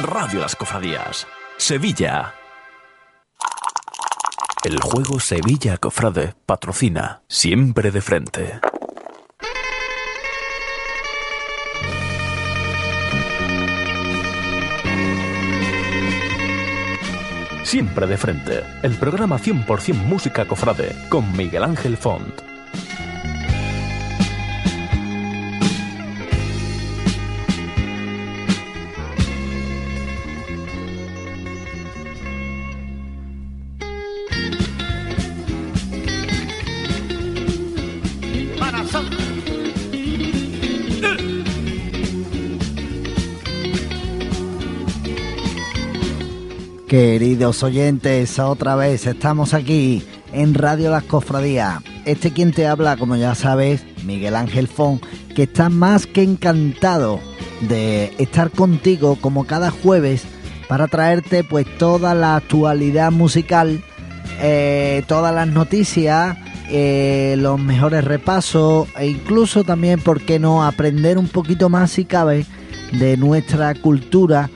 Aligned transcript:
Radio 0.00 0.40
Las 0.40 0.54
Cofradías. 0.54 1.26
Sevilla. 1.56 2.34
El 4.64 4.80
juego 4.80 5.18
Sevilla 5.18 5.76
Cofrade 5.76 6.34
patrocina 6.46 7.22
siempre 7.26 7.90
de 7.90 8.00
frente. 8.00 8.60
Siempre 17.64 18.06
de 18.06 18.16
frente, 18.16 18.64
el 18.82 18.94
programa 18.96 19.38
100% 19.38 19.94
música 19.94 20.46
cofrade 20.46 20.96
con 21.08 21.36
Miguel 21.36 21.64
Ángel 21.64 21.96
Font. 21.96 22.40
Queridos 46.88 47.62
oyentes, 47.62 48.38
otra 48.38 48.74
vez 48.74 49.06
estamos 49.06 49.52
aquí 49.52 50.02
en 50.32 50.54
Radio 50.54 50.90
Las 50.90 51.02
Cofradías. 51.02 51.82
Este 52.06 52.32
quien 52.32 52.50
te 52.50 52.66
habla, 52.66 52.96
como 52.96 53.14
ya 53.14 53.34
sabes, 53.34 53.84
Miguel 54.06 54.34
Ángel 54.34 54.68
Fon, 54.68 54.98
que 55.36 55.42
está 55.42 55.68
más 55.68 56.06
que 56.06 56.22
encantado 56.22 57.20
de 57.60 58.14
estar 58.16 58.50
contigo 58.50 59.18
como 59.20 59.44
cada 59.44 59.70
jueves 59.70 60.22
para 60.66 60.86
traerte 60.86 61.44
pues 61.44 61.66
toda 61.76 62.14
la 62.14 62.36
actualidad 62.36 63.12
musical, 63.12 63.84
eh, 64.40 65.02
todas 65.06 65.34
las 65.34 65.46
noticias, 65.46 66.38
eh, 66.70 67.36
los 67.38 67.60
mejores 67.60 68.02
repasos 68.02 68.88
e 68.98 69.08
incluso 69.08 69.62
también, 69.62 70.00
¿por 70.00 70.22
qué 70.22 70.38
no?, 70.38 70.64
aprender 70.64 71.18
un 71.18 71.28
poquito 71.28 71.68
más 71.68 71.90
si 71.90 72.06
cabe 72.06 72.46
de 72.92 73.18
nuestra 73.18 73.74
cultura 73.74 74.48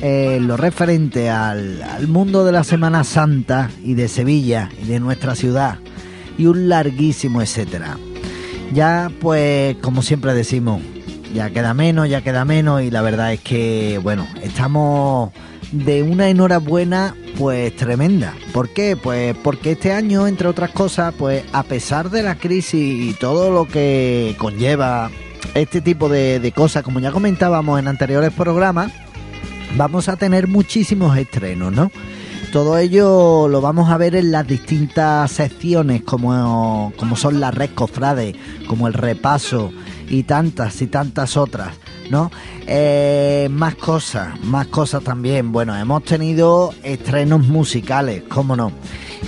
eh, 0.00 0.38
lo 0.40 0.56
referente 0.56 1.28
al, 1.28 2.06
mundo 2.06 2.44
de 2.44 2.52
la 2.52 2.62
Semana 2.62 3.02
Santa 3.02 3.68
y 3.82 3.94
de 3.94 4.06
Sevilla 4.06 4.68
y 4.80 4.86
de 4.86 5.00
nuestra 5.00 5.34
ciudad 5.34 5.78
y 6.36 6.46
un 6.46 6.68
larguísimo 6.68 7.42
etcétera. 7.42 7.98
Ya 8.72 9.10
pues 9.20 9.76
como 9.78 10.02
siempre 10.02 10.34
decimos, 10.34 10.82
ya 11.34 11.50
queda 11.50 11.74
menos, 11.74 12.08
ya 12.08 12.22
queda 12.22 12.44
menos 12.44 12.82
y 12.82 12.90
la 12.92 13.02
verdad 13.02 13.32
es 13.32 13.40
que 13.40 13.98
bueno, 14.00 14.28
estamos 14.42 15.32
de 15.72 16.04
una 16.04 16.28
enhorabuena 16.28 17.16
pues 17.36 17.74
tremenda. 17.74 18.34
¿Por 18.52 18.68
qué? 18.68 18.96
Pues 18.96 19.34
porque 19.42 19.72
este 19.72 19.92
año, 19.92 20.28
entre 20.28 20.46
otras 20.46 20.70
cosas, 20.70 21.12
pues 21.18 21.42
a 21.52 21.64
pesar 21.64 22.10
de 22.10 22.22
la 22.22 22.36
crisis 22.36 23.10
y 23.10 23.14
todo 23.14 23.50
lo 23.50 23.66
que 23.66 24.36
conlleva 24.38 25.10
este 25.54 25.80
tipo 25.80 26.08
de, 26.08 26.38
de 26.38 26.52
cosas, 26.52 26.84
como 26.84 27.00
ya 27.00 27.10
comentábamos 27.10 27.80
en 27.80 27.88
anteriores 27.88 28.32
programas, 28.32 28.92
vamos 29.76 30.08
a 30.08 30.16
tener 30.16 30.48
muchísimos 30.48 31.16
estrenos, 31.16 31.72
¿no? 31.72 31.90
Todo 32.52 32.78
ello 32.78 33.46
lo 33.48 33.60
vamos 33.60 33.90
a 33.90 33.98
ver 33.98 34.14
en 34.16 34.32
las 34.32 34.46
distintas 34.46 35.30
secciones 35.30 36.02
como, 36.02 36.92
como 36.96 37.14
son 37.14 37.40
las 37.40 37.54
red 37.54 37.70
cofrades, 37.74 38.34
como 38.66 38.88
el 38.88 38.94
repaso 38.94 39.70
y 40.08 40.22
tantas 40.22 40.80
y 40.80 40.86
tantas 40.86 41.36
otras, 41.36 41.74
¿no? 42.10 42.30
Eh, 42.66 43.48
más 43.50 43.74
cosas, 43.74 44.38
más 44.42 44.66
cosas 44.68 45.02
también. 45.02 45.52
Bueno, 45.52 45.76
hemos 45.76 46.04
tenido 46.04 46.74
estrenos 46.82 47.46
musicales, 47.46 48.22
cómo 48.28 48.56
no. 48.56 48.72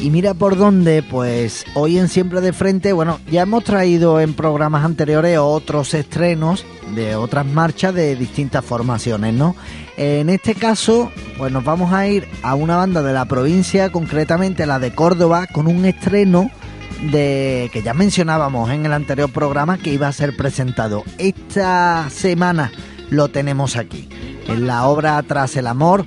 Y 0.01 0.11
mira 0.11 0.35
por 0.35 0.57
dónde, 0.57 1.03
pues 1.03 1.65
hoy 1.75 1.99
en 1.99 2.09
Siempre 2.09 2.41
de 2.41 2.53
Frente, 2.53 2.93
bueno, 2.93 3.19
ya 3.31 3.43
hemos 3.43 3.65
traído 3.65 4.21
en 4.21 4.35
programas 4.35 4.85
anteriores 4.85 5.39
otros 5.39 5.93
estrenos 5.95 6.65
de 6.95 7.17
otras 7.17 7.45
marchas 7.45 7.95
de 7.95 8.17
distintas 8.17 8.65
formaciones, 8.65 9.35
¿no? 9.35 9.57
En 9.97 10.31
este 10.31 10.55
caso, 10.55 11.11
pues 11.37 11.53
nos 11.53 11.65
vamos 11.65 11.93
a 11.93 12.09
ir 12.09 12.27
a 12.43 12.55
una 12.55 12.77
banda 12.77 13.03
de 13.03 13.13
la 13.13 13.27
provincia, 13.27 13.91
concretamente 13.91 14.65
la 14.65 14.79
de 14.79 14.95
Córdoba, 14.95 15.47
con 15.47 15.67
un 15.67 15.85
estreno 15.85 16.51
de 17.03 17.71
que 17.73 17.83
ya 17.83 17.95
mencionábamos 17.95 18.71
en 18.71 18.85
el 18.87 18.93
anterior 18.93 19.31
programa 19.33 19.79
que 19.79 19.93
iba 19.93 20.09
a 20.09 20.13
ser 20.13 20.37
presentado. 20.37 21.03
Esta 21.19 22.09
semana 22.11 22.73
lo 23.11 23.29
tenemos 23.29 23.77
aquí, 23.77 24.09
en 24.47 24.67
la 24.67 24.87
obra 24.87 25.23
Tras 25.23 25.57
el 25.57 25.67
Amor 25.67 26.05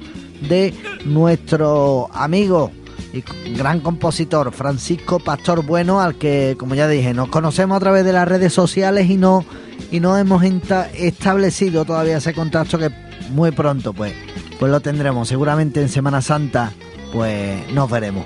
de 0.48 0.74
nuestro 1.06 2.09
amigo 2.14 2.72
y 3.14 3.24
gran 3.56 3.80
compositor 3.80 4.52
Francisco 4.52 5.20
Pastor 5.20 5.64
Bueno, 5.64 6.02
al 6.02 6.16
que, 6.16 6.56
como 6.58 6.76
ya 6.76 6.88
dije, 6.88 7.14
nos 7.14 7.30
conocemos 7.30 7.78
a 7.78 7.80
través 7.80 8.06
de 8.06 8.14
las 8.14 8.28
redes 8.28 8.54
sociales 8.54 9.10
y 9.10 9.18
no, 9.18 9.46
y 9.92 10.00
no 10.00 10.18
hemos 10.18 10.44
establecido 10.44 11.86
todavía 11.86 12.18
ese 12.18 12.34
contacto 12.34 12.78
que 12.78 12.90
muy 13.31 13.52
pronto 13.52 13.94
pues, 13.94 14.14
pues 14.60 14.72
lo 14.72 14.80
tendremos. 14.80 15.28
Seguramente 15.28 15.81
en 15.81 15.90
Semana 15.90 16.22
Santa 16.22 16.72
pues 17.12 17.72
nos 17.72 17.90
veremos. 17.90 18.25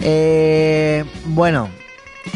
Eh, 0.00 1.04
bueno, 1.26 1.68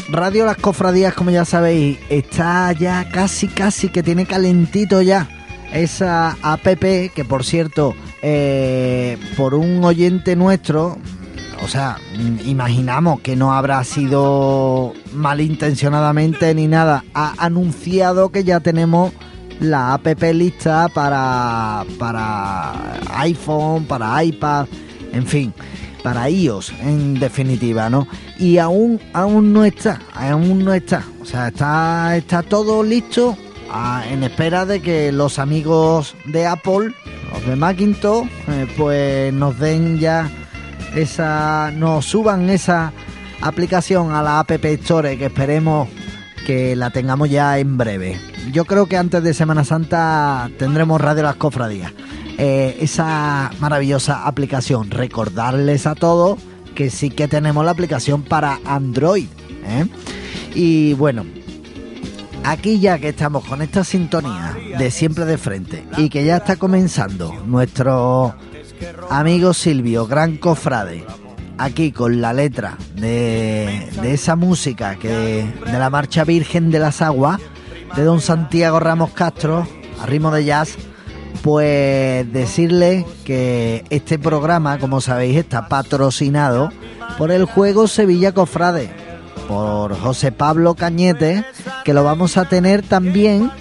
Radio 0.09 0.45
Las 0.45 0.57
Cofradías, 0.57 1.15
como 1.15 1.31
ya 1.31 1.45
sabéis, 1.45 1.99
está 2.09 2.73
ya 2.73 3.09
casi, 3.11 3.49
casi 3.49 3.89
que 3.89 4.03
tiene 4.03 4.27
calentito 4.27 5.03
ya 5.03 5.29
esa 5.73 6.37
app 6.43 6.65
que 6.65 7.25
por 7.29 7.45
cierto, 7.45 7.95
eh, 8.23 9.19
por 9.37 9.55
un 9.55 9.85
oyente 9.85 10.37
nuestro, 10.37 10.97
o 11.63 11.69
sea, 11.69 11.99
imaginamos 12.45 13.21
que 13.21 13.37
no 13.37 13.53
habrá 13.53 13.83
sido 13.85 14.93
malintencionadamente 15.13 16.55
ni 16.55 16.67
nada, 16.67 17.05
ha 17.15 17.35
anunciado 17.39 18.31
que 18.31 18.45
ya 18.45 18.61
tenemos 18.61 19.13
la 19.61 19.95
app 19.95 20.23
lista 20.35 20.89
para, 20.89 21.85
para 21.99 23.01
iPhone, 23.19 23.85
para 23.87 24.23
iPad, 24.23 24.67
en 25.13 25.27
fin, 25.27 25.55
para 26.07 26.31
iOS 26.31 26.73
en 26.83 27.19
definitiva, 27.19 27.91
¿no? 27.91 28.07
Y 28.39 28.59
aún, 28.59 29.01
aún 29.13 29.53
no 29.53 29.65
está, 29.65 30.01
aún 30.15 30.65
no 30.65 30.73
está, 30.73 31.03
o 31.21 31.25
sea, 31.25 31.49
está, 31.49 32.17
está 32.17 32.45
todo 32.45 32.85
listo 32.85 33.37
en 34.09 34.23
espera 34.23 34.65
de 34.67 34.81
que 34.81 35.11
los 35.11 35.41
amigos 35.41 36.15
de 36.27 36.47
Apple, 36.47 36.95
los 37.33 37.45
de 37.45 37.57
Macintosh, 37.57 38.29
eh, 38.47 38.69
pues 38.77 39.35
nos 39.35 39.59
den 39.59 39.99
ya 39.99 40.31
esa, 40.95 41.73
nos 41.73 42.05
suban 42.07 42.51
esa 42.51 42.93
aplicación 43.41 44.13
a 44.13 44.23
la 44.23 44.39
App 44.39 44.53
Store 44.65 45.19
que 45.19 45.27
esperemos 45.27 45.89
que 46.47 46.77
la 46.77 46.91
tengamos 46.91 47.31
ya 47.31 47.59
en 47.59 47.77
breve. 47.77 48.17
Yo 48.53 48.65
creo 48.65 48.87
que 48.87 48.97
antes 48.97 49.25
de 49.25 49.35
Semana 49.35 49.65
Santa 49.65 50.51
tendremos 50.57 51.01
Radio 51.01 51.25
Las 51.25 51.35
Cofradías. 51.35 51.93
Eh, 52.39 52.79
esa 52.81 53.51
maravillosa 53.61 54.27
aplicación. 54.27 54.91
Recordarles 54.91 55.87
a 55.87 55.95
todos 55.95 56.39
que 56.75 56.91
sí 56.91 57.11
que 57.11 57.29
tenemos 57.29 57.65
la 57.65 57.71
aplicación 57.71 58.23
para 58.23 58.61
Android. 58.65 59.29
¿eh? 59.65 59.87
Y 60.55 60.93
bueno, 60.95 61.25
aquí 62.45 62.79
ya 62.79 62.99
que 62.99 63.09
estamos 63.09 63.45
con 63.45 63.63
esta 63.63 63.85
sintonía 63.85 64.57
de 64.79 64.91
siempre 64.91 65.25
de 65.25 65.39
frente 65.39 65.87
y 65.97 66.11
que 66.11 66.25
ya 66.25 66.37
está 66.37 66.57
comenzando 66.57 67.33
nuestro 67.47 68.35
amigo 69.11 69.55
Silvio, 69.55 70.07
gran 70.07 70.37
cofrade, 70.37 71.05
aquí 71.57 71.93
con 71.93 72.21
la 72.21 72.35
letra 72.35 72.77
de, 72.95 73.89
esa 74.05 74.37
música 74.37 74.97
que 74.97 75.09
de 75.65 75.79
la 75.79 75.89
marcha 75.89 76.25
Virgen 76.25 76.71
de 76.71 76.79
las 76.79 77.01
Aguas 77.01 77.41
de 77.97 78.03
don 78.03 78.21
Santiago 78.21 78.79
Ramos 78.79 79.13
Castro 79.13 79.67
a 80.01 80.05
ritmo 80.05 80.31
de 80.31 80.45
jazz 80.45 80.77
pues 81.47 82.33
decirle 82.33 83.07
que 83.25 83.85
este 83.91 84.19
programa 84.19 84.81
como 84.81 85.01
sabéis 85.01 85.37
está 85.37 85.69
patrocinado 85.69 86.73
por 87.19 87.31
el 87.31 87.45
juego 87.45 87.87
Sevilla 87.87 88.33
Cofrade 88.33 88.91
por 89.47 89.97
José 89.97 90.33
Pablo 90.33 90.75
Cañete 90.75 91.45
que 91.85 91.95
lo 91.95 92.03
vamos 92.03 92.37
a 92.37 92.49
tener 92.49 92.83
también 92.83 93.53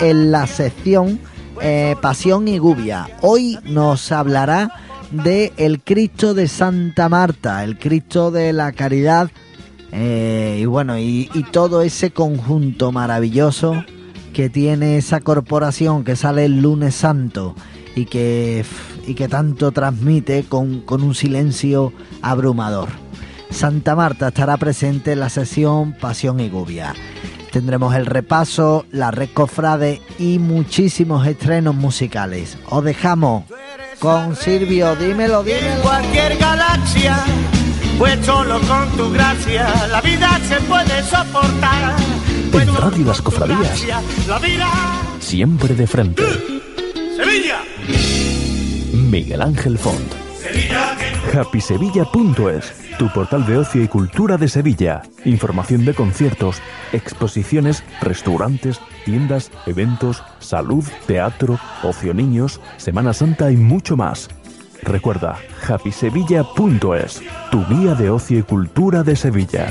en 0.00 0.30
la 0.30 0.46
sección 0.46 1.18
eh, 1.60 1.96
Pasión 2.00 2.46
y 2.46 2.58
Gubia. 2.58 3.08
Hoy 3.22 3.58
nos 3.64 4.12
hablará 4.12 4.70
de 5.10 5.52
el 5.56 5.82
Cristo 5.82 6.34
de 6.34 6.46
Santa 6.46 7.08
Marta, 7.08 7.64
el 7.64 7.76
Cristo 7.76 8.30
de 8.30 8.52
la 8.52 8.70
Caridad 8.70 9.32
eh, 9.90 10.58
y 10.60 10.64
bueno, 10.66 10.96
y, 10.96 11.28
todo 11.50 11.82
ese 11.82 12.12
conjunto 12.12 12.92
maravilloso 12.92 13.84
que 14.32 14.50
tiene 14.50 14.96
esa 14.96 15.20
corporación 15.20 16.04
que 16.04 16.16
sale 16.16 16.44
el 16.44 16.60
lunes 16.60 16.94
santo 16.94 17.54
y 17.94 18.06
que, 18.06 18.64
y 19.06 19.14
que 19.14 19.28
tanto 19.28 19.72
transmite 19.72 20.44
con, 20.44 20.80
con 20.80 21.02
un 21.02 21.14
silencio 21.14 21.92
abrumador. 22.22 22.88
Santa 23.50 23.94
Marta 23.94 24.28
estará 24.28 24.56
presente 24.56 25.12
en 25.12 25.20
la 25.20 25.28
sesión 25.28 25.92
Pasión 25.92 26.40
y 26.40 26.48
Gubia. 26.48 26.94
Tendremos 27.52 27.94
el 27.94 28.06
repaso, 28.06 28.86
la 28.90 29.10
red 29.10 29.28
cofrade 29.34 30.00
y 30.18 30.38
muchísimos 30.38 31.26
estrenos 31.26 31.74
musicales. 31.74 32.56
Os 32.70 32.82
dejamos 32.82 33.44
con 33.98 34.34
Silvio, 34.36 34.96
dímelo, 34.96 35.44
dímelo. 35.44 35.66
En 35.66 35.80
cualquier 35.82 36.38
galaxia, 36.38 37.18
pues 37.98 38.24
solo 38.24 38.58
con 38.62 38.88
tu 38.96 39.12
gracia 39.12 39.68
la 39.90 40.00
vida 40.00 40.40
se 40.48 40.56
puede 40.62 41.02
soportar. 41.02 42.11
En 42.52 42.76
Radio 42.76 43.06
Las 43.06 43.22
Cofradías, 43.22 43.86
siempre 45.20 45.74
de 45.74 45.86
frente. 45.86 46.22
Sevilla. 47.16 47.62
Miguel 48.92 49.42
Ángel 49.42 49.78
Font. 49.78 50.12
Sevilla. 50.40 50.96
HappySevilla.es 51.34 52.82
tu 52.98 53.08
portal 53.08 53.44
de 53.46 53.58
ocio 53.58 53.82
y 53.82 53.88
cultura 53.88 54.36
de 54.36 54.48
Sevilla. 54.48 55.02
Información 55.24 55.84
de 55.84 55.94
conciertos, 55.94 56.62
exposiciones, 56.92 57.82
restaurantes, 58.00 58.80
tiendas, 59.04 59.50
eventos, 59.66 60.22
salud, 60.38 60.84
teatro, 61.06 61.58
ocio 61.82 62.14
niños, 62.14 62.60
Semana 62.76 63.12
Santa 63.12 63.50
y 63.50 63.56
mucho 63.56 63.96
más. 63.96 64.28
Recuerda, 64.82 65.38
happysevilla.es, 65.68 67.22
tu 67.50 67.66
guía 67.66 67.94
de 67.94 68.10
ocio 68.10 68.38
y 68.38 68.42
cultura 68.42 69.02
de 69.02 69.16
Sevilla. 69.16 69.68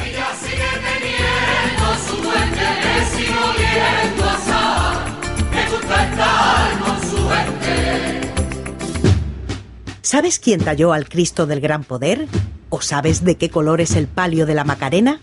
¿Sabes 10.11 10.39
quién 10.39 10.59
talló 10.59 10.91
al 10.91 11.07
Cristo 11.07 11.47
del 11.47 11.61
Gran 11.61 11.85
Poder? 11.85 12.27
¿O 12.67 12.81
sabes 12.81 13.23
de 13.23 13.37
qué 13.37 13.49
color 13.49 13.79
es 13.79 13.95
el 13.95 14.07
palio 14.07 14.45
de 14.45 14.53
la 14.53 14.65
Macarena? 14.65 15.21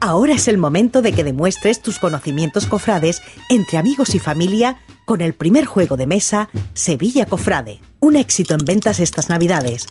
Ahora 0.00 0.32
es 0.32 0.48
el 0.48 0.56
momento 0.56 1.02
de 1.02 1.12
que 1.12 1.22
demuestres 1.22 1.82
tus 1.82 1.98
conocimientos 1.98 2.64
cofrades 2.64 3.20
entre 3.50 3.76
amigos 3.76 4.14
y 4.14 4.18
familia 4.18 4.78
con 5.04 5.20
el 5.20 5.34
primer 5.34 5.66
juego 5.66 5.98
de 5.98 6.06
mesa 6.06 6.48
Sevilla 6.72 7.26
Cofrade. 7.26 7.82
Un 8.00 8.16
éxito 8.16 8.54
en 8.54 8.64
ventas 8.64 9.00
estas 9.00 9.28
Navidades. 9.28 9.84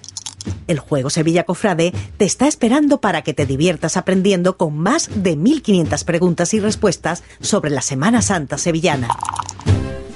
El 0.66 0.80
juego 0.80 1.12
Sevilla 1.12 1.44
Cofrade 1.44 1.94
te 2.18 2.26
está 2.26 2.48
esperando 2.48 3.00
para 3.00 3.22
que 3.22 3.36
te 3.36 3.46
diviertas 3.46 3.96
aprendiendo 3.96 4.58
con 4.58 4.76
más 4.76 5.12
de 5.14 5.36
1500 5.36 6.04
preguntas 6.04 6.56
y 6.56 6.60
respuestas 6.60 7.22
sobre 7.42 7.70
la 7.70 7.84
Semana 7.84 8.24
Santa 8.24 8.58
sevillana 8.58 9.08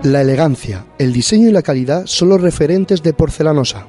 La 0.03 0.23
elegancia, 0.23 0.87
el 0.97 1.13
diseño 1.13 1.51
y 1.51 1.53
la 1.53 1.61
calidad 1.61 2.07
son 2.07 2.31
los 2.31 2.41
referentes 2.41 3.03
de 3.03 3.13
Porcelanosa. 3.13 3.87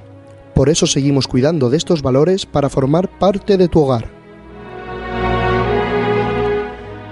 Por 0.53 0.67
eso 0.67 0.85
seguimos 0.85 1.25
cuidando 1.25 1.69
de 1.69 1.77
estos 1.77 2.01
valores 2.01 2.45
para 2.45 2.67
formar 2.67 3.17
parte 3.17 3.55
de 3.55 3.69
tu 3.69 3.79
hogar. 3.79 4.09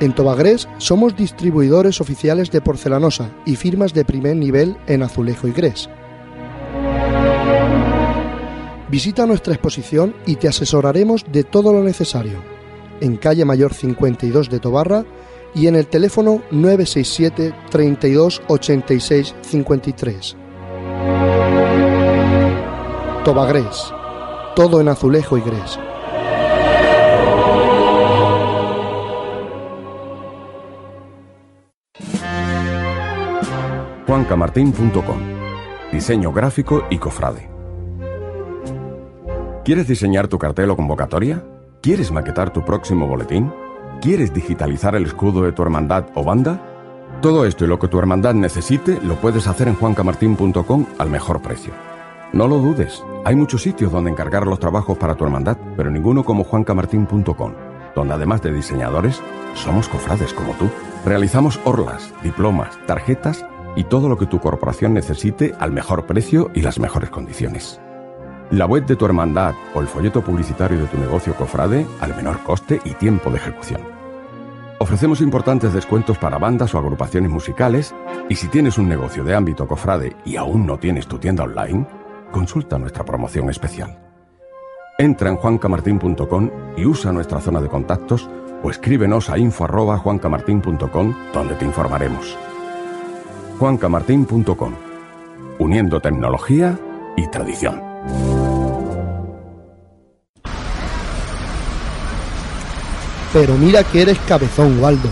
En 0.02 0.14
Tobagrés 0.14 0.68
somos 0.80 1.16
distribuidores 1.16 2.02
oficiales 2.02 2.52
de 2.52 2.60
Porcelanosa 2.60 3.32
y 3.46 3.56
firmas 3.56 3.94
de 3.94 4.04
primer 4.04 4.36
nivel 4.36 4.76
en 4.86 5.02
azulejo 5.02 5.48
y 5.48 5.54
grés. 5.54 5.90
Visita 8.90 9.26
nuestra 9.26 9.54
exposición 9.54 10.14
y 10.26 10.36
te 10.36 10.50
asesoraremos 10.50 11.24
de 11.32 11.46
todo 11.46 11.72
lo 11.72 11.84
necesario. 11.84 12.44
En 13.00 13.16
calle 13.16 13.46
Mayor 13.46 13.74
52 13.74 14.50
de 14.50 14.60
Tobarra, 14.60 15.06
y 15.56 15.68
en 15.68 15.76
el 15.76 15.88
teléfono 15.88 16.42
967 16.52 17.54
32 17.70 18.42
86 18.48 19.36
53. 19.42 20.38
Tobagrés, 23.26 23.94
todo 24.56 24.82
en 24.82 24.88
azulejo 24.90 25.38
y 25.38 25.42
grés. 25.42 25.80
juancamartín.com 34.10 35.20
Diseño 35.92 36.32
gráfico 36.32 36.84
y 36.90 36.98
cofrade. 36.98 37.50
¿Quieres 39.64 39.88
diseñar 39.88 40.28
tu 40.28 40.40
cartel 40.40 40.72
o 40.72 40.76
convocatoria? 40.76 41.44
¿Quieres 41.82 42.12
maquetar 42.12 42.52
tu 42.52 42.66
próximo 42.66 43.08
boletín? 43.08 43.52
¿Quieres 44.02 44.34
digitalizar 44.34 44.96
el 44.96 45.06
escudo 45.06 45.42
de 45.42 45.52
tu 45.52 45.62
hermandad 45.62 46.06
o 46.16 46.24
banda? 46.24 46.62
Todo 47.22 47.46
esto 47.46 47.66
y 47.66 47.68
lo 47.68 47.80
que 47.80 47.90
tu 47.90 48.00
hermandad 48.00 48.34
necesite 48.34 48.98
lo 49.02 49.16
puedes 49.16 49.46
hacer 49.46 49.68
en 49.68 49.76
juancamartin.com 49.76 50.86
al 50.98 51.10
mejor 51.10 51.42
precio. 51.42 51.74
No 52.32 52.48
lo 52.48 52.60
dudes, 52.60 53.04
hay 53.26 53.36
muchos 53.36 53.62
sitios 53.62 53.92
donde 53.92 54.10
encargar 54.10 54.48
los 54.48 54.60
trabajos 54.60 54.98
para 54.98 55.16
tu 55.16 55.26
hermandad, 55.26 55.58
pero 55.76 55.92
ninguno 55.92 56.24
como 56.24 56.46
juancamartin.com, 56.46 57.54
donde 57.94 58.14
además 58.14 58.42
de 58.42 58.54
diseñadores, 58.54 59.22
somos 59.54 59.90
cofrades 59.90 60.34
como 60.34 60.54
tú. 60.54 60.70
Realizamos 61.06 61.60
orlas, 61.66 62.14
diplomas, 62.24 62.80
tarjetas 62.86 63.46
y 63.76 63.84
todo 63.84 64.08
lo 64.08 64.18
que 64.18 64.28
tu 64.28 64.40
corporación 64.40 64.94
necesite 64.94 65.56
al 65.60 65.74
mejor 65.74 66.06
precio 66.06 66.52
y 66.54 66.62
las 66.62 66.80
mejores 66.80 67.10
condiciones. 67.10 67.82
La 68.52 68.66
web 68.66 68.86
de 68.88 68.96
tu 68.96 69.06
hermandad 69.06 69.54
o 69.76 69.80
el 69.80 69.88
folleto 69.88 70.24
publicitario 70.24 70.80
de 70.80 70.88
tu 70.88 70.98
negocio 70.98 71.36
cofrade 71.36 71.86
al 72.02 72.16
menor 72.16 72.40
coste 72.44 72.82
y 72.84 72.96
tiempo 72.96 73.30
de 73.30 73.38
ejecución. 73.38 73.82
Ofrecemos 74.80 75.22
importantes 75.22 75.72
descuentos 75.72 76.18
para 76.18 76.40
bandas 76.40 76.74
o 76.74 76.80
agrupaciones 76.80 77.30
musicales 77.30 77.94
y 78.28 78.36
si 78.36 78.48
tienes 78.48 78.80
un 78.80 78.90
negocio 78.90 79.24
de 79.24 79.36
ámbito 79.36 79.68
cofrade 79.68 80.16
y 80.26 80.36
aún 80.36 80.66
no 80.66 80.80
tienes 80.80 81.06
tu 81.06 81.20
tienda 81.20 81.44
online, 81.44 81.86
consulta 82.32 82.80
nuestra 82.80 83.06
promoción 83.06 83.52
especial. 83.52 84.00
Entra 84.98 85.30
en 85.30 85.36
juancamartin.com 85.36 86.50
y 86.76 86.86
usa 86.86 87.12
nuestra 87.12 87.40
zona 87.42 87.62
de 87.62 87.70
contactos 87.70 88.28
o 88.64 88.72
escríbenos 88.72 89.30
a 89.30 89.38
info@juancamartin.com 89.38 91.14
donde 91.34 91.54
te 91.54 91.66
informaremos. 91.66 92.36
juancamartin.com 93.60 94.74
Uniendo 95.60 96.00
tecnología 96.00 96.80
y 97.16 97.28
tradición. 97.28 97.89
Pero 103.32 103.56
mira 103.56 103.84
que 103.84 104.02
eres 104.02 104.18
cabezón, 104.28 104.80
Waldo. 104.82 105.10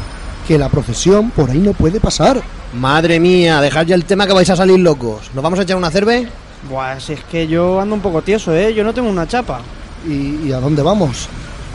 Que 0.48 0.58
la 0.58 0.70
procesión 0.70 1.30
por 1.30 1.52
ahí 1.52 1.60
no 1.60 1.74
puede 1.74 2.00
pasar. 2.00 2.42
Madre 2.74 3.20
mía, 3.20 3.62
dejad 3.62 3.86
ya 3.86 3.96
el 3.96 4.06
tema 4.06 4.26
que 4.26 4.34
vais 4.34 4.50
a 4.50 4.56
salir 4.56 4.80
locos. 4.80 5.30
¿Nos 5.34 5.44
vamos 5.44 5.60
a 5.60 5.64
echar 5.64 5.78
una 5.78 5.92
cerve? 5.92 6.28
Pues 6.70 7.10
es 7.10 7.24
que 7.26 7.48
yo 7.48 7.80
ando 7.80 7.96
un 7.96 8.02
poco 8.02 8.22
tieso, 8.22 8.54
¿eh? 8.56 8.74
Yo 8.74 8.84
no 8.84 8.94
tengo 8.94 9.10
una 9.10 9.28
chapa. 9.28 9.62
¿Y, 10.08 10.52
a 10.52 10.60
dónde 10.60 10.82
vamos? 10.82 11.28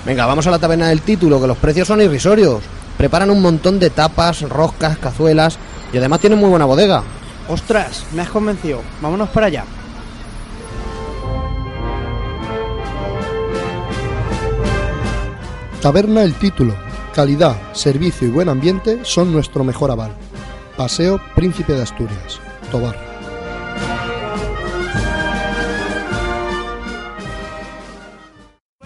Venga, 0.04 0.26
vamos 0.26 0.46
a 0.46 0.50
la 0.50 0.58
taberna 0.58 0.88
del 0.88 1.02
título, 1.02 1.40
que 1.40 1.46
los 1.46 1.58
precios 1.58 1.86
son 1.86 2.00
irrisorios. 2.00 2.62
Preparan 2.98 3.30
un 3.30 3.40
montón 3.40 3.78
de 3.78 3.90
tapas, 3.90 4.42
roscas, 4.42 4.98
cazuelas 4.98 5.58
y 5.92 5.98
además 5.98 6.20
tienen 6.20 6.38
muy 6.38 6.50
buena 6.50 6.64
bodega. 6.64 7.02
Ostras, 7.48 8.04
me 8.12 8.22
has 8.22 8.30
convencido. 8.30 8.80
Vámonos 9.00 9.28
para 9.28 9.46
allá. 9.46 9.64
Taberna 15.82 16.22
El 16.22 16.34
Título. 16.34 16.76
Calidad, 17.12 17.56
servicio 17.72 18.28
y 18.28 18.30
buen 18.30 18.48
ambiente 18.48 19.00
son 19.02 19.32
nuestro 19.32 19.64
mejor 19.64 19.90
aval. 19.90 20.16
Paseo 20.76 21.20
Príncipe 21.34 21.72
de 21.72 21.82
Asturias. 21.82 22.40
Tobar. 22.70 22.96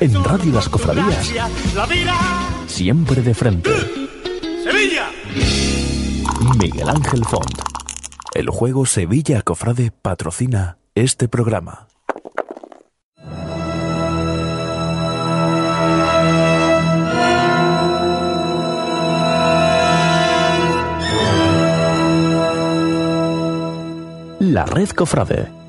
En 0.00 0.24
Radio 0.24 0.52
Las 0.54 0.70
Cofradías, 0.70 1.32
siempre 2.66 3.20
de 3.20 3.34
frente. 3.34 3.70
Sevilla. 4.64 5.10
Miguel 6.58 6.88
Ángel 6.88 7.26
Font. 7.26 7.60
El 8.32 8.48
juego 8.48 8.86
Sevilla 8.86 9.42
Cofrade 9.42 9.90
patrocina 9.90 10.78
este 10.94 11.28
programa. 11.28 11.88
La 24.52 24.64
Red 24.64 24.94
Cofrade. 24.94 25.65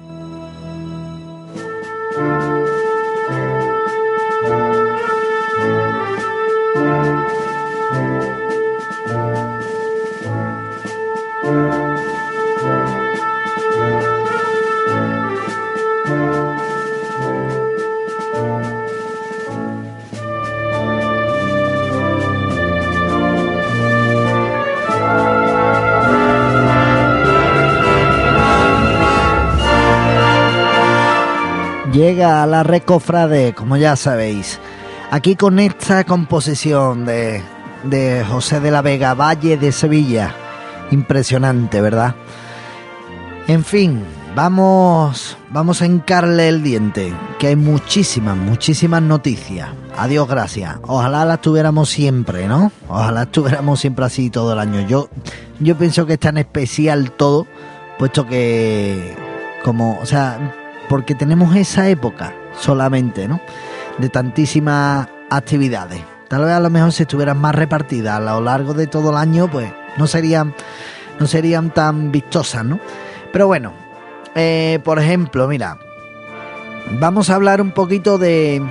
La 32.28 32.64
Recofrade, 32.64 33.54
como 33.54 33.78
ya 33.78 33.96
sabéis. 33.96 34.60
Aquí 35.12 35.36
con 35.36 35.60
esta 35.60 36.04
composición 36.04 37.06
de, 37.06 37.42
de 37.84 38.26
José 38.30 38.60
de 38.60 38.72
la 38.72 38.82
Vega, 38.82 39.14
Valle 39.14 39.58
de 39.58 39.72
Sevilla. 39.72 40.36
Impresionante, 40.92 41.82
¿verdad? 41.82 42.16
En 43.48 43.64
fin, 43.64 44.04
vamos, 44.36 45.38
vamos 45.50 45.82
a 45.82 45.86
encarle 45.86 46.50
el 46.50 46.62
diente, 46.62 47.14
que 47.40 47.48
hay 47.48 47.56
muchísimas, 47.56 48.36
muchísimas 48.36 49.02
noticias. 49.02 49.70
Adiós, 49.98 50.28
gracias. 50.28 50.76
Ojalá 50.84 51.26
las 51.26 51.42
tuviéramos 51.42 51.90
siempre, 51.90 52.48
¿no? 52.48 52.72
Ojalá 52.90 53.24
estuviéramos 53.24 53.80
siempre 53.80 54.06
así 54.06 54.30
todo 54.30 54.54
el 54.54 54.60
año. 54.60 54.82
Yo, 54.82 55.10
yo 55.60 55.78
pienso 55.78 56.06
que 56.06 56.14
es 56.14 56.20
tan 56.20 56.38
especial 56.38 57.12
todo, 57.12 57.48
puesto 57.98 58.28
que, 58.28 59.16
como, 59.64 59.98
o 60.00 60.06
sea, 60.06 60.54
porque 60.90 61.16
tenemos 61.16 61.56
esa 61.56 61.90
época 61.90 62.34
solamente, 62.60 63.28
¿no? 63.28 63.42
De 63.98 64.10
tantísimas 64.10 65.08
actividades. 65.30 66.02
Tal 66.28 66.44
vez 66.44 66.54
a 66.54 66.60
lo 66.60 66.70
mejor 66.70 66.92
si 66.92 67.04
estuvieran 67.04 67.38
más 67.38 67.56
repartidas 67.56 68.18
a 68.18 68.20
lo 68.20 68.42
largo 68.42 68.74
de 68.74 68.88
todo 68.88 69.12
el 69.12 69.18
año, 69.18 69.50
pues 69.50 69.72
no 69.98 70.08
serían, 70.08 70.54
no 71.20 71.28
serían 71.28 71.72
tan 71.72 72.12
vistosas, 72.12 72.66
¿no? 72.66 72.80
Pero 73.32 73.48
bueno, 73.48 73.74
eh, 74.36 74.80
por 74.84 75.00
ejemplo, 75.00 75.48
mira, 75.48 75.78
vamos 77.00 77.30
a 77.30 77.36
hablar 77.36 77.62
un 77.62 77.72
poquito 77.72 78.18
de, 78.18 78.62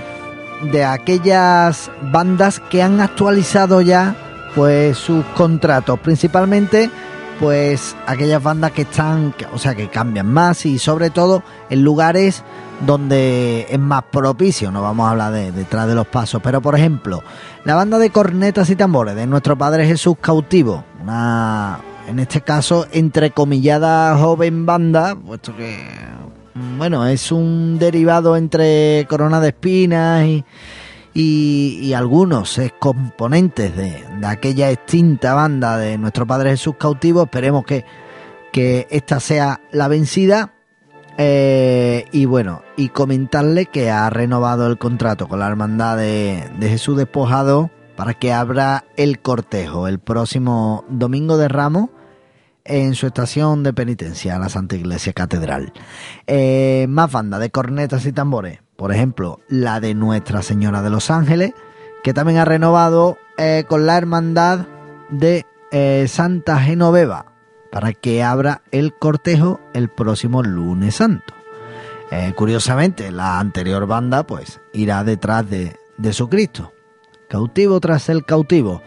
de 0.71 0.85
aquellas 0.85 1.91
bandas 2.03 2.61
que 2.61 2.83
han 2.83 3.01
actualizado 3.01 3.81
ya 3.81 4.15
pues 4.55 4.97
sus 4.97 5.25
contratos, 5.37 5.99
principalmente 6.01 6.91
pues 7.41 7.97
aquellas 8.07 8.43
bandas 8.43 8.73
que 8.73 8.83
están, 8.83 9.35
o 9.53 9.59
sea, 9.59 9.75
que 9.75 9.89
cambian 9.89 10.33
más 10.33 10.65
y 10.67 10.79
sobre 10.79 11.11
todo 11.11 11.43
en 11.71 11.83
lugares 11.83 12.43
donde 12.87 13.67
es 13.69 13.79
más 13.79 14.05
propicio, 14.11 14.71
no 14.71 14.83
vamos 14.83 15.07
a 15.07 15.11
hablar 15.11 15.33
de 15.33 15.53
detrás 15.53 15.89
de 15.89 15.95
los 15.95 16.07
pasos, 16.07 16.41
pero 16.43 16.61
por 16.61 16.75
ejemplo, 16.75 17.23
la 17.65 17.75
banda 17.75 17.99
de 17.99 18.11
cornetas 18.11 18.71
y 18.71 18.77
tambores 18.77 19.15
de 19.15 19.27
nuestro 19.27 19.57
Padre 19.57 19.87
Jesús 19.87 20.17
Cautivo, 20.21 20.85
una, 21.01 21.79
en 22.07 22.19
este 22.19 22.41
caso, 22.41 22.87
entrecomillada 22.93 24.17
joven 24.17 24.67
banda, 24.67 25.15
puesto 25.15 25.57
que, 25.57 25.85
bueno, 26.77 27.07
es 27.07 27.33
un 27.33 27.79
derivado 27.79 28.37
entre 28.37 29.07
Corona 29.09 29.41
de 29.41 29.49
Espinas 29.49 30.27
y 30.27 30.45
y, 31.19 31.95
algunos 31.95 32.61
componentes 32.79 33.75
de, 33.75 34.05
aquella 34.27 34.71
extinta 34.71 35.33
banda 35.33 35.79
de 35.79 35.97
nuestro 35.97 36.27
Padre 36.27 36.51
Jesús 36.51 36.75
cautivo. 36.79 37.23
Esperemos 37.23 37.65
que, 37.65 37.87
que 38.53 38.87
esta 38.91 39.19
sea 39.19 39.63
la 39.73 39.89
vencida. 39.89 40.53
Eh, 41.17 42.05
y 42.13 42.27
bueno, 42.27 42.63
y 42.77 42.91
comentarle 42.91 43.65
que 43.65 43.91
ha 43.91 44.11
renovado 44.11 44.67
el 44.67 44.77
contrato 44.77 45.27
con 45.27 45.41
la 45.41 45.49
Hermandad 45.49 45.97
de, 45.97 46.51
de 46.59 46.69
Jesús 46.69 46.99
Despojado 46.99 47.71
para 47.97 48.13
que 48.13 48.35
abra 48.35 48.85
el 48.99 49.21
cortejo 49.21 49.89
el 49.89 49.99
próximo 49.99 50.85
domingo 50.91 51.39
de 51.39 51.49
Ramos 51.49 51.89
en 52.65 52.95
su 52.95 53.07
estación 53.07 53.63
de 53.63 53.73
penitencia, 53.73 54.39
la 54.39 54.51
Santa 54.51 54.77
Iglesia 54.77 55.15
Catedral. 55.15 55.73
Eh, 56.27 56.85
más 56.91 57.11
banda 57.11 57.39
de 57.39 57.49
cornetas 57.49 58.05
y 58.05 58.13
tambores 58.13 58.66
por 58.77 58.93
ejemplo, 58.93 59.41
la 59.49 59.81
de 59.81 59.95
Nuestra 59.95 60.43
Señora 60.43 60.83
de 60.83 60.91
los 60.91 61.11
Ángeles, 61.11 61.53
que 62.03 62.15
también 62.15 62.39
ha 62.39 62.45
renovado 62.45 63.19
eh, 63.39 63.65
con 63.67 63.87
la 63.87 63.97
hermandad 63.97 64.67
de 65.09 65.45
eh, 65.73 66.07
Santa 66.09 66.61
Genoveva 66.61 67.33
para 67.71 67.93
que 67.93 68.23
abra 68.23 68.63
el 68.71 68.95
cortejo 68.95 69.61
el 69.75 69.89
próximo 69.89 70.43
lunes 70.43 70.97
santo. 70.97 71.35
Eh, 72.11 72.33
curiosamente, 72.37 73.11
la 73.11 73.41
anterior 73.41 73.87
banda 73.87 74.25
pues 74.25 74.61
irá 74.73 75.03
detrás 75.05 75.49
de, 75.51 75.77
de 75.97 76.13
su 76.13 76.29
Cristo, 76.29 76.73
cautivo 77.29 77.81
tras 77.81 78.09
el 78.09 78.25
cautivo. 78.25 78.83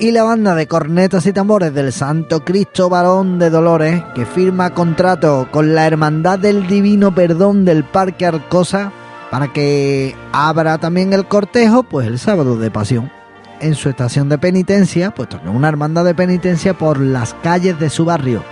Y 0.00 0.12
la 0.12 0.22
banda 0.22 0.54
de 0.54 0.66
cornetas 0.66 1.26
y 1.26 1.32
tambores 1.34 1.74
del 1.74 1.92
Santo 1.92 2.42
Cristo 2.42 2.88
Varón 2.88 3.38
de 3.38 3.50
Dolores, 3.50 4.02
que 4.14 4.24
firma 4.24 4.72
contrato 4.72 5.48
con 5.50 5.74
la 5.74 5.86
Hermandad 5.86 6.38
del 6.38 6.66
Divino 6.66 7.14
Perdón 7.14 7.66
del 7.66 7.84
Parque 7.84 8.24
Arcosa 8.24 8.92
para 9.30 9.52
que 9.52 10.16
abra 10.32 10.78
también 10.78 11.12
el 11.12 11.28
cortejo, 11.28 11.82
pues 11.82 12.06
el 12.06 12.18
sábado 12.18 12.56
de 12.56 12.70
pasión, 12.70 13.12
en 13.60 13.74
su 13.74 13.90
estación 13.90 14.30
de 14.30 14.38
penitencia, 14.38 15.10
que 15.10 15.36
una 15.50 15.68
hermandad 15.68 16.06
de 16.06 16.14
penitencia 16.14 16.72
por 16.72 16.98
las 16.98 17.34
calles 17.34 17.78
de 17.78 17.90
su 17.90 18.06
barrio. 18.06 18.42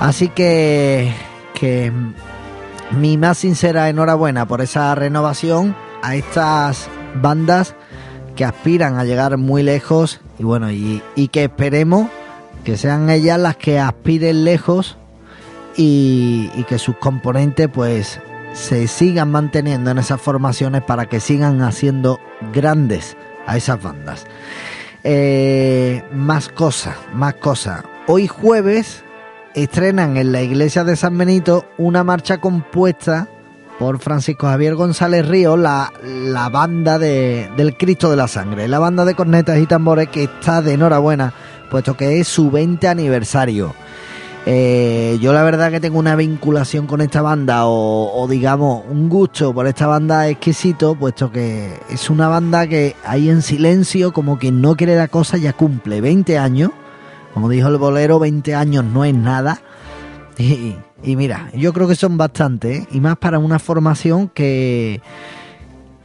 Así 0.00 0.28
que, 0.28 1.14
que 1.54 1.90
mi 2.90 3.16
más 3.16 3.38
sincera 3.38 3.88
enhorabuena 3.88 4.46
por 4.46 4.60
esa 4.60 4.94
renovación 4.94 5.74
a 6.02 6.14
estas 6.14 6.88
bandas 7.22 7.74
que 8.36 8.44
aspiran 8.44 8.98
a 8.98 9.04
llegar 9.04 9.38
muy 9.38 9.62
lejos 9.62 10.20
y 10.42 10.44
bueno, 10.44 10.72
y, 10.72 11.00
que 11.30 11.44
esperemos 11.44 12.08
que 12.64 12.76
sean 12.76 13.08
ellas 13.10 13.38
las 13.38 13.56
que 13.56 13.78
aspiren 13.78 14.42
lejos 14.42 14.98
y, 15.76 16.50
y, 16.56 16.64
que 16.64 16.78
sus 16.78 16.96
componentes 16.96 17.68
pues 17.72 18.18
se 18.52 18.88
sigan 18.88 19.30
manteniendo 19.30 19.92
en 19.92 19.98
esas 19.98 20.20
formaciones 20.20 20.82
para 20.82 21.06
que 21.06 21.20
sigan 21.20 21.62
haciendo 21.62 22.18
grandes 22.52 23.16
a 23.46 23.56
esas 23.56 23.80
bandas. 23.80 24.26
Eh, 25.04 26.02
más 26.12 26.48
cosas, 26.48 26.96
más 27.14 27.34
cosas. 27.34 27.84
Hoy 28.08 28.26
jueves 28.26 29.04
estrenan 29.54 30.16
en 30.16 30.32
la 30.32 30.42
iglesia 30.42 30.82
de 30.82 30.96
San 30.96 31.16
Benito 31.16 31.66
una 31.78 32.02
marcha 32.02 32.38
compuesta 32.38 33.28
por 33.82 33.98
Francisco 33.98 34.46
Javier 34.46 34.76
González 34.76 35.26
Río, 35.26 35.56
la, 35.56 35.92
la 36.04 36.48
banda 36.50 37.00
de, 37.00 37.50
del 37.56 37.76
Cristo 37.76 38.08
de 38.10 38.16
la 38.16 38.28
Sangre, 38.28 38.68
la 38.68 38.78
banda 38.78 39.04
de 39.04 39.16
cornetas 39.16 39.58
y 39.58 39.66
tambores 39.66 40.08
que 40.08 40.22
está 40.22 40.62
de 40.62 40.74
enhorabuena, 40.74 41.34
puesto 41.68 41.96
que 41.96 42.20
es 42.20 42.28
su 42.28 42.48
20 42.52 42.86
aniversario. 42.86 43.74
Eh, 44.46 45.18
yo 45.20 45.32
la 45.32 45.42
verdad 45.42 45.72
que 45.72 45.80
tengo 45.80 45.98
una 45.98 46.14
vinculación 46.14 46.86
con 46.86 47.00
esta 47.00 47.22
banda 47.22 47.62
o, 47.66 48.24
digamos 48.30 48.84
un 48.88 49.08
gusto 49.08 49.52
por 49.52 49.66
esta 49.66 49.88
banda 49.88 50.28
exquisito, 50.28 50.94
puesto 50.94 51.32
que 51.32 51.80
es 51.90 52.08
una 52.08 52.28
banda 52.28 52.68
que 52.68 52.94
ahí 53.04 53.30
en 53.30 53.42
silencio, 53.42 54.12
como 54.12 54.38
quien 54.38 54.60
no 54.60 54.76
quiere 54.76 54.94
la 54.94 55.08
cosa, 55.08 55.38
ya 55.38 55.54
cumple 55.54 56.00
20 56.00 56.38
años. 56.38 56.70
Como 57.34 57.48
dijo 57.48 57.66
el 57.66 57.78
bolero, 57.78 58.20
20 58.20 58.54
años 58.54 58.84
no 58.84 59.04
es 59.04 59.14
nada. 59.14 59.60
mira, 61.02 61.50
yo 61.54 61.72
creo 61.72 61.88
que 61.88 61.96
son 61.96 62.16
bastantes, 62.16 62.82
¿eh? 62.82 62.88
y 62.92 63.00
más 63.00 63.16
para 63.18 63.38
una 63.38 63.58
formación 63.58 64.28
que 64.28 65.00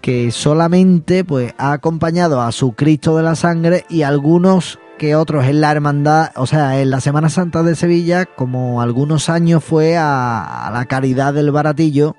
que 0.08 0.32
solamente 0.32 1.26
pues 1.26 1.54
ha 1.58 1.74
acompañado 1.74 2.42
a 2.42 2.54
su 2.54 2.72
Cristo 2.72 3.18
de 3.18 3.24
la 3.24 3.36
Sangre 3.36 3.86
y 3.90 4.04
algunos 4.04 4.80
que 4.98 5.16
otros 5.16 5.46
en 5.46 5.60
la 5.60 5.70
hermandad, 5.70 6.32
o 6.36 6.48
sea, 6.48 6.82
en 6.82 6.90
la 6.90 7.02
Semana 7.02 7.28
Santa 7.28 7.62
de 7.62 7.76
Sevilla, 7.76 8.26
como 8.26 8.82
algunos 8.82 9.30
años 9.30 9.64
fue 9.66 9.98
a, 9.98 10.70
la 10.74 10.86
Caridad 10.86 11.34
del 11.34 11.52
Baratillo, 11.52 12.16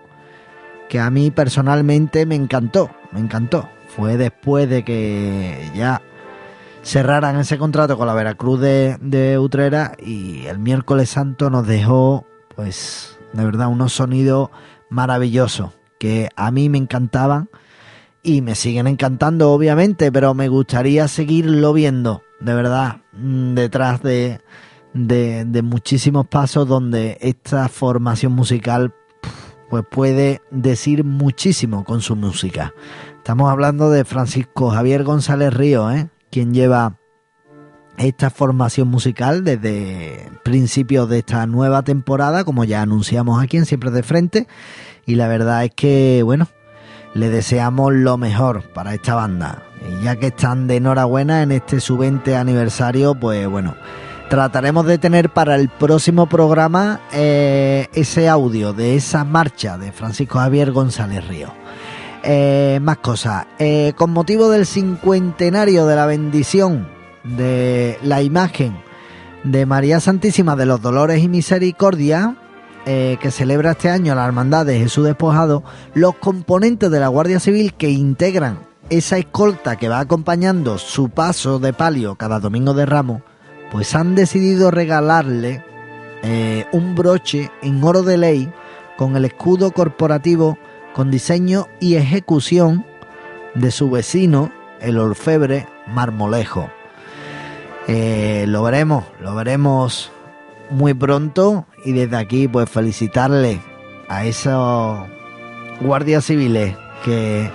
que 0.88 1.00
a 1.00 1.10
mí 1.10 1.30
personalmente 1.30 2.26
me 2.26 2.34
encantó, 2.34 2.90
me 3.10 3.20
encantó. 3.20 3.68
Fue 3.88 4.18
después 4.18 4.68
de 4.68 4.84
que 4.84 5.70
ya 5.74 6.02
cerraran 6.82 7.38
ese 7.38 7.56
contrato 7.56 7.96
con 7.96 8.06
la 8.06 8.14
Veracruz 8.14 8.60
de, 8.60 9.38
Utrera 9.40 9.92
y 9.98 10.44
el 10.44 10.58
miércoles 10.58 11.10
santo 11.10 11.50
nos 11.50 11.66
dejó, 11.66 12.26
pues, 12.58 13.16
de 13.34 13.44
verdad, 13.44 13.68
unos 13.68 13.92
sonidos 13.92 14.50
maravillosos 14.90 15.78
que 16.00 16.28
a 16.34 16.50
mí 16.50 16.68
me 16.68 16.78
encantaban 16.78 17.48
y 18.24 18.42
me 18.42 18.56
siguen 18.56 18.88
encantando, 18.88 19.52
obviamente, 19.52 20.10
pero 20.10 20.34
me 20.34 20.48
gustaría 20.48 21.06
seguirlo 21.06 21.72
viendo, 21.72 22.24
de 22.40 22.54
verdad, 22.54 23.02
mm, 23.12 23.54
detrás 23.54 24.02
de, 24.02 24.40
de, 24.92 25.62
muchísimos 25.62 26.26
pasos 26.26 26.66
donde 26.66 27.16
esta 27.20 27.68
formación 27.68 28.32
musical 28.32 28.92
pues 29.70 29.84
puede 29.88 30.42
decir 30.50 31.04
muchísimo 31.04 31.84
con 31.84 32.00
su 32.00 32.16
música. 32.16 32.74
Estamos 33.18 33.52
hablando 33.52 33.88
de 33.88 34.04
Francisco 34.04 34.70
Javier 34.70 35.04
González 35.04 35.54
Río, 35.54 35.92
¿eh? 35.92 36.08
quien 36.28 36.52
lleva 36.52 36.98
esta 37.98 38.30
formación 38.30 38.88
musical 38.88 39.44
desde 39.44 40.30
principios 40.44 41.08
de 41.08 41.18
esta 41.18 41.46
nueva 41.46 41.82
temporada, 41.82 42.44
como 42.44 42.64
ya 42.64 42.82
anunciamos 42.82 43.42
aquí 43.42 43.56
en 43.56 43.66
Siempre 43.66 43.90
de 43.90 44.02
Frente. 44.02 44.46
Y 45.06 45.16
la 45.16 45.28
verdad 45.28 45.64
es 45.64 45.72
que, 45.74 46.22
bueno, 46.24 46.48
le 47.14 47.28
deseamos 47.28 47.92
lo 47.92 48.16
mejor 48.16 48.62
para 48.72 48.94
esta 48.94 49.14
banda. 49.14 49.62
Ya 50.02 50.16
que 50.16 50.28
están 50.28 50.66
de 50.66 50.76
enhorabuena 50.76 51.42
en 51.42 51.52
este 51.52 51.80
su 51.80 51.96
20 51.98 52.36
aniversario, 52.36 53.14
pues 53.14 53.48
bueno, 53.48 53.74
trataremos 54.28 54.86
de 54.86 54.98
tener 54.98 55.30
para 55.30 55.54
el 55.54 55.68
próximo 55.68 56.28
programa 56.28 57.00
eh, 57.12 57.88
ese 57.94 58.28
audio 58.28 58.72
de 58.72 58.96
esa 58.96 59.24
marcha 59.24 59.78
de 59.78 59.92
Francisco 59.92 60.38
Javier 60.38 60.72
González 60.72 61.26
Río. 61.26 61.52
Eh, 62.22 62.80
más 62.82 62.98
cosas. 62.98 63.46
Eh, 63.58 63.92
con 63.96 64.10
motivo 64.10 64.50
del 64.50 64.66
cincuentenario 64.66 65.86
de 65.86 65.96
la 65.96 66.06
bendición 66.06 66.97
de 67.36 67.98
la 68.02 68.22
imagen 68.22 68.76
de 69.44 69.66
María 69.66 70.00
Santísima 70.00 70.56
de 70.56 70.66
los 70.66 70.82
Dolores 70.82 71.22
y 71.22 71.28
Misericordia, 71.28 72.36
que 72.84 73.30
celebra 73.30 73.72
este 73.72 73.90
año 73.90 74.14
la 74.14 74.24
Hermandad 74.24 74.64
de 74.64 74.78
Jesús 74.78 75.04
Despojado, 75.04 75.62
los 75.92 76.14
componentes 76.14 76.90
de 76.90 76.98
la 76.98 77.08
Guardia 77.08 77.38
Civil 77.38 77.74
que 77.74 77.90
integran 77.90 78.60
esa 78.90 79.18
escolta 79.18 79.76
que 79.76 79.88
va 79.88 80.00
acompañando 80.00 80.78
su 80.78 81.10
paso 81.10 81.58
de 81.58 81.72
palio 81.72 82.16
cada 82.16 82.40
domingo 82.40 82.74
de 82.74 82.86
ramo, 82.86 83.22
pues 83.70 83.94
han 83.94 84.14
decidido 84.14 84.70
regalarle 84.70 85.62
eh, 86.22 86.66
un 86.72 86.94
broche 86.94 87.50
en 87.62 87.82
oro 87.84 88.02
de 88.02 88.16
ley 88.16 88.52
con 88.96 89.16
el 89.16 89.24
escudo 89.24 89.70
corporativo 89.72 90.58
con 90.94 91.10
diseño 91.10 91.68
y 91.80 91.94
ejecución 91.94 92.84
de 93.54 93.70
su 93.70 93.90
vecino, 93.90 94.50
el 94.80 94.98
orfebre 94.98 95.66
Marmolejo. 95.86 96.70
Eh, 97.88 98.44
lo 98.46 98.62
veremos, 98.62 99.04
lo 99.18 99.34
veremos 99.34 100.12
muy 100.68 100.92
pronto 100.92 101.64
y 101.86 101.92
desde 101.92 102.16
aquí 102.18 102.46
pues 102.46 102.68
felicitarle 102.68 103.60
a 104.08 104.26
esos 104.26 105.08
guardias 105.80 106.26
civiles 106.26 106.76
que, 107.02 107.50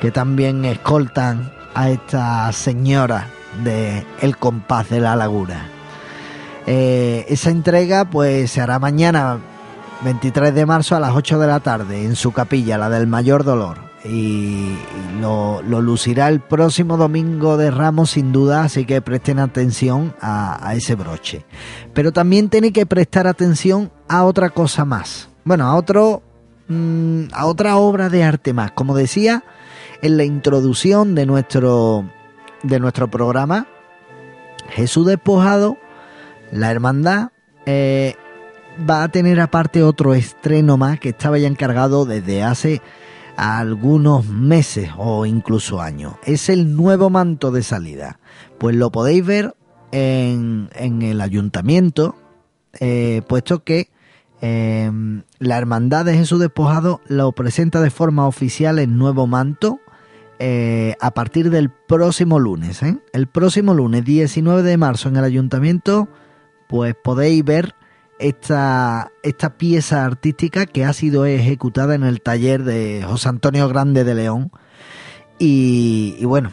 que 0.00 0.12
también 0.12 0.64
escoltan 0.64 1.52
a 1.74 1.90
esta 1.90 2.52
señora 2.52 3.26
de 3.64 4.06
El 4.20 4.36
compás 4.36 4.88
de 4.88 5.00
la 5.00 5.16
laguna. 5.16 5.68
Eh, 6.66 7.26
esa 7.28 7.50
entrega 7.50 8.04
pues 8.04 8.52
se 8.52 8.60
hará 8.60 8.78
mañana 8.78 9.40
23 10.04 10.54
de 10.54 10.64
marzo 10.64 10.94
a 10.94 11.00
las 11.00 11.12
8 11.12 11.40
de 11.40 11.46
la 11.48 11.58
tarde 11.58 12.04
en 12.04 12.14
su 12.14 12.32
capilla, 12.32 12.78
la 12.78 12.88
del 12.88 13.08
mayor 13.08 13.42
dolor. 13.42 13.91
Y 14.04 14.76
lo, 15.20 15.62
lucirá 15.62 16.28
el 16.28 16.40
próximo 16.40 16.96
domingo 16.96 17.56
de 17.56 17.70
Ramos 17.70 18.10
sin 18.10 18.32
duda, 18.32 18.64
así 18.64 18.84
que 18.84 19.00
presten 19.00 19.38
atención 19.38 20.14
a, 20.20 20.72
ese 20.74 20.96
broche. 20.96 21.44
Pero 21.94 22.12
también 22.12 22.48
tiene 22.48 22.72
que 22.72 22.84
prestar 22.84 23.26
atención 23.26 23.92
a 24.08 24.24
otra 24.24 24.50
cosa 24.50 24.84
más. 24.84 25.28
Bueno, 25.44 25.66
a 25.66 25.76
otro 25.76 26.22
mm, 26.68 27.24
a 27.32 27.46
otra 27.46 27.76
obra 27.76 28.08
de 28.08 28.24
arte 28.24 28.52
más. 28.52 28.72
Como 28.72 28.96
decía 28.96 29.44
en 30.02 30.16
la 30.16 30.24
introducción 30.24 31.14
de 31.14 31.26
nuestro 31.26 32.04
de 32.64 32.80
nuestro 32.80 33.08
programa, 33.08 33.68
Jesús 34.70 35.06
Despojado, 35.06 35.78
la 36.50 36.70
hermandad, 36.70 37.30
eh, 37.66 38.16
va 38.88 39.04
a 39.04 39.08
tener 39.08 39.40
aparte 39.40 39.82
otro 39.82 40.14
estreno 40.14 40.76
más 40.76 40.98
que 40.98 41.10
estaba 41.10 41.38
ya 41.38 41.48
encargado 41.48 42.04
desde 42.04 42.42
hace 42.42 42.80
algunos 43.36 44.26
meses 44.26 44.90
o 44.96 45.26
incluso 45.26 45.80
años. 45.80 46.14
Es 46.24 46.48
el 46.48 46.76
nuevo 46.76 47.10
manto 47.10 47.50
de 47.50 47.62
salida. 47.62 48.18
Pues 48.58 48.76
lo 48.76 48.90
podéis 48.90 49.24
ver 49.24 49.54
en, 49.90 50.70
en 50.74 51.02
el 51.02 51.20
ayuntamiento, 51.20 52.16
eh, 52.80 53.22
puesto 53.28 53.64
que 53.64 53.90
eh, 54.40 54.90
la 55.38 55.58
Hermandad 55.58 56.04
de 56.04 56.16
Jesús 56.16 56.40
Despojado 56.40 57.00
lo 57.06 57.30
presenta 57.32 57.80
de 57.80 57.90
forma 57.90 58.26
oficial 58.26 58.80
el 58.80 58.98
nuevo 58.98 59.28
manto 59.28 59.80
eh, 60.40 60.96
a 61.00 61.12
partir 61.12 61.50
del 61.50 61.70
próximo 61.70 62.40
lunes. 62.40 62.82
¿eh? 62.82 62.98
El 63.12 63.28
próximo 63.28 63.74
lunes 63.74 64.04
19 64.04 64.64
de 64.64 64.76
marzo 64.76 65.08
en 65.08 65.16
el 65.16 65.22
ayuntamiento, 65.22 66.08
pues 66.68 66.96
podéis 66.96 67.44
ver 67.44 67.76
esta, 68.22 69.10
esta 69.22 69.56
pieza 69.58 70.04
artística 70.04 70.66
que 70.66 70.84
ha 70.84 70.92
sido 70.92 71.26
ejecutada 71.26 71.94
en 71.94 72.04
el 72.04 72.20
taller 72.20 72.62
de 72.62 73.04
José 73.06 73.28
Antonio 73.28 73.68
Grande 73.68 74.04
de 74.04 74.14
León. 74.14 74.50
Y, 75.38 76.24
bueno, 76.24 76.52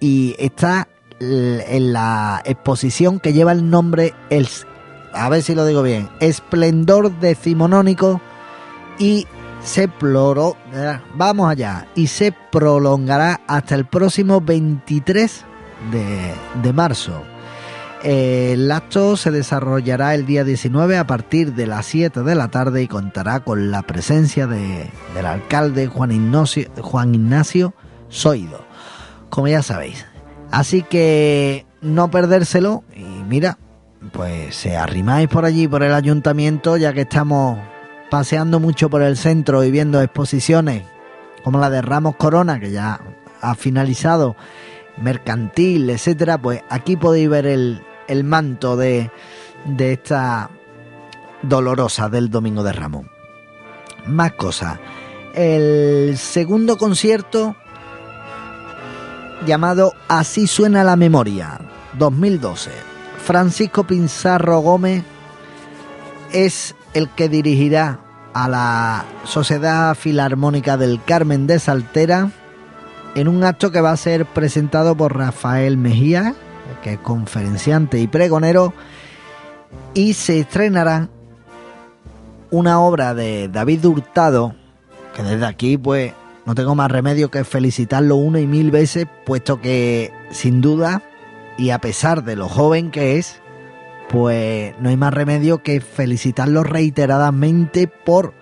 y 0.00 0.34
está 0.38 0.88
en 1.20 1.92
la 1.92 2.42
exposición 2.44 3.20
que 3.20 3.32
lleva 3.32 3.52
el 3.52 3.70
nombre, 3.70 4.14
el, 4.30 4.48
a 5.12 5.28
ver 5.28 5.42
si 5.42 5.54
lo 5.54 5.64
digo 5.64 5.82
bien, 5.82 6.08
Esplendor 6.20 7.18
Decimonónico 7.20 8.20
y 8.98 9.26
se 9.62 9.88
ploró, 9.88 10.56
vamos 11.14 11.50
allá, 11.50 11.86
y 11.94 12.06
se 12.06 12.32
prolongará 12.32 13.40
hasta 13.46 13.74
el 13.74 13.86
próximo 13.86 14.40
23 14.40 15.44
de, 16.62 16.72
marzo. 16.72 17.22
El 18.02 18.70
acto 18.70 19.16
se 19.16 19.30
desarrollará 19.30 20.14
el 20.14 20.26
día 20.26 20.44
19 20.44 20.98
a 20.98 21.06
partir 21.06 21.54
de 21.54 21.66
las 21.66 21.86
7 21.86 22.22
de 22.22 22.34
la 22.34 22.48
tarde 22.48 22.82
y 22.82 22.88
contará 22.88 23.40
con 23.40 23.70
la 23.70 23.82
presencia 23.82 24.46
de, 24.46 24.90
del 25.14 25.26
alcalde 25.26 25.86
Juan 25.86 26.12
Ignacio, 26.12 26.70
Juan 26.80 27.14
Ignacio 27.14 27.74
Soido, 28.08 28.64
como 29.30 29.48
ya 29.48 29.62
sabéis. 29.62 30.06
Así 30.50 30.82
que 30.82 31.66
no 31.80 32.10
perdérselo 32.10 32.84
y 32.94 33.02
mira, 33.02 33.58
pues 34.12 34.54
se 34.54 34.76
arrimáis 34.76 35.28
por 35.28 35.44
allí, 35.44 35.66
por 35.66 35.82
el 35.82 35.94
ayuntamiento, 35.94 36.76
ya 36.76 36.92
que 36.92 37.02
estamos 37.02 37.58
paseando 38.10 38.60
mucho 38.60 38.88
por 38.88 39.02
el 39.02 39.16
centro 39.16 39.64
y 39.64 39.70
viendo 39.70 40.00
exposiciones 40.00 40.82
como 41.42 41.58
la 41.58 41.70
de 41.70 41.82
Ramos 41.82 42.16
Corona, 42.16 42.60
que 42.60 42.70
ya 42.70 43.00
ha 43.40 43.54
finalizado, 43.54 44.36
mercantil, 44.96 45.90
etcétera, 45.90 46.38
pues 46.38 46.62
aquí 46.68 46.96
podéis 46.96 47.28
ver 47.28 47.46
el, 47.46 47.82
el 48.08 48.24
manto 48.24 48.76
de, 48.76 49.10
de 49.64 49.92
esta 49.92 50.50
dolorosa 51.42 52.08
del 52.08 52.30
Domingo 52.30 52.62
de 52.62 52.72
Ramos. 52.72 53.06
Más 54.06 54.32
cosas. 54.32 54.78
El 55.34 56.16
segundo 56.16 56.78
concierto 56.78 57.56
llamado 59.44 59.92
Así 60.08 60.46
suena 60.46 60.84
la 60.84 60.96
memoria, 60.96 61.60
2012. 61.98 62.70
Francisco 63.18 63.84
Pinzarro 63.84 64.60
Gómez 64.60 65.04
es 66.32 66.74
el 66.94 67.10
que 67.10 67.28
dirigirá 67.28 68.00
a 68.32 68.48
la 68.48 69.04
Sociedad 69.24 69.94
Filarmónica 69.94 70.76
del 70.76 71.02
Carmen 71.02 71.46
de 71.46 71.58
Saltera 71.58 72.30
en 73.16 73.28
un 73.28 73.44
acto 73.44 73.72
que 73.72 73.80
va 73.80 73.92
a 73.92 73.96
ser 73.96 74.26
presentado 74.26 74.94
por 74.94 75.16
Rafael 75.16 75.78
Mejía, 75.78 76.34
que 76.82 76.92
es 76.92 76.98
conferenciante 76.98 77.98
y 77.98 78.06
pregonero, 78.06 78.74
y 79.94 80.12
se 80.12 80.40
estrenará 80.40 81.08
una 82.50 82.78
obra 82.78 83.14
de 83.14 83.48
David 83.48 83.86
Hurtado, 83.86 84.54
que 85.14 85.22
desde 85.22 85.46
aquí 85.46 85.78
pues 85.78 86.12
no 86.44 86.54
tengo 86.54 86.74
más 86.74 86.90
remedio 86.90 87.30
que 87.30 87.42
felicitarlo 87.44 88.16
una 88.16 88.38
y 88.38 88.46
mil 88.46 88.70
veces, 88.70 89.06
puesto 89.24 89.62
que 89.62 90.12
sin 90.30 90.60
duda, 90.60 91.02
y 91.56 91.70
a 91.70 91.78
pesar 91.78 92.22
de 92.22 92.36
lo 92.36 92.50
joven 92.50 92.90
que 92.90 93.16
es, 93.16 93.40
pues 94.10 94.74
no 94.78 94.90
hay 94.90 94.98
más 94.98 95.14
remedio 95.14 95.62
que 95.62 95.80
felicitarlo 95.80 96.64
reiteradamente 96.64 97.88
por 97.88 98.34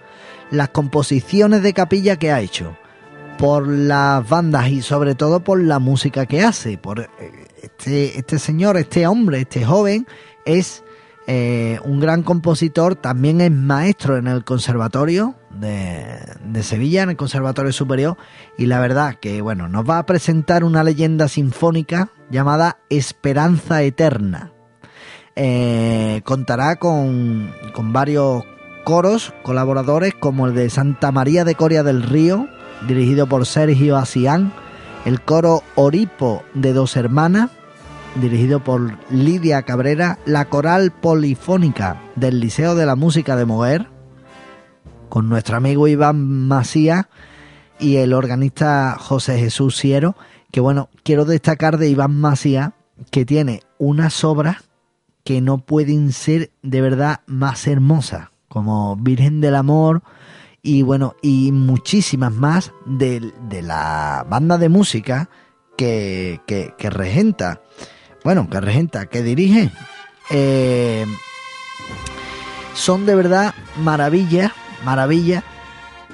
las 0.50 0.70
composiciones 0.70 1.62
de 1.62 1.72
capilla 1.74 2.16
que 2.16 2.32
ha 2.32 2.40
hecho, 2.40 2.76
por 3.38 3.66
las 3.66 4.28
bandas 4.28 4.68
y 4.68 4.82
sobre 4.82 5.14
todo 5.14 5.40
por 5.40 5.62
la 5.62 5.78
música 5.78 6.26
que 6.26 6.42
hace. 6.42 6.78
Por 6.78 7.00
eh, 7.00 7.08
este, 7.62 8.18
este 8.18 8.38
señor, 8.38 8.76
este 8.76 9.06
hombre, 9.06 9.40
este 9.40 9.64
joven, 9.64 10.06
es 10.44 10.82
Eh, 11.26 11.80
un 11.84 12.00
gran 12.00 12.22
compositor, 12.22 12.96
también 12.96 13.40
es 13.40 13.50
maestro 13.50 14.18
en 14.18 14.26
el 14.26 14.44
Conservatorio 14.44 15.34
de, 15.58 16.62
Sevilla, 16.62 17.02
en 17.02 17.10
el 17.10 17.16
Conservatorio 17.16 17.72
Superior, 17.72 18.18
y 18.58 18.66
la 18.66 18.78
verdad 18.78 19.14
que 19.18 19.40
bueno, 19.40 19.66
nos 19.66 19.88
va 19.88 19.96
a 19.96 20.04
presentar 20.04 20.64
una 20.64 20.84
leyenda 20.84 21.28
sinfónica 21.28 22.10
llamada 22.30 22.76
Esperanza 22.90 23.82
Eterna. 23.82 24.52
Eh, 25.34 26.20
contará 26.24 26.76
con, 26.76 27.54
con 27.72 27.94
varios 27.94 28.44
coros 28.84 29.32
colaboradores 29.42 30.12
como 30.20 30.46
el 30.46 30.54
de 30.54 30.68
Santa 30.68 31.10
María 31.10 31.44
de 31.44 31.54
Coria 31.54 31.82
del 31.82 32.02
Río, 32.02 32.48
dirigido 32.86 33.26
por 33.26 33.46
Sergio 33.46 33.96
Asián, 33.96 34.52
el 35.04 35.20
coro 35.20 35.62
Oripo 35.74 36.42
de 36.54 36.72
Dos 36.72 36.96
Hermanas, 36.96 37.50
dirigido 38.20 38.60
por 38.60 38.98
Lidia 39.10 39.62
Cabrera, 39.62 40.18
la 40.24 40.46
coral 40.46 40.92
polifónica 40.92 42.00
del 42.16 42.40
Liceo 42.40 42.74
de 42.74 42.86
la 42.86 42.96
Música 42.96 43.36
de 43.36 43.44
Moguer, 43.44 43.88
con 45.08 45.28
nuestro 45.28 45.56
amigo 45.56 45.88
Iván 45.88 46.46
Macía 46.48 47.08
y 47.78 47.96
el 47.96 48.12
organista 48.12 48.96
José 48.98 49.38
Jesús 49.38 49.76
Siero, 49.76 50.16
que 50.50 50.60
bueno, 50.60 50.88
quiero 51.02 51.24
destacar 51.24 51.78
de 51.78 51.88
Iván 51.88 52.20
Macía 52.20 52.74
que 53.10 53.24
tiene 53.24 53.62
unas 53.78 54.22
obras 54.24 54.58
que 55.24 55.40
no 55.40 55.58
pueden 55.58 56.12
ser 56.12 56.50
de 56.62 56.80
verdad 56.80 57.20
más 57.26 57.66
hermosas, 57.66 58.28
como 58.48 58.96
Virgen 58.96 59.40
del 59.40 59.56
Amor 59.56 60.02
y 60.64 60.80
bueno, 60.80 61.14
y 61.20 61.52
muchísimas 61.52 62.32
más 62.32 62.72
de, 62.86 63.32
la 63.62 64.24
banda 64.28 64.56
de 64.56 64.70
música 64.70 65.28
que, 65.76 66.40
que, 66.46 66.90
regenta. 66.90 67.60
Bueno, 68.24 68.48
que 68.48 68.60
regenta, 68.62 69.04
que 69.04 69.22
dirige. 69.22 69.70
Eh, 70.30 71.04
son 72.72 73.04
de 73.04 73.14
verdad 73.14 73.54
maravillas, 73.76 74.52
maravillas 74.86 75.44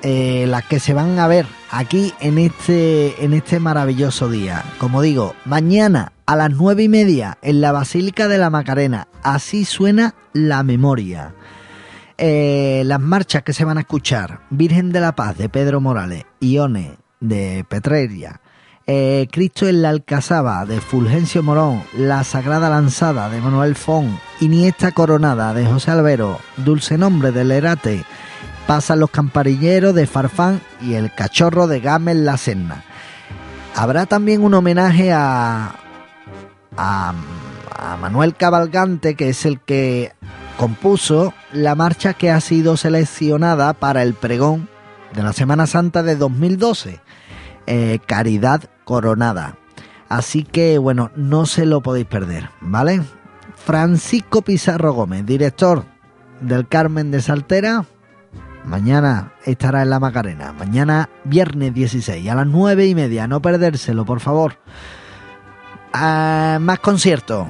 eh, 0.02 0.46
las 0.48 0.64
que 0.64 0.80
se 0.80 0.94
van 0.94 1.16
a 1.20 1.28
ver 1.28 1.46
aquí 1.70 2.12
en 2.18 2.36
este, 2.38 3.24
en 3.24 3.34
este 3.34 3.60
maravilloso 3.60 4.28
día. 4.28 4.64
Como 4.78 5.00
digo, 5.00 5.36
mañana 5.44 6.12
a 6.26 6.34
las 6.34 6.50
nueve 6.50 6.82
y 6.82 6.88
media 6.88 7.38
en 7.42 7.60
la 7.60 7.70
Basílica 7.70 8.26
de 8.26 8.38
la 8.38 8.50
Macarena. 8.50 9.06
Así 9.22 9.64
suena 9.64 10.16
la 10.32 10.64
memoria. 10.64 11.34
Eh, 12.22 12.82
las 12.84 13.00
marchas 13.00 13.42
que 13.42 13.54
se 13.54 13.64
van 13.64 13.78
a 13.78 13.80
escuchar: 13.80 14.40
Virgen 14.50 14.92
de 14.92 15.00
la 15.00 15.16
Paz 15.16 15.38
de 15.38 15.48
Pedro 15.48 15.80
Morales, 15.80 16.26
Ione 16.40 16.98
de 17.18 17.64
Petreria, 17.66 18.42
eh, 18.86 19.26
Cristo 19.32 19.66
en 19.66 19.80
la 19.80 19.88
Alcazaba 19.88 20.66
de 20.66 20.82
Fulgencio 20.82 21.42
Morón, 21.42 21.82
La 21.96 22.22
Sagrada 22.24 22.68
Lanzada 22.68 23.30
de 23.30 23.40
Manuel 23.40 23.74
Fon, 23.74 24.20
Iniesta 24.40 24.92
Coronada 24.92 25.54
de 25.54 25.64
José 25.64 25.92
Albero, 25.92 26.38
Dulce 26.58 26.98
Nombre 26.98 27.32
de 27.32 27.42
Lerate, 27.44 28.04
Pasan 28.66 29.00
los 29.00 29.08
Camparilleros 29.10 29.94
de 29.94 30.06
Farfán 30.06 30.60
y 30.82 30.96
El 30.96 31.14
Cachorro 31.14 31.68
de 31.68 31.80
Gamel 31.80 32.26
La 32.26 32.36
Senna. 32.36 32.84
Habrá 33.74 34.04
también 34.04 34.44
un 34.44 34.52
homenaje 34.52 35.10
a, 35.10 35.74
a, 36.76 37.14
Manuel 37.98 38.34
Cabalgante, 38.34 39.14
que 39.14 39.30
es 39.30 39.46
el 39.46 39.58
que 39.60 40.12
compuso 40.58 41.32
la 41.52 41.74
marcha 41.74 42.14
que 42.14 42.30
ha 42.30 42.40
sido 42.40 42.76
seleccionada 42.76 43.72
para 43.74 44.02
el 44.02 44.14
pregón 44.14 44.68
de 45.14 45.22
la 45.22 45.32
Semana 45.32 45.66
Santa 45.66 46.02
de 46.02 46.16
2012, 46.16 47.00
eh, 47.66 47.98
Caridad 48.06 48.64
Coronada. 48.84 49.56
Así 50.08 50.42
que 50.44 50.78
bueno, 50.78 51.10
no 51.16 51.46
se 51.46 51.66
lo 51.66 51.82
podéis 51.82 52.06
perder, 52.06 52.50
¿vale? 52.60 53.02
Francisco 53.56 54.42
Pizarro 54.42 54.92
Gómez, 54.92 55.26
director 55.26 55.84
del 56.40 56.66
Carmen 56.66 57.10
de 57.10 57.20
Saltera, 57.20 57.84
mañana 58.64 59.32
estará 59.44 59.82
en 59.82 59.90
la 59.90 60.00
Macarena. 60.00 60.52
Mañana 60.52 61.10
viernes 61.24 61.74
16 61.74 62.28
a 62.28 62.34
las 62.34 62.46
9 62.46 62.86
y 62.86 62.94
media, 62.94 63.26
no 63.26 63.42
perdérselo, 63.42 64.04
por 64.04 64.20
favor. 64.20 64.58
Ah, 65.92 66.58
más 66.60 66.78
conciertos 66.78 67.46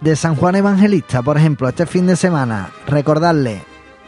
de 0.00 0.16
San 0.16 0.36
Juan 0.36 0.56
Evangelista, 0.56 1.22
por 1.22 1.36
ejemplo, 1.36 1.68
este 1.68 1.86
fin 1.86 2.06
de 2.06 2.16
semana. 2.16 2.70
Recordarle, 2.86 3.62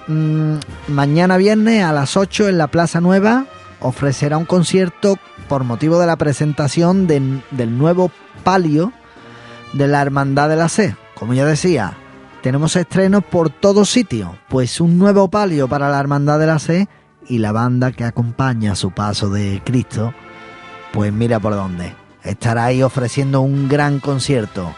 mm, 0.07 0.57
mañana 0.89 1.37
viernes 1.37 1.83
a 1.83 1.93
las 1.93 2.17
8 2.17 2.49
en 2.49 2.59
la 2.59 2.67
Plaza 2.67 3.01
Nueva 3.01 3.47
ofrecerá 3.81 4.37
un 4.39 4.45
concierto 4.45 5.17
por 5.49 5.65
motivo 5.65 5.99
de 5.99 6.07
la 6.07 6.17
presentación 6.17 7.07
del 7.07 7.79
nuevo 7.79 8.11
palio 8.43 8.93
de 9.73 9.87
la 9.89 10.03
Hermandad 10.03 10.49
de 10.49 10.57
la 10.57 10.69
C. 10.69 10.97
Como 11.15 11.35
ya 11.35 11.45
decía, 11.45 11.95
tenemos 12.43 12.77
estrenos 12.77 13.25
por 13.25 13.51
todos 13.51 13.89
sitios, 13.89 14.31
pues 14.49 14.81
un 14.81 14.99
nuevo 14.99 15.29
palio 15.29 15.69
para 15.69 15.89
la 15.89 16.01
Hermandad 16.01 16.39
de 16.39 16.47
la 16.47 16.59
C 16.59 16.89
y 17.29 17.39
la 17.39 17.53
banda 17.53 17.93
que 17.93 18.05
acompaña 18.05 18.75
su 18.75 18.91
paso 18.91 19.31
de 19.31 19.63
Cristo, 19.65 20.15
pues 20.93 21.13
mira 21.13 21.41
por 21.41 21.55
dónde 21.55 21.95
estará 22.27 22.67
ahí 22.67 22.83
ofreciendo 22.83 23.41
un 23.41 23.69
gran 23.69 24.01
concierto. 24.01 24.75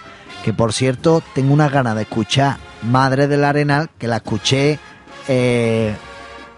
Por 0.52 0.72
cierto, 0.72 1.22
tengo 1.34 1.52
una 1.52 1.68
gana 1.68 1.94
de 1.94 2.02
escuchar 2.02 2.58
Madre 2.82 3.26
del 3.26 3.44
Arenal, 3.44 3.90
que 3.98 4.08
la 4.08 4.16
escuché 4.16 4.78
eh, 5.26 5.94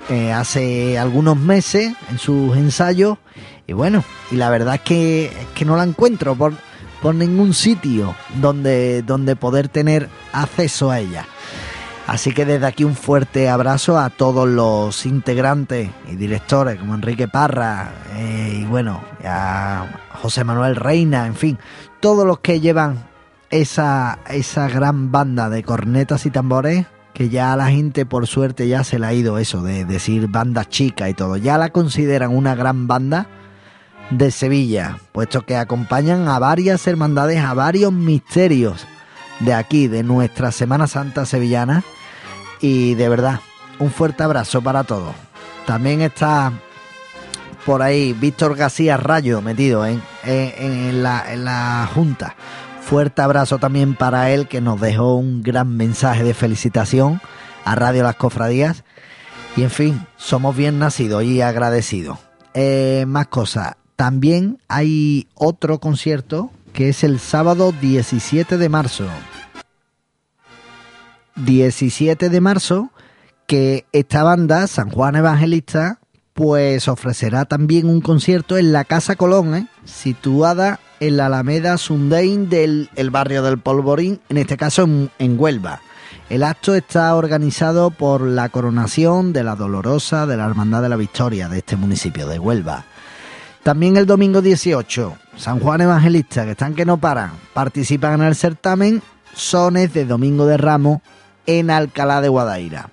eh, 0.09 0.33
hace 0.33 0.99
algunos 0.99 1.37
meses 1.37 1.95
en 2.11 2.19
sus 2.19 2.57
ensayos. 2.57 3.19
Y 3.67 3.73
bueno, 3.73 4.05
y 4.31 4.37
la 4.37 4.51
verdad 4.51 4.77
es 4.77 4.81
que, 4.81 5.33
que 5.55 5.65
no 5.65 5.77
la 5.77 5.85
encuentro 5.85 6.35
por, 6.35 6.55
por 7.01 7.15
ningún 7.15 7.55
sitio 7.55 8.15
donde, 8.37 9.03
donde 9.03 9.37
poder 9.37 9.69
tener 9.69 10.09
acceso 10.33 10.91
a 10.91 10.99
ella. 10.99 11.27
Así 12.07 12.33
que 12.33 12.45
desde 12.45 12.67
aquí 12.67 12.83
un 12.83 12.97
fuerte 12.97 13.49
abrazo 13.49 13.97
a 13.97 14.11
todos 14.11 14.49
los 14.49 15.07
integrantes 15.07 15.91
y 16.11 16.17
directores 16.17 16.77
como 16.81 16.97
Enrique 16.97 17.29
Parra 17.29 17.93
eh, 18.17 18.59
y 18.63 18.65
bueno, 18.65 19.01
a 19.25 19.87
José 20.21 20.43
Manuel 20.43 20.75
Reina, 20.75 21.27
en 21.27 21.37
fin, 21.37 21.59
todos 22.01 22.27
los 22.27 22.41
que 22.41 22.59
llevan 22.59 23.10
esa, 23.51 24.21
esa 24.29 24.69
gran 24.69 25.13
banda 25.13 25.51
de 25.51 25.63
cornetas 25.63 26.27
y 26.27 26.31
tambores 26.31 26.87
que 27.13 27.29
ya 27.29 27.55
la 27.57 27.69
gente 27.69 28.07
por 28.07 28.27
suerte 28.27 28.69
ya 28.69 28.85
se 28.85 28.99
le 28.99 29.07
ha 29.07 29.13
ido 29.13 29.39
eso 29.39 29.63
de 29.63 29.85
decir 29.85 30.29
banda 30.29 30.65
chica 30.65 31.09
y 31.09 31.15
todo, 31.15 31.37
ya 31.37 31.59
la 31.59 31.71
consideran 31.71 32.35
una 32.35 32.55
gran 32.55 32.87
banda 32.87 33.27
de 34.11 34.31
Sevilla, 34.31 34.99
puesto 35.13 35.43
que 35.43 35.57
acompañan 35.57 36.29
a 36.29 36.39
varias 36.39 36.87
hermandades, 36.87 37.41
a 37.41 37.55
varios 37.55 37.93
misterios 37.93 38.87
de 39.41 39.55
aquí, 39.55 39.89
de 39.89 40.03
nuestra 40.03 40.53
Semana 40.53 40.87
Santa 40.87 41.27
sevillana 41.27 41.83
y 42.61 42.95
de 42.95 43.09
verdad, 43.09 43.41
un 43.79 43.91
fuerte 43.91 44.23
abrazo 44.23 44.63
para 44.63 44.85
todos. 44.85 45.15
También 45.67 46.03
está 46.03 46.53
por 47.65 47.83
ahí 47.83 48.13
Víctor 48.13 48.57
García 48.57 48.97
Rayo 48.97 49.41
metido 49.43 49.87
en, 49.87 50.03
la, 51.03 51.33
en 51.33 51.45
la 51.45 51.89
Junta. 51.95 52.35
Fuerte 52.91 53.23
abrazo 53.23 53.59
también 53.59 53.95
para 53.95 54.33
él 54.33 54.49
que 54.49 54.61
nos 54.61 54.81
dejó 54.81 55.15
un 55.15 55.45
gran 55.45 55.77
mensaje 55.77 56.25
de 56.25 56.35
felicitación 56.35 57.21
a 57.65 57.77
Radio 57.77 58.03
Las 58.03 58.17
Cofradías. 58.17 58.83
Y 59.57 59.63
en 59.63 59.71
fin, 59.71 60.07
somos 60.17 60.57
bien 60.57 60.81
nacidos 60.81 61.23
y 61.23 61.41
agradecidos. 61.41 62.19
Eh, 62.53 63.05
más 63.07 63.29
cosas. 63.29 63.77
También 63.95 64.59
hay 64.67 65.29
otro 65.37 65.79
concierto 65.79 66.51
que 66.73 66.89
es 66.89 67.05
el 67.05 67.21
sábado 67.21 67.73
17 67.81 68.59
de 68.59 68.69
marzo. 68.69 69.07
17 71.37 72.29
de 72.29 72.41
marzo 72.41 72.91
que 73.47 73.87
esta 73.93 74.25
banda, 74.25 74.67
San 74.67 74.91
Juan 74.91 75.15
Evangelista, 75.15 76.01
pues 76.35 76.89
ofrecerá 76.89 77.45
también 77.45 77.89
un 77.89 78.01
concierto 78.01 78.59
en 78.59 78.73
la 78.73 78.83
Casa 78.83 79.15
Colón, 79.15 79.55
¿eh? 79.55 79.69
situada 79.85 80.81
en 81.01 81.17
la 81.17 81.27
Alameda 81.27 81.79
Sundain 81.79 82.49
del 82.51 82.89
barrio 83.11 83.43
del 83.43 83.59
Polvorín, 83.59 84.21
en 84.29 84.37
este 84.37 84.57
caso 84.57 84.87
en, 85.19 85.41
Huelva. 85.41 85.81
El 86.29 86.45
acto 86.45 86.75
está 86.75 87.15
organizado 87.17 87.91
por 87.91 88.21
la 88.21 88.51
coronación 88.51 89.33
de 89.33 89.43
la 89.43 89.57
Dolorosa 89.57 90.27
de 90.27 90.37
la 90.37 90.47
Hermandad 90.47 90.83
de 90.83 90.91
la 90.91 90.97
Victoria 90.97 91.49
de 91.49 91.59
este 91.59 91.77
municipio 91.77 92.29
de 92.29 92.39
Huelva. 92.39 92.85
También 93.63 93.97
el 93.97 94.07
domingo 94.07 94.43
18, 94.43 95.17
San 95.37 95.59
Juan 95.59 95.81
Evangelista, 95.81 96.45
que 96.45 96.53
están 96.53 96.75
que 96.75 96.85
no 96.85 96.99
paran, 96.99 97.33
participan 97.53 98.21
en 98.21 98.29
el 98.29 98.37
certamen 98.37 99.03
Sones 99.35 99.93
de 99.93 100.05
Domingo 100.05 100.47
de 100.47 100.57
Ramos 100.57 101.01
en 101.47 101.71
Alcalá 101.71 102.21
de 102.21 102.29
Guadaira. 102.29 102.91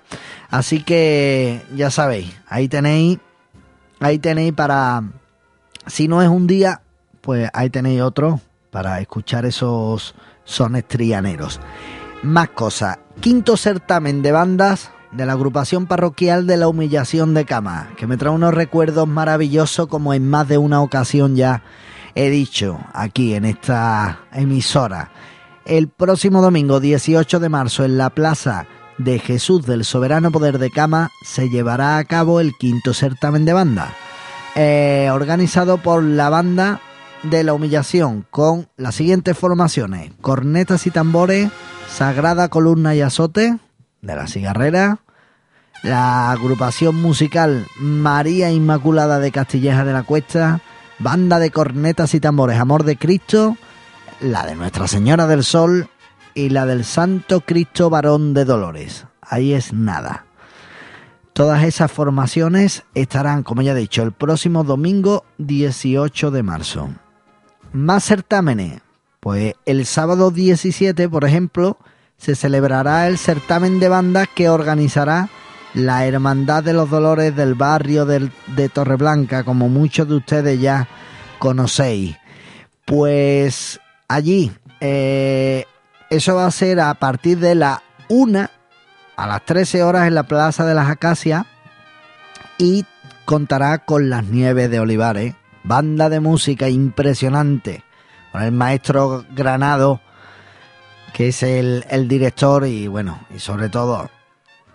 Así 0.50 0.82
que 0.82 1.62
ya 1.76 1.90
sabéis, 1.90 2.34
ahí 2.48 2.68
tenéis, 2.68 3.18
ahí 4.00 4.18
tenéis 4.18 4.54
para, 4.54 5.02
si 5.86 6.08
no 6.08 6.22
es 6.22 6.28
un 6.28 6.46
día, 6.46 6.80
pues 7.20 7.50
ahí 7.52 7.70
tenéis 7.70 8.02
otro 8.02 8.40
para 8.70 9.00
escuchar 9.00 9.44
esos 9.46 10.14
sones 10.44 10.86
trianeros. 10.86 11.60
Más 12.22 12.48
cosas. 12.50 12.98
Quinto 13.20 13.56
certamen 13.56 14.22
de 14.22 14.32
bandas 14.32 14.90
de 15.12 15.26
la 15.26 15.32
agrupación 15.32 15.86
parroquial 15.86 16.46
de 16.46 16.56
la 16.56 16.68
humillación 16.68 17.34
de 17.34 17.44
cama, 17.44 17.90
que 17.96 18.06
me 18.06 18.16
trae 18.16 18.32
unos 18.32 18.54
recuerdos 18.54 19.08
maravillosos 19.08 19.86
como 19.88 20.12
en 20.14 20.28
más 20.28 20.48
de 20.48 20.58
una 20.58 20.82
ocasión 20.82 21.36
ya 21.36 21.62
he 22.14 22.30
dicho 22.30 22.78
aquí 22.92 23.34
en 23.34 23.44
esta 23.44 24.20
emisora. 24.32 25.10
El 25.64 25.88
próximo 25.88 26.42
domingo 26.42 26.80
18 26.80 27.40
de 27.40 27.48
marzo 27.48 27.84
en 27.84 27.98
la 27.98 28.10
Plaza 28.10 28.66
de 28.98 29.18
Jesús 29.18 29.64
del 29.64 29.84
Soberano 29.84 30.30
Poder 30.30 30.58
de 30.58 30.70
Cama 30.70 31.10
se 31.24 31.48
llevará 31.48 31.98
a 31.98 32.04
cabo 32.04 32.40
el 32.40 32.52
quinto 32.58 32.92
certamen 32.92 33.44
de 33.44 33.52
banda, 33.52 33.94
eh, 34.56 35.08
organizado 35.12 35.78
por 35.78 36.02
la 36.02 36.28
banda 36.30 36.80
de 37.22 37.44
la 37.44 37.54
humillación 37.54 38.26
con 38.30 38.68
las 38.76 38.94
siguientes 38.94 39.36
formaciones, 39.36 40.12
cornetas 40.20 40.86
y 40.86 40.90
tambores, 40.90 41.50
Sagrada 41.88 42.48
Columna 42.48 42.94
y 42.94 43.00
Azote 43.00 43.58
de 44.00 44.16
la 44.16 44.26
Cigarrera, 44.26 45.00
la 45.82 46.30
agrupación 46.30 46.96
musical 46.96 47.66
María 47.78 48.50
Inmaculada 48.50 49.18
de 49.20 49.32
Castilleja 49.32 49.84
de 49.84 49.92
la 49.92 50.02
Cuesta, 50.02 50.60
banda 50.98 51.38
de 51.38 51.50
cornetas 51.50 52.14
y 52.14 52.20
tambores 52.20 52.58
Amor 52.58 52.84
de 52.84 52.96
Cristo, 52.96 53.56
la 54.20 54.46
de 54.46 54.54
Nuestra 54.54 54.88
Señora 54.88 55.26
del 55.26 55.44
Sol 55.44 55.88
y 56.34 56.50
la 56.50 56.66
del 56.66 56.84
Santo 56.84 57.40
Cristo 57.40 57.90
Varón 57.90 58.34
de 58.34 58.44
Dolores. 58.44 59.06
Ahí 59.20 59.52
es 59.52 59.72
nada. 59.72 60.24
Todas 61.32 61.62
esas 61.62 61.92
formaciones 61.92 62.84
estarán, 62.94 63.44
como 63.44 63.62
ya 63.62 63.72
he 63.72 63.76
dicho, 63.76 64.02
el 64.02 64.12
próximo 64.12 64.64
domingo 64.64 65.24
18 65.38 66.32
de 66.32 66.42
marzo. 66.42 66.90
Más 67.72 68.04
certámenes. 68.04 68.80
Pues 69.20 69.54
el 69.66 69.84
sábado 69.86 70.30
17, 70.30 71.08
por 71.08 71.24
ejemplo, 71.24 71.76
se 72.16 72.34
celebrará 72.34 73.06
el 73.08 73.18
certamen 73.18 73.80
de 73.80 73.88
bandas 73.88 74.28
que 74.34 74.48
organizará 74.48 75.28
la 75.74 76.06
Hermandad 76.06 76.62
de 76.62 76.72
los 76.72 76.90
Dolores 76.90 77.34
del 77.36 77.54
barrio 77.54 78.06
de 78.06 78.68
Torreblanca, 78.72 79.44
como 79.44 79.68
muchos 79.68 80.08
de 80.08 80.16
ustedes 80.16 80.60
ya 80.60 80.88
conocéis. 81.38 82.16
Pues 82.84 83.80
allí, 84.08 84.50
eh, 84.80 85.64
eso 86.10 86.36
va 86.36 86.46
a 86.46 86.50
ser 86.50 86.80
a 86.80 86.94
partir 86.94 87.38
de 87.38 87.54
la 87.54 87.82
1 88.08 88.48
a 89.16 89.26
las 89.26 89.44
13 89.44 89.82
horas 89.82 90.06
en 90.06 90.14
la 90.14 90.22
Plaza 90.22 90.64
de 90.64 90.74
las 90.74 90.88
Acacias 90.88 91.44
y 92.56 92.86
contará 93.24 93.78
con 93.78 94.08
las 94.08 94.24
Nieves 94.24 94.70
de 94.70 94.80
Olivares, 94.80 95.34
banda 95.68 96.08
de 96.08 96.18
música 96.18 96.68
impresionante, 96.68 97.84
con 98.32 98.42
el 98.42 98.52
maestro 98.52 99.24
Granado, 99.30 100.00
que 101.12 101.28
es 101.28 101.42
el, 101.42 101.84
el 101.88 102.08
director 102.08 102.66
y 102.66 102.88
bueno, 102.88 103.20
y 103.34 103.38
sobre 103.38 103.68
todo 103.68 104.10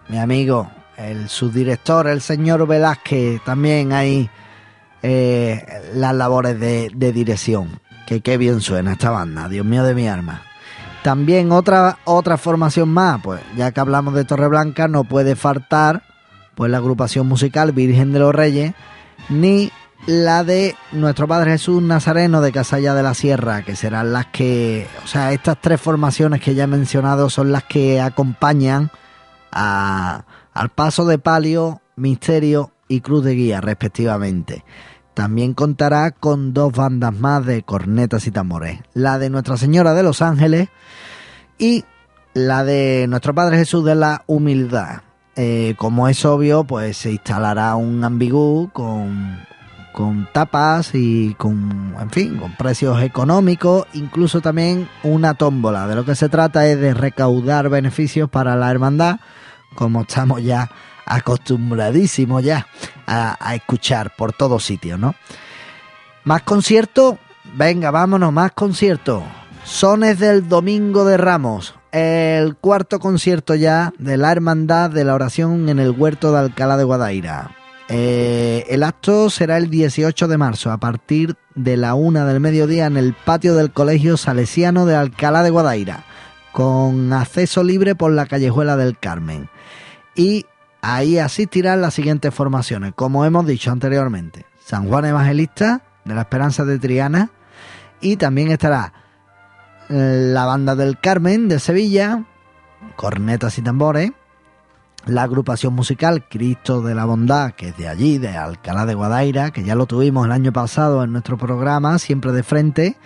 mi 0.08 0.20
amigo 0.20 0.70
el 0.98 1.30
subdirector, 1.30 2.08
el 2.08 2.22
señor 2.22 2.68
Velázquez, 2.68 3.44
también 3.44 3.94
hay 3.94 4.30
eh, 5.02 5.66
las 5.94 6.16
labores 6.16 6.60
de, 6.60 7.12
dirección. 7.12 7.80
Que 8.06 8.22
qué 8.22 8.38
bien 8.38 8.62
suena 8.62 8.94
esta 8.94 9.12
banda, 9.12 9.48
Dios 9.48 9.66
mío 9.66 9.84
de 9.84 9.96
mi 9.96 10.08
alma. 10.08 10.42
También 11.04 11.52
otra, 11.52 11.98
otra 12.06 12.38
formación 12.38 12.90
más, 12.90 13.22
pues 13.22 13.42
ya 13.56 13.72
que 13.72 13.80
hablamos 13.80 14.14
de 14.14 14.26
Torreblanca, 14.26 14.88
no 14.88 15.04
puede 15.04 15.36
faltar 15.36 16.04
pues 16.56 16.70
la 16.70 16.78
agrupación 16.78 17.28
musical 17.28 17.72
Virgen 17.72 18.12
de 18.14 18.20
los 18.20 18.36
Reyes, 18.36 18.74
ni 19.30 19.72
la 20.06 20.44
de 20.44 20.76
nuestro 20.92 21.28
Padre 21.28 21.52
Jesús 21.52 21.82
Nazareno 21.82 22.42
de 22.42 22.52
Casalla 22.52 22.94
de 22.94 23.04
la 23.04 23.14
Sierra, 23.14 23.64
que 23.64 23.76
serán 23.76 24.12
las 24.12 24.28
que, 24.28 24.88
o 25.04 25.08
sea, 25.08 25.32
estas 25.32 25.60
tres 25.62 25.80
formaciones 25.80 26.42
que 26.42 26.56
ya 26.56 26.66
he 26.66 26.68
mencionado 26.68 27.30
son 27.30 27.52
las 27.52 27.64
que 27.64 28.02
acompañan 28.02 28.92
a, 29.52 30.26
al 30.54 30.70
paso 30.70 31.06
de 31.06 31.20
palio, 31.20 31.82
misterio 31.96 32.72
y 32.88 33.02
cruz 33.02 33.24
de 33.24 33.36
guía 33.36 33.62
respectivamente. 33.62 34.66
También 35.14 35.54
contará 35.54 36.12
con 36.12 36.54
dos 36.54 36.74
bandas 36.74 37.14
más 37.14 37.46
de 37.46 37.64
cornetas 37.64 38.28
y 38.28 38.32
tambores, 38.32 38.80
la 38.94 39.20
de 39.20 39.30
Nuestra 39.30 39.58
Señora 39.58 39.94
de 39.94 40.04
los 40.04 40.22
Ángeles 40.22 40.70
y 41.58 41.86
la 42.34 42.64
de 42.66 43.06
Nuestro 43.08 43.34
Padre 43.34 43.58
Jesús 43.58 43.86
de 43.86 43.96
la 43.96 44.24
Humildad. 44.26 45.02
Eh, 45.36 45.76
como 45.78 46.08
es 46.10 46.26
obvio, 46.26 46.64
pues 46.64 46.98
se 46.98 47.12
instalará 47.12 47.76
un 47.76 48.04
ambigú 48.04 48.70
con, 48.74 49.40
con 49.94 50.28
tapas 50.34 50.92
y 50.94 51.36
con, 51.36 51.96
en 52.00 52.10
fin, 52.10 52.38
con 52.38 52.56
precios 52.58 53.02
económicos, 53.02 53.88
incluso 53.94 54.42
también 54.42 54.90
una 55.04 55.36
tómbola. 55.36 55.88
De 55.88 55.96
lo 55.96 56.04
que 56.04 56.16
se 56.16 56.28
trata 56.28 56.68
es 56.68 56.78
de 56.80 56.94
recaudar 56.94 57.70
beneficios 57.70 58.30
para 58.30 58.58
la 58.58 58.70
hermandad 58.70 59.20
como 59.74 60.02
estamos 60.02 60.44
ya 60.44 60.70
acostumbradísimos 61.06 62.44
ya 62.44 62.68
a, 63.06 63.56
escuchar 63.56 64.16
por 64.16 64.34
todos 64.34 64.64
sitios, 64.64 65.00
¿no? 65.00 65.16
Más 66.24 66.44
conciertos, 66.44 67.16
venga, 67.56 67.92
vámonos, 67.92 68.32
más 68.32 68.52
conciertos. 68.54 69.24
Sones 69.66 70.20
del 70.20 70.48
Domingo 70.48 71.06
de 71.06 71.18
Ramos, 71.18 71.76
el 71.92 72.56
cuarto 72.56 73.00
concierto 73.00 73.56
ya 73.56 73.94
de 73.98 74.18
la 74.18 74.32
Hermandad 74.32 74.90
de 74.90 75.04
la 75.04 75.14
Oración 75.14 75.70
en 75.70 75.80
el 75.80 75.92
Huerto 75.92 76.32
de 76.32 76.40
Alcalá 76.40 76.78
de 76.78 76.84
Guadaira. 76.84 77.63
Eh, 77.90 78.66
el 78.70 78.84
acto 78.84 79.30
será 79.30 79.58
el 79.58 79.70
18 79.70 80.28
de 80.28 80.38
marzo 80.38 80.72
a 80.72 80.78
partir 80.78 81.36
de 81.56 81.78
la 81.78 81.96
una 81.96 82.26
del 82.26 82.40
mediodía 82.40 82.86
en 82.86 82.98
el 82.98 83.14
patio 83.14 83.56
del 83.56 83.72
Colegio 83.72 84.18
Salesiano 84.18 84.86
de 84.86 84.96
Alcalá 84.96 85.44
de 85.44 85.50
Guadaira, 85.50 86.06
con 86.52 87.12
acceso 87.14 87.64
libre 87.64 87.96
por 87.96 88.12
la 88.12 88.26
callejuela 88.26 88.78
del 88.78 88.98
Carmen 88.98 89.50
y 90.16 90.46
ahí 90.82 91.18
asistirán 91.18 91.82
las 91.82 91.94
siguientes 91.94 92.34
formaciones, 92.34 92.94
como 92.96 93.26
hemos 93.26 93.46
dicho 93.46 93.72
anteriormente. 93.72 94.46
San 94.64 94.88
Juan 94.88 95.06
Evangelista 95.06 95.82
de 96.06 96.16
la 96.16 96.22
Esperanza 96.22 96.66
de 96.66 96.80
Triana 96.80 97.32
y 98.02 98.18
también 98.18 98.52
estará 98.52 98.94
eh, 99.90 100.30
la 100.34 100.46
Banda 100.46 100.76
del 100.76 101.00
Carmen 101.00 101.48
de 101.48 101.60
Sevilla, 101.60 102.24
cornetas 102.96 103.58
y 103.58 103.62
tambores, 103.62 104.12
la 105.06 105.24
agrupación 105.24 105.74
musical 105.74 106.26
Cristo 106.30 106.82
de 106.82 106.96
la 106.96 107.06
Bondad, 107.06 107.52
que 107.52 107.70
es 107.70 107.78
de 107.78 107.88
allí, 107.88 108.18
de 108.18 108.30
Alcalá 108.30 108.86
de 108.86 108.94
Guadaira, 108.94 109.52
que 109.52 109.64
ya 109.64 109.76
lo 109.76 109.86
tuvimos 109.86 110.26
el 110.26 110.32
año 110.32 110.54
pasado 110.54 111.04
en 111.04 111.12
nuestro 111.12 111.38
programa, 111.38 112.00
siempre 112.00 112.32
de 112.32 112.44
frente, 112.44 112.98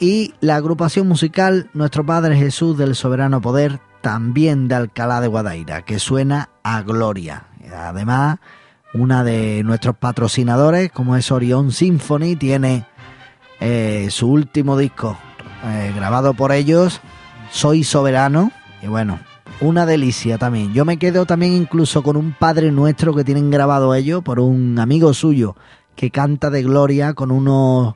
y 0.00 0.34
la 0.40 0.56
agrupación 0.56 1.08
musical 1.08 1.70
Nuestro 1.74 2.04
Padre 2.06 2.36
Jesús 2.36 2.78
del 2.78 2.94
Soberano 2.94 3.40
Poder, 3.40 3.80
también 4.00 4.68
de 4.68 4.76
Alcalá 4.76 5.20
de 5.20 5.28
Guadaira, 5.28 5.82
que 5.82 5.98
suena 5.98 6.50
a 6.62 6.82
gloria. 6.82 7.44
Además, 7.76 8.38
una 8.94 9.24
de 9.24 9.62
nuestros 9.64 9.96
patrocinadores, 9.96 10.90
como 10.90 11.16
es 11.16 11.30
Orion 11.30 11.72
Symphony, 11.72 12.36
tiene 12.36 12.86
eh, 13.60 14.08
su 14.10 14.30
último 14.30 14.78
disco 14.78 15.18
eh, 15.64 15.92
grabado 15.94 16.32
por 16.34 16.52
ellos, 16.52 17.00
Soy 17.50 17.84
Soberano, 17.84 18.52
y 18.80 18.86
bueno, 18.86 19.18
una 19.60 19.86
delicia 19.86 20.38
también. 20.38 20.72
Yo 20.72 20.84
me 20.84 20.98
quedo 20.98 21.26
también 21.26 21.52
incluso 21.52 22.02
con 22.02 22.16
un 22.16 22.32
Padre 22.32 22.70
Nuestro 22.70 23.14
que 23.14 23.24
tienen 23.24 23.50
grabado 23.50 23.94
ellos 23.94 24.22
por 24.22 24.40
un 24.40 24.78
amigo 24.78 25.12
suyo 25.14 25.56
que 25.96 26.10
canta 26.10 26.50
de 26.50 26.62
gloria 26.62 27.14
con 27.14 27.30
unos 27.30 27.94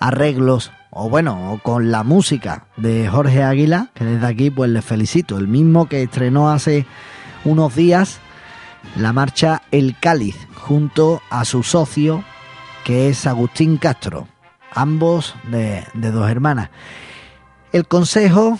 arreglos 0.00 0.72
o 0.90 1.10
bueno, 1.10 1.60
con 1.62 1.90
la 1.90 2.04
música 2.04 2.66
de 2.76 3.08
Jorge 3.08 3.42
Águila, 3.42 3.90
que 3.94 4.04
desde 4.04 4.26
aquí 4.26 4.50
pues 4.50 4.70
le 4.70 4.80
felicito, 4.80 5.36
el 5.36 5.48
mismo 5.48 5.88
que 5.88 6.04
estrenó 6.04 6.50
hace 6.50 6.86
unos 7.44 7.74
días 7.74 8.20
la 8.96 9.12
marcha 9.12 9.62
El 9.72 9.98
Cáliz, 9.98 10.36
junto 10.54 11.20
a 11.30 11.44
su 11.44 11.64
socio, 11.64 12.22
que 12.84 13.08
es 13.08 13.26
Agustín 13.26 13.76
Castro, 13.76 14.28
ambos 14.72 15.34
de, 15.50 15.84
de 15.94 16.10
dos 16.12 16.30
hermanas. 16.30 16.70
El 17.72 17.88
Consejo, 17.88 18.58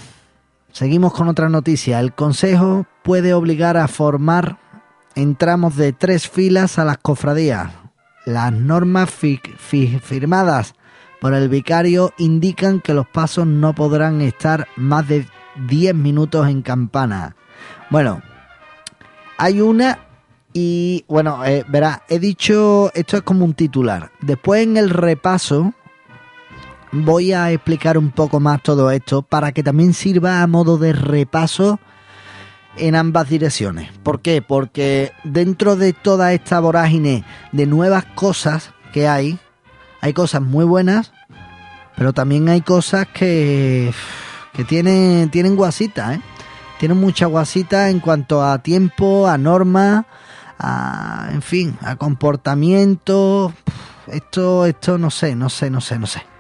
seguimos 0.75 1.15
con 1.15 1.29
otra 1.29 1.49
noticia, 1.49 2.01
el 2.01 2.13
Consejo 2.13 2.85
puede 3.03 3.33
obligar 3.33 3.77
a 3.77 3.89
formar 3.89 4.59
en 5.15 5.37
tramos 5.37 5.77
de 5.77 5.93
tres 5.93 6.29
filas 6.29 6.79
a 6.79 6.85
las 6.85 6.99
cofradías. 6.99 7.71
Las 8.27 8.53
normas 8.53 9.11
firmadas 9.11 10.75
por 11.21 11.33
el 11.33 11.49
vicario 11.49 12.13
indican 12.19 12.81
que 12.81 12.93
los 12.93 13.07
pasos 13.07 13.47
no 13.47 13.73
podrán 13.75 14.21
estar 14.21 14.67
más 14.77 15.07
de 15.07 15.27
10 15.69 15.95
minutos 15.95 16.49
en 16.49 16.63
campana. 16.63 17.37
Bueno, 17.91 18.21
hay 19.39 19.61
una 19.61 20.01
y 20.53 21.05
bueno, 21.07 21.45
eh, 21.45 21.65
verá, 21.69 22.03
he 22.09 22.19
dicho, 22.19 22.91
esto 22.95 23.19
es 23.19 23.23
como 23.23 23.45
un 23.45 23.55
titular. 23.55 24.11
Después 24.21 24.65
en 24.65 24.77
el 24.77 24.91
repaso 24.91 25.73
voy 27.03 27.33
a 27.33 27.51
explicar 27.51 27.99
un 27.99 28.11
poco 28.11 28.39
más 28.39 28.63
todo 28.63 28.91
esto 28.91 29.23
para 29.23 29.53
que 29.53 29.63
también 29.63 29.95
sirva 29.95 30.43
a 30.43 30.47
modo 30.47 30.79
de 30.79 30.93
repaso 30.93 31.81
en 32.77 32.95
ambas 32.95 33.29
direcciones. 33.29 33.91
¿Por 34.03 34.21
qué? 34.21 34.43
Porque 34.43 35.13
dentro 35.25 35.77
de 35.77 35.93
toda 35.93 36.33
esta 36.33 36.61
vorágine 36.61 37.25
de 37.53 37.67
nuevas 37.67 38.05
cosas 38.15 38.73
que 38.93 39.09
hay, 39.09 39.39
hay 40.01 40.13
cosas 40.13 40.43
muy 40.43 40.65
buenas, 40.65 41.13
pero 41.97 42.13
también 42.13 42.49
hay 42.49 42.61
cosas 42.61 43.07
que, 43.09 43.93
que 44.53 44.65
tienen, 44.65 45.31
tienen 45.31 45.57
guasita, 45.57 46.15
¿eh? 46.15 46.21
Tienen 46.79 46.99
mucha 46.99 47.27
guasita 47.27 47.89
en 47.89 48.01
cuanto 48.01 48.45
a 48.45 48.59
tiempo, 48.59 49.29
a 49.29 49.39
normas, 49.39 50.05
a, 50.59 51.29
en 51.33 51.41
fin, 51.41 51.79
a 51.81 51.97
comportamiento. 51.97 53.53
Esto, 54.09 54.67
esto 54.67 54.99
no 54.99 55.11
sé, 55.11 55.35
no 55.35 55.49
sé, 55.49 55.71
no 55.71 55.81
sé, 55.81 55.99
no 55.99 56.07
sé. 56.07 56.34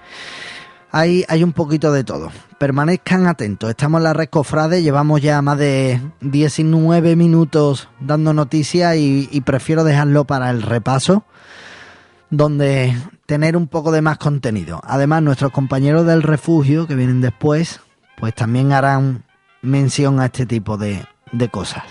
Hay, 0.97 1.25
hay 1.27 1.43
un 1.43 1.53
poquito 1.53 1.91
de 1.91 2.05
todo. 2.05 2.31
Permanezcan 2.57 3.27
atentos. 3.27 3.69
Estamos 3.69 3.99
en 3.99 4.05
la 4.05 4.13
red 4.13 4.29
Cofrade, 4.29 4.81
llevamos 4.81 5.21
ya 5.21 5.43
más 5.43 5.59
de 5.59 6.01
19 6.21 7.17
minutos 7.17 7.89
dando 7.99 8.33
noticias 8.33 8.95
y, 8.97 9.43
prefiero 9.45 9.83
dejarlo 9.83 10.25
para 10.25 10.51
el 10.51 10.63
repaso, 10.63 11.25
donde 12.31 12.97
tener 13.27 13.57
un 13.57 13.67
poco 13.67 13.91
de 13.91 14.03
más 14.03 14.19
contenido. 14.19 14.81
Además, 14.85 15.25
nuestros 15.25 15.51
compañeros 15.51 16.07
del 16.07 16.23
refugio 16.23 16.87
que 16.87 16.95
vienen 16.95 17.21
después, 17.21 17.81
pues 18.17 18.33
también 18.33 18.71
harán 18.73 19.25
mención 19.63 20.21
a 20.21 20.27
este 20.27 20.47
tipo 20.47 20.77
de, 20.77 21.05
de 21.33 21.49
cosas. 21.49 21.83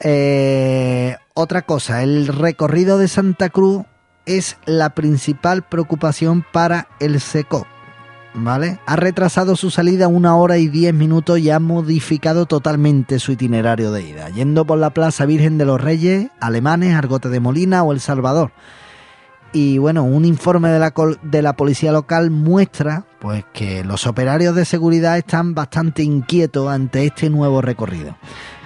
Eh, 0.00 1.18
otra 1.34 1.60
cosa, 1.60 2.02
el 2.02 2.26
recorrido 2.28 2.96
de 2.96 3.08
Santa 3.08 3.50
Cruz 3.50 3.84
es 4.24 4.56
la 4.64 4.94
principal 4.94 5.60
preocupación 5.60 6.42
para 6.52 6.88
el 6.98 7.20
SECO. 7.20 7.66
¿Vale? 8.34 8.78
Ha 8.86 8.96
retrasado 8.96 9.56
su 9.56 9.70
salida 9.70 10.08
una 10.08 10.36
hora 10.36 10.56
y 10.56 10.68
diez 10.68 10.94
minutos 10.94 11.38
y 11.38 11.50
ha 11.50 11.60
modificado 11.60 12.46
totalmente 12.46 13.18
su 13.18 13.32
itinerario 13.32 13.92
de 13.92 14.08
ida, 14.08 14.30
yendo 14.30 14.64
por 14.64 14.78
la 14.78 14.90
Plaza 14.90 15.26
Virgen 15.26 15.58
de 15.58 15.66
los 15.66 15.80
Reyes, 15.80 16.30
Alemanes, 16.40 16.94
Argote 16.94 17.28
de 17.28 17.40
Molina 17.40 17.82
o 17.82 17.92
El 17.92 18.00
Salvador. 18.00 18.52
Y 19.52 19.76
bueno, 19.76 20.04
un 20.04 20.24
informe 20.24 20.70
de 20.70 20.78
la, 20.78 20.94
de 21.22 21.42
la 21.42 21.56
policía 21.56 21.92
local 21.92 22.30
muestra 22.30 23.04
pues 23.20 23.44
que 23.52 23.84
los 23.84 24.06
operarios 24.06 24.54
de 24.54 24.64
seguridad 24.64 25.18
están 25.18 25.54
bastante 25.54 26.02
inquietos 26.02 26.70
ante 26.70 27.04
este 27.04 27.28
nuevo 27.28 27.60
recorrido. 27.60 28.16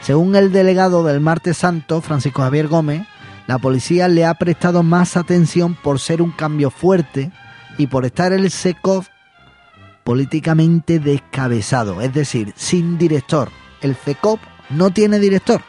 Según 0.01 0.37
el 0.37 0.53
delegado 0.53 1.03
del 1.03 1.21
Martes 1.21 1.57
Santo, 1.57 2.01
Francisco 2.01 2.43
Javier 2.43 2.69
Gómez, 2.69 3.05
la 3.49 3.59
policía 3.59 4.07
le 4.07 4.25
ha 4.25 4.35
prestado 4.35 4.85
más 4.85 5.17
atención 5.17 5.75
por 5.75 5.99
ser 5.99 6.23
un 6.23 6.31
cambio 6.31 6.71
fuerte 6.71 7.33
y 7.79 7.89
por 7.89 8.05
estar 8.05 8.33
el 8.33 8.49
SECOF 8.51 9.09
políticamente 10.07 11.01
descabezado, 11.01 12.01
es 12.01 12.15
decir, 12.15 12.53
sin 12.55 12.97
director. 12.97 13.51
El 13.81 13.97
CECOP 13.97 14.39
no 14.71 14.91
tiene 14.91 15.19
director. 15.19 15.61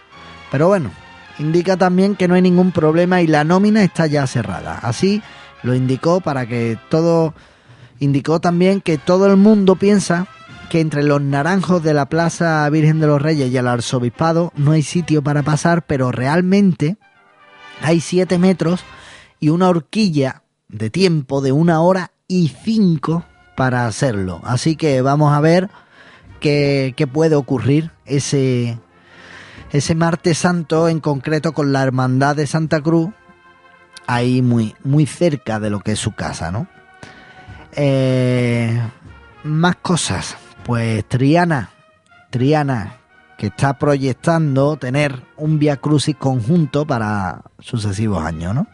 Pero 0.51 0.67
bueno, 0.67 0.91
indica 1.39 1.75
también 1.75 2.15
que 2.15 2.27
no 2.27 2.35
hay 2.35 2.43
ningún 2.43 2.71
problema 2.71 3.23
y 3.23 3.25
la 3.25 3.43
nómina 3.43 3.83
está 3.83 4.05
ya 4.05 4.27
cerrada. 4.27 4.77
Así 4.77 5.23
lo 5.63 5.73
indicó 5.73 6.21
para 6.21 6.45
que 6.45 6.77
todo 6.87 7.33
indicó 7.99 8.39
también 8.39 8.79
que 8.79 8.99
todo 8.99 9.25
el 9.25 9.37
mundo 9.37 9.75
piensa 9.75 10.27
que 10.69 10.81
entre 10.81 11.01
los 11.01 11.19
naranjos 11.19 11.81
de 11.81 11.95
la 11.95 12.07
Plaza 12.07 12.69
Virgen 12.69 12.99
de 12.99 13.07
los 13.07 13.19
Reyes 13.19 13.51
y 13.51 13.57
el 13.57 13.67
Arzobispado 13.67 14.53
no 14.55 14.73
hay 14.73 14.83
sitio 14.83 15.23
para 15.23 15.41
pasar, 15.41 15.87
pero 15.87 16.11
realmente 16.11 16.97
hay 17.81 18.01
7 18.01 18.37
metros 18.37 18.81
y 19.39 19.49
una 19.49 19.67
horquilla 19.67 20.43
de 20.67 20.91
tiempo 20.91 21.41
de 21.41 21.53
una 21.53 21.81
hora 21.81 22.11
y 22.27 22.49
cinco 22.63 23.25
para 23.57 23.87
hacerlo. 23.87 24.39
Así 24.43 24.75
que 24.75 25.01
vamos 25.01 25.33
a 25.33 25.41
ver 25.41 25.71
qué, 26.39 27.09
puede 27.11 27.33
ocurrir 27.33 27.89
ese, 28.05 28.77
ese 29.71 29.95
martes 29.95 30.37
santo, 30.37 30.87
en 30.87 30.99
concreto 30.99 31.53
con 31.53 31.73
la 31.73 31.81
Hermandad 31.81 32.35
de 32.35 32.45
Santa 32.45 32.79
Cruz, 32.81 33.09
ahí 34.05 34.43
muy, 34.43 34.75
muy 34.83 35.07
cerca 35.07 35.59
de 35.59 35.71
lo 35.71 35.79
que 35.79 35.93
es 35.93 35.99
su 35.99 36.11
casa, 36.11 36.51
¿no? 36.51 36.67
Eh, 37.71 38.79
más 39.43 39.75
cosas. 39.77 40.37
Pues 40.63 41.03
Triana, 41.07 41.71
Triana, 42.29 42.97
que 43.39 43.47
está 43.47 43.79
proyectando 43.79 44.77
tener 44.77 45.23
un 45.35 45.57
Via 45.57 45.77
Crucis 45.77 46.15
conjunto 46.15 46.85
para 46.85 47.41
sucesivos 47.57 48.23
años, 48.23 48.53
¿no? 48.53 48.67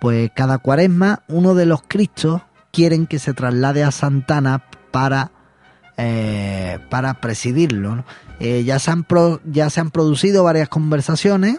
Pues 0.00 0.30
cada 0.32 0.58
cuaresma 0.58 1.24
uno 1.26 1.56
de 1.56 1.66
los 1.66 1.82
Cristos 1.82 2.40
quieren 2.72 3.06
que 3.06 3.18
se 3.18 3.34
traslade 3.34 3.84
a 3.84 3.90
Santana 3.90 4.64
para, 4.90 5.30
eh, 5.96 6.78
para 6.90 7.14
presidirlo. 7.20 8.04
Eh, 8.40 8.64
ya, 8.64 8.78
se 8.78 8.90
han 8.90 9.06
ya 9.44 9.70
se 9.70 9.80
han 9.80 9.90
producido 9.90 10.42
varias 10.42 10.68
conversaciones 10.68 11.58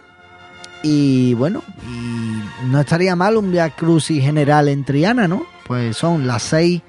y 0.82 1.34
bueno, 1.36 1.62
y 1.88 2.65
no 2.67 2.82
estaría 2.82 3.15
mal 3.15 3.38
un 3.38 3.52
Via 3.52 3.69
Crucis 3.69 4.21
general 4.21 4.67
en 4.67 4.84
Triana, 4.84 5.28
¿no? 5.28 5.45
Pues 5.65 5.95
son 5.95 6.28
las 6.28 6.43
seis 6.43 6.82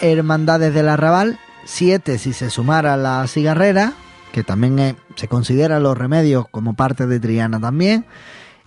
hermandades 0.00 0.72
del 0.72 0.88
arrabal, 0.88 1.38
siete 1.64 2.18
si 2.18 2.32
se 2.32 2.50
sumara 2.50 2.96
la 2.96 3.26
cigarrera, 3.26 3.94
que 4.32 4.44
también 4.44 4.96
se 5.16 5.26
considera 5.26 5.80
los 5.80 5.98
remedios 5.98 6.46
como 6.50 6.74
parte 6.74 7.06
de 7.06 7.18
Triana 7.18 7.58
también 7.58 8.04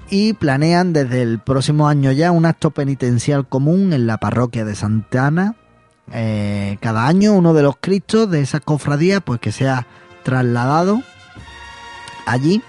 y 0.10 0.34
planean 0.34 0.94
desde 0.94 1.22
el 1.22 1.40
próximo 1.40 1.88
año 1.88 2.12
ya 2.12 2.32
un 2.32 2.46
acto 2.46 2.72
penitencial 2.72 3.48
común 3.48 3.94
en 3.94 4.08
la 4.08 4.18
parroquia 4.18 4.66
de 4.66 4.76
Santa 4.76 5.28
Ana. 5.28 5.56
Eh, 6.12 6.78
cada 6.82 7.08
año 7.08 7.34
uno 7.34 7.54
de 7.54 7.62
los 7.62 7.76
cristos 7.80 8.30
de 8.32 8.42
esa 8.42 8.60
cofradía 8.60 9.22
pues 9.22 9.40
que 9.40 9.52
sea 9.52 9.88
trasladado 10.24 11.02
allí. 12.26 12.62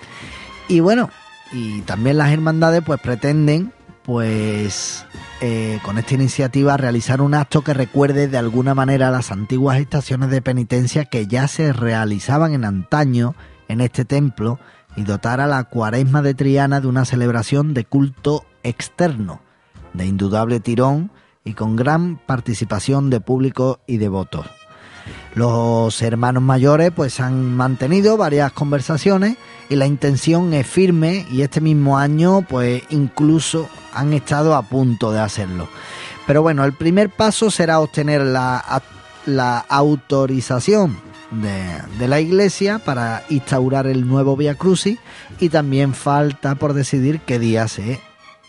Y 0.69 0.81
bueno, 0.81 1.11
y 1.53 1.81
también 1.83 2.19
las 2.19 2.31
hermandades 2.31 2.83
pues 2.85 3.01
pretenden 3.01 3.73
pues 4.03 5.07
eh, 5.41 5.79
con 5.83 5.99
esta 5.99 6.15
iniciativa 6.15 6.77
realizar 6.77 7.21
un 7.21 7.35
acto 7.35 7.63
que 7.63 7.75
recuerde 7.75 8.29
de 8.29 8.39
alguna 8.39 8.75
manera 8.75 9.11
las 9.11 9.31
antiguas 9.31 9.79
estaciones 9.79 10.31
de 10.31 10.43
penitencia 10.43 11.05
que 11.05 11.27
ya 11.27 11.49
se 11.49 11.73
realizaban 11.73 12.53
en 12.53 12.65
antaño 12.65 13.35
en 13.69 13.81
este 13.81 14.05
templo 14.05 14.59
y 14.97 15.03
dotar 15.03 15.41
a 15.41 15.47
la 15.47 15.65
cuaresma 15.65 16.23
de 16.23 16.35
Triana 16.35 16.81
de 16.81 16.87
una 16.87 17.05
celebración 17.05 17.75
de 17.75 17.85
culto 17.85 18.45
externo, 18.63 19.41
de 19.93 20.07
indudable 20.07 20.61
tirón 20.61 21.11
y 21.45 21.55
con 21.55 21.77
gran 21.77 22.17
participación 22.17 23.11
de 23.11 23.21
público 23.21 23.81
y 23.87 23.97
devotos. 23.99 24.47
Los 25.35 26.03
hermanos 26.03 26.43
mayores 26.43 26.91
pues 26.95 27.21
han 27.21 27.57
mantenido 27.57 28.17
varias 28.17 28.53
conversaciones 28.53 29.37
y 29.69 29.77
la 29.77 29.87
intención 29.87 30.53
es 30.53 30.67
firme 30.67 31.27
y 31.31 31.43
este 31.43 31.61
mismo 31.61 31.99
año 31.99 32.43
pues 32.43 32.83
incluso 32.91 33.69
han 33.95 34.13
estado 34.13 34.55
a 34.55 34.63
punto 34.63 35.13
de 35.13 35.21
hacerlo. 35.21 35.69
Pero 36.27 36.43
bueno, 36.43 36.65
el 36.65 36.73
primer 36.73 37.11
paso 37.11 37.51
será 37.51 37.81
obtener 37.81 38.23
la, 38.23 38.83
la 39.27 39.59
autorización 39.59 41.10
de, 41.31 42.09
la 42.09 42.21
iglesia 42.21 42.79
para 42.79 43.25
instaurar 43.29 43.87
el 43.87 44.07
nuevo 44.07 44.37
Via 44.37 44.55
Crucis 44.55 44.99
y 45.39 45.49
también 45.49 45.95
falta 45.95 46.55
por 46.55 46.73
decidir 46.73 47.21
qué 47.21 47.39
día 47.39 47.69
se 47.69 48.01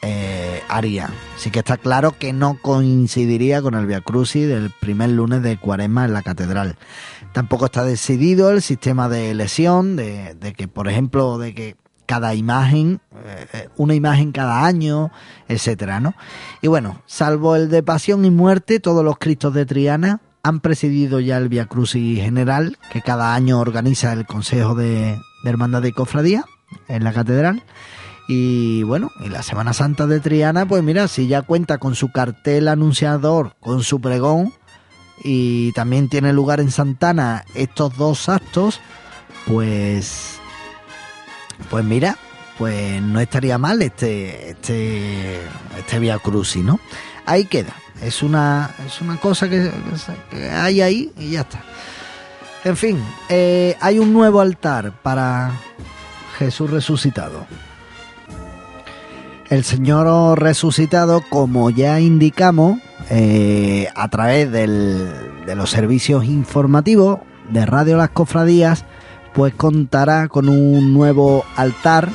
eh, 0.01 0.61
haría. 0.67 1.09
Sí 1.37 1.51
que 1.51 1.59
está 1.59 1.77
claro 1.77 2.15
que 2.17 2.33
no 2.33 2.57
coincidiría 2.61 3.61
con 3.61 3.75
el 3.75 3.85
Via 3.85 4.01
Crucis 4.01 4.47
del 4.47 4.71
primer 4.71 5.09
lunes 5.09 5.43
de 5.43 5.57
Cuaresma 5.57 6.05
en 6.05 6.13
la 6.13 6.23
catedral. 6.23 6.75
Tampoco 7.33 7.65
está 7.65 7.83
decidido 7.83 8.49
el 8.49 8.61
sistema 8.61 9.09
de 9.09 9.31
elección, 9.31 9.95
de, 9.95 10.35
que, 10.57 10.67
por 10.67 10.87
ejemplo, 10.87 11.37
de 11.37 11.53
que 11.53 11.75
cada 12.07 12.33
imagen, 12.35 12.99
eh, 13.53 13.69
una 13.77 13.95
imagen 13.95 14.33
cada 14.33 14.65
año, 14.65 15.11
etcétera, 15.47 16.01
¿no? 16.01 16.13
Y 16.61 16.67
bueno, 16.67 17.01
salvo 17.05 17.55
el 17.55 17.69
de 17.69 17.83
pasión 17.83 18.25
y 18.25 18.31
muerte, 18.31 18.81
todos 18.81 19.05
los 19.05 19.17
Cristos 19.17 19.53
de 19.53 19.65
Triana 19.65 20.19
han 20.43 20.59
presidido 20.59 21.19
ya 21.19 21.37
el 21.37 21.49
Via 21.49 21.65
Crucis 21.65 22.19
General, 22.19 22.77
que 22.91 23.01
cada 23.01 23.35
año 23.35 23.59
organiza 23.59 24.13
el 24.13 24.25
Consejo 24.25 24.75
de, 24.75 25.19
Hermandad 25.43 25.81
de 25.81 25.93
Cofradía 25.93 26.45
en 26.87 27.03
la 27.03 27.13
catedral. 27.13 27.63
Y 28.27 28.83
bueno, 28.83 29.11
y 29.19 29.29
la 29.29 29.43
Semana 29.43 29.73
Santa 29.73 30.07
de 30.07 30.19
Triana, 30.19 30.65
pues 30.65 30.83
mira, 30.83 31.07
si 31.07 31.27
ya 31.27 31.41
cuenta 31.41 31.77
con 31.77 31.95
su 31.95 32.11
cartel 32.11 32.67
anunciador, 32.67 33.55
con 33.59 33.83
su 33.83 33.99
pregón, 33.99 34.53
y 35.23 35.71
también 35.73 36.09
tiene 36.09 36.33
lugar 36.33 36.59
en 36.59 36.71
Santana 36.71 37.43
estos 37.53 37.97
dos 37.97 38.29
actos, 38.29 38.79
pues. 39.45 40.39
Pues 41.69 41.85
mira, 41.85 42.17
pues 42.57 43.01
no 43.01 43.19
estaría 43.19 43.57
mal 43.57 43.81
este. 43.81 44.51
este. 44.51 45.41
este 45.77 45.99
Via 45.99 46.17
Crucis, 46.17 46.63
¿no? 46.63 46.79
Ahí 47.31 47.45
queda. 47.45 47.73
Es 48.03 48.23
una, 48.23 48.71
es 48.85 48.99
una 48.99 49.15
cosa 49.15 49.47
que, 49.49 49.71
hay 50.51 50.81
ahí 50.81 51.13
y 51.17 51.29
ya 51.29 51.41
está. 51.41 51.61
En 52.65 52.75
fin, 52.75 53.01
eh, 53.29 53.77
hay 53.79 53.99
un 53.99 54.11
nuevo 54.11 54.41
altar 54.41 54.91
para 55.01 55.51
Jesús 56.37 56.69
resucitado. 56.69 57.45
El 59.49 59.63
Señor 59.63 60.41
resucitado, 60.41 61.23
como 61.29 61.69
ya 61.69 62.01
indicamos, 62.01 62.79
eh, 63.09 63.87
a 63.95 64.09
través 64.09 64.51
de 64.51 65.55
los 65.55 65.69
servicios 65.69 66.25
informativos 66.25 67.19
de 67.49 67.65
Radio 67.65 67.95
Las 67.95 68.09
Cofradías, 68.09 68.83
pues 69.33 69.53
contará 69.53 70.27
con 70.27 70.49
un 70.49 70.93
nuevo 70.93 71.45
altar 71.55 72.09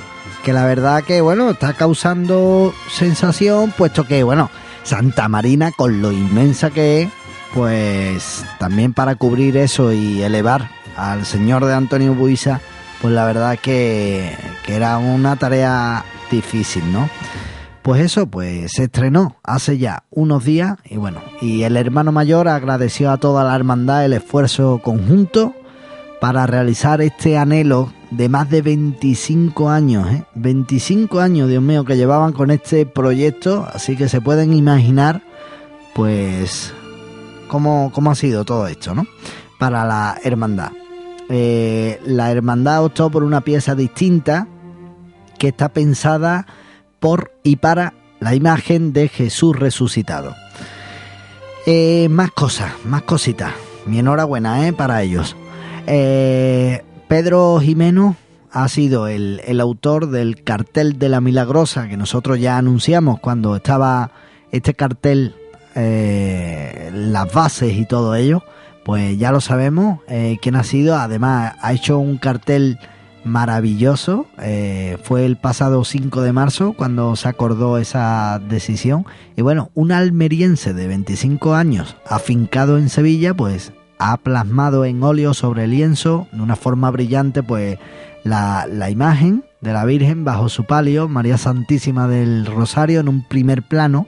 que 0.45 0.53
la 0.53 0.67
verdad 0.67 1.05
que, 1.05 1.23
bueno, 1.23 1.49
está 1.49 1.73
causando 1.73 2.75
sensación, 2.91 3.73
puesto 3.75 4.07
que, 4.07 4.23
bueno, 4.23 4.51
Santa 4.87 5.29
Marina, 5.29 5.73
con 5.73 6.01
lo 6.01 6.13
inmensa 6.13 6.71
que 6.71 7.03
es, 7.03 7.09
pues 7.53 8.45
también 8.61 8.93
para 8.93 9.17
cubrir 9.17 9.57
eso 9.57 9.93
y 9.93 10.23
elevar 10.23 10.71
al 10.97 11.27
señor 11.27 11.65
de 11.65 11.75
Antonio 11.75 12.15
Buisa, 12.15 12.61
pues 13.03 13.13
la 13.13 13.25
verdad 13.25 13.59
que, 13.59 14.33
que 14.65 14.77
era 14.77 14.99
una 14.99 15.35
tarea 15.35 16.05
difícil, 16.31 16.93
¿no? 16.93 17.11
Pues 17.83 18.01
eso, 18.01 18.29
pues 18.29 18.71
se 18.77 18.85
estrenó 18.85 19.35
hace 19.43 19.77
ya 19.79 20.05
unos 20.11 20.45
días 20.45 20.77
y 20.89 20.99
bueno, 20.99 21.21
y 21.41 21.65
el 21.65 21.77
hermano 21.77 22.13
mayor 22.13 22.47
agradeció 22.47 23.11
a 23.11 23.17
toda 23.17 23.43
la 23.43 23.57
hermandad 23.57 24.05
el 24.05 24.13
esfuerzo 24.13 24.81
conjunto 24.85 25.53
para 26.21 26.47
realizar 26.47 27.01
este 27.01 27.37
anhelo 27.39 27.93
de 28.17 28.29
más 28.29 28.49
de 28.49 28.63
25 28.63 29.69
años, 29.69 30.11
¿eh? 30.11 30.25
25 30.35 31.21
años, 31.21 31.49
Dios 31.49 31.63
mío, 31.63 31.85
que 31.85 31.97
llevaban 31.97 32.33
con 32.33 32.51
este 32.51 32.87
proyecto, 32.87 33.69
así 33.73 33.97
que 33.97 34.09
se 34.09 34.21
pueden 34.21 34.55
imaginar, 34.55 35.23
pues, 35.95 36.73
cómo, 37.49 37.91
cómo 37.93 38.11
ha 38.11 38.15
sido 38.15 38.45
todo 38.45 38.67
esto, 38.69 38.95
¿no? 38.95 39.07
Para 39.59 39.85
la 39.85 40.19
hermandad. 40.25 40.73
Eh, 41.29 42.01
la 42.07 42.31
hermandad 42.31 42.85
optó 42.85 43.11
por 43.11 43.23
una 43.23 43.43
pieza 43.43 43.75
distinta 43.75 44.49
que 45.39 45.49
está 45.49 45.69
pensada 45.69 46.47
por 47.01 47.33
y 47.43 47.57
para 47.57 47.93
la 48.21 48.35
imagen 48.35 48.93
de 48.95 49.09
Jesús 49.09 49.57
resucitado. 49.59 50.35
Eh, 51.67 52.09
más 52.09 52.31
cosas, 52.31 52.73
más 52.85 53.03
cositas. 53.03 53.53
Mi 53.85 53.99
enhorabuena 53.99 54.67
¿eh? 54.67 54.73
para 54.73 55.03
ellos. 55.03 55.37
Eh, 55.87 56.83
Pedro 57.09 57.61
Jimeno 57.61 58.17
ha 58.51 58.69
sido 58.69 59.07
el, 59.07 59.61
autor 59.61 60.11
del 60.11 60.43
cartel 60.43 60.99
de 60.99 61.09
la 61.09 61.21
Milagrosa 61.21 61.89
que 61.89 61.97
nosotros 61.97 62.41
ya 62.41 62.59
anunciamos 62.59 63.21
cuando 63.21 63.55
estaba 63.55 64.11
este 64.51 64.75
cartel, 64.75 65.35
eh, 65.75 66.91
las 66.93 67.33
bases 67.33 67.75
y 67.75 67.87
todo 67.87 68.15
ello. 68.15 68.43
Pues 68.85 69.19
ya 69.19 69.31
lo 69.31 69.41
sabemos 69.41 70.01
eh, 70.09 70.39
quién 70.41 70.57
ha 70.57 70.65
sido. 70.65 70.97
Además, 70.97 71.55
ha 71.61 71.73
hecho 71.73 71.99
un 71.99 72.19
cartel 72.19 72.79
maravilloso. 73.25 74.27
Eh, 74.39 74.97
fue 75.03 75.27
el 75.27 75.37
pasado 75.37 75.85
5 75.85 76.23
de 76.23 76.33
marzo 76.33 76.73
cuando 76.73 77.15
se 77.15 77.29
acordó 77.29 77.79
esa 77.79 78.41
decisión. 78.49 79.05
Y 79.37 79.43
bueno, 79.43 79.71
un 79.75 79.93
almeriense 79.93 80.73
de 80.73 80.89
25 80.89 81.55
años 81.55 81.97
afincado 82.07 82.79
en 82.79 82.89
Sevilla, 82.89 83.35
pues 83.35 83.73
ha 83.99 84.17
plasmado 84.19 84.85
en 84.85 85.03
óleo 85.03 85.35
sobre 85.35 85.67
lienzo 85.67 86.27
de 86.33 86.43
una 86.43 86.57
forma 86.57 86.91
brillante 86.91 87.43
pues 87.43 87.79
la, 88.25 88.91
imagen 88.91 89.45
de 89.61 89.73
la 89.73 89.85
Virgen 89.85 90.25
bajo 90.25 90.49
su 90.49 90.65
palio, 90.65 91.09
María 91.09 91.39
Santísima 91.39 92.09
del 92.09 92.47
Rosario 92.47 93.01
en 93.01 93.09
un 93.09 93.27
primer 93.27 93.63
plano 93.63 94.07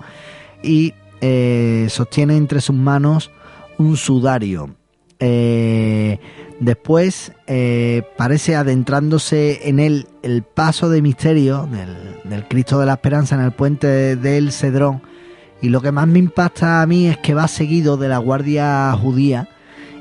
y 0.62 0.94
eh, 1.20 1.86
sostiene 1.90 2.36
entre 2.36 2.60
sus 2.60 2.76
manos 2.76 3.30
un 3.78 3.96
sudario. 3.96 4.74
Eh, 5.20 6.18
después 6.60 7.32
eh, 7.46 8.02
parece 8.16 8.56
adentrándose 8.56 9.68
en 9.68 9.80
él 9.80 10.06
el 10.22 10.42
paso 10.42 10.88
de 10.90 11.02
misterio 11.02 11.68
del, 11.70 11.96
del 12.24 12.46
Cristo 12.46 12.78
de 12.78 12.86
la 12.86 12.94
Esperanza 12.94 13.34
en 13.34 13.40
el 13.40 13.52
puente 13.52 14.16
del 14.16 14.52
Cedrón 14.52 15.02
y 15.60 15.70
lo 15.70 15.80
que 15.80 15.90
más 15.90 16.06
me 16.06 16.20
impacta 16.20 16.82
a 16.82 16.86
mí 16.86 17.06
es 17.06 17.16
que 17.18 17.34
va 17.34 17.48
seguido 17.48 17.96
de 17.96 18.08
la 18.08 18.18
guardia 18.18 18.92
judía 18.92 19.48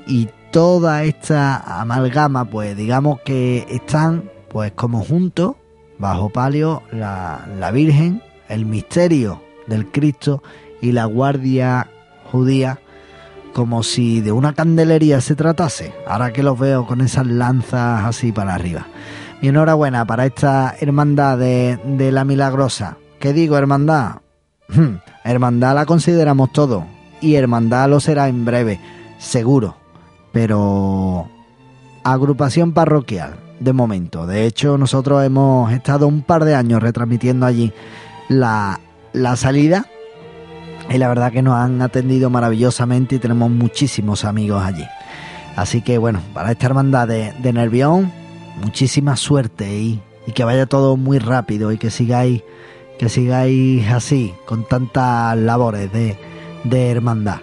y 0.08 0.30
toda 0.52 1.04
esta 1.04 1.82
amalgama, 1.82 2.46
pues 2.46 2.76
digamos 2.76 3.22
que 3.22 3.66
están 3.70 4.32
pues 4.50 4.72
como 4.72 5.04
juntos, 5.04 5.56
bajo 6.00 6.30
palio, 6.30 6.84
la, 6.92 7.48
la 7.60 7.72
Virgen, 7.72 8.22
el 8.50 8.66
misterio 8.66 9.42
del 9.68 9.92
Cristo 9.92 10.42
y 10.82 10.94
la 10.94 11.06
guardia 11.06 11.90
judía, 12.32 12.80
como 13.54 13.84
si 13.84 14.22
de 14.22 14.32
una 14.32 14.54
candelería 14.54 15.20
se 15.22 15.36
tratase, 15.36 15.94
ahora 16.08 16.32
que 16.32 16.44
los 16.44 16.58
veo 16.58 16.86
con 16.86 17.02
esas 17.02 17.28
lanzas 17.28 18.06
así 18.06 18.32
para 18.32 18.54
arriba. 18.54 18.88
Mi 19.42 19.50
enhorabuena 19.50 20.06
para 20.06 20.26
esta 20.26 20.76
hermandad 20.80 21.38
de, 21.38 21.80
de 21.86 22.12
la 22.12 22.24
Milagrosa. 22.24 22.98
¿Qué 23.20 23.34
digo, 23.34 23.58
hermandad? 23.58 24.22
Hmm, 24.70 24.98
hermandad 25.24 25.76
la 25.76 25.86
consideramos 25.86 26.52
todo 26.52 26.86
y 27.22 27.36
hermandad 27.36 27.90
lo 27.90 28.00
será 28.00 28.28
en 28.28 28.46
breve, 28.46 28.80
seguro 29.18 29.76
pero 30.38 31.28
agrupación 32.04 32.72
parroquial 32.72 33.40
de 33.60 33.74
momento. 33.74 34.28
De 34.28 34.46
hecho, 34.46 34.78
nosotros 34.78 35.26
hemos 35.26 35.72
estado 35.72 36.08
un 36.08 36.22
par 36.22 36.46
de 36.46 36.54
años 36.54 36.80
retransmitiendo 36.80 37.48
allí 37.48 37.74
la, 38.30 38.80
salida 39.36 39.88
y 40.92 41.00
la 41.00 41.08
verdad 41.08 41.32
que 41.32 41.42
nos 41.42 41.56
han 41.56 41.82
atendido 41.82 42.30
maravillosamente 42.30 43.16
y 43.16 43.18
tenemos 43.18 43.50
muchísimos 43.50 44.26
amigos 44.26 44.64
allí. 44.64 44.86
Así 45.56 45.82
que 45.82 45.98
bueno, 45.98 46.22
para 46.36 46.52
esta 46.52 46.68
hermandad 46.68 47.08
de, 47.08 47.52
Nervión, 47.52 48.12
muchísima 48.62 49.16
suerte 49.16 49.76
y, 49.76 50.00
y, 50.28 50.34
que 50.34 50.44
vaya 50.44 50.68
todo 50.68 50.98
muy 50.98 51.18
rápido 51.18 51.72
y 51.72 51.80
que 51.80 51.90
sigáis, 51.90 52.44
que 53.00 53.10
sigáis 53.10 53.90
así, 53.90 54.36
con 54.46 54.68
tantas 54.68 55.36
labores 55.36 55.92
de, 55.92 56.16
de 56.64 56.92
hermandad. 56.92 57.40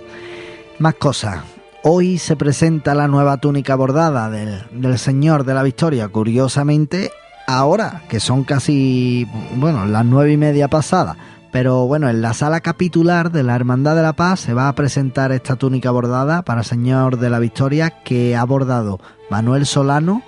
Más 0.78 0.94
cosas. 0.94 1.53
Hoy 1.86 2.16
se 2.16 2.34
presenta 2.34 2.94
la 2.94 3.08
nueva 3.08 3.36
túnica 3.36 3.74
bordada 3.76 4.30
del, 4.30 4.98
Señor 4.98 5.44
de 5.44 5.52
la 5.52 5.62
Victoria. 5.62 6.08
Curiosamente, 6.08 7.10
ahora, 7.46 8.04
que 8.08 8.20
son 8.20 8.44
casi, 8.44 9.28
bueno, 9.56 9.84
las 9.84 10.06
nueve 10.06 10.32
y 10.32 10.38
media 10.38 10.68
pasadas. 10.68 11.18
Pero 11.52 11.86
bueno, 11.86 12.08
en 12.08 12.22
la 12.22 12.32
sala 12.32 12.60
capitular 12.60 13.30
de 13.30 13.42
la 13.42 13.54
Hermandad 13.54 13.96
de 13.96 14.00
la 14.00 14.14
Paz 14.14 14.40
se 14.40 14.54
va 14.54 14.68
a 14.68 14.74
presentar 14.74 15.30
esta 15.30 15.56
túnica 15.56 15.90
bordada 15.90 16.40
para 16.40 16.62
Señor 16.62 17.18
de 17.18 17.28
la 17.28 17.38
Victoria 17.38 17.90
que 18.02 18.34
ha 18.34 18.44
bordado 18.44 18.98
Manuel 19.28 19.66
Solano 19.66 20.22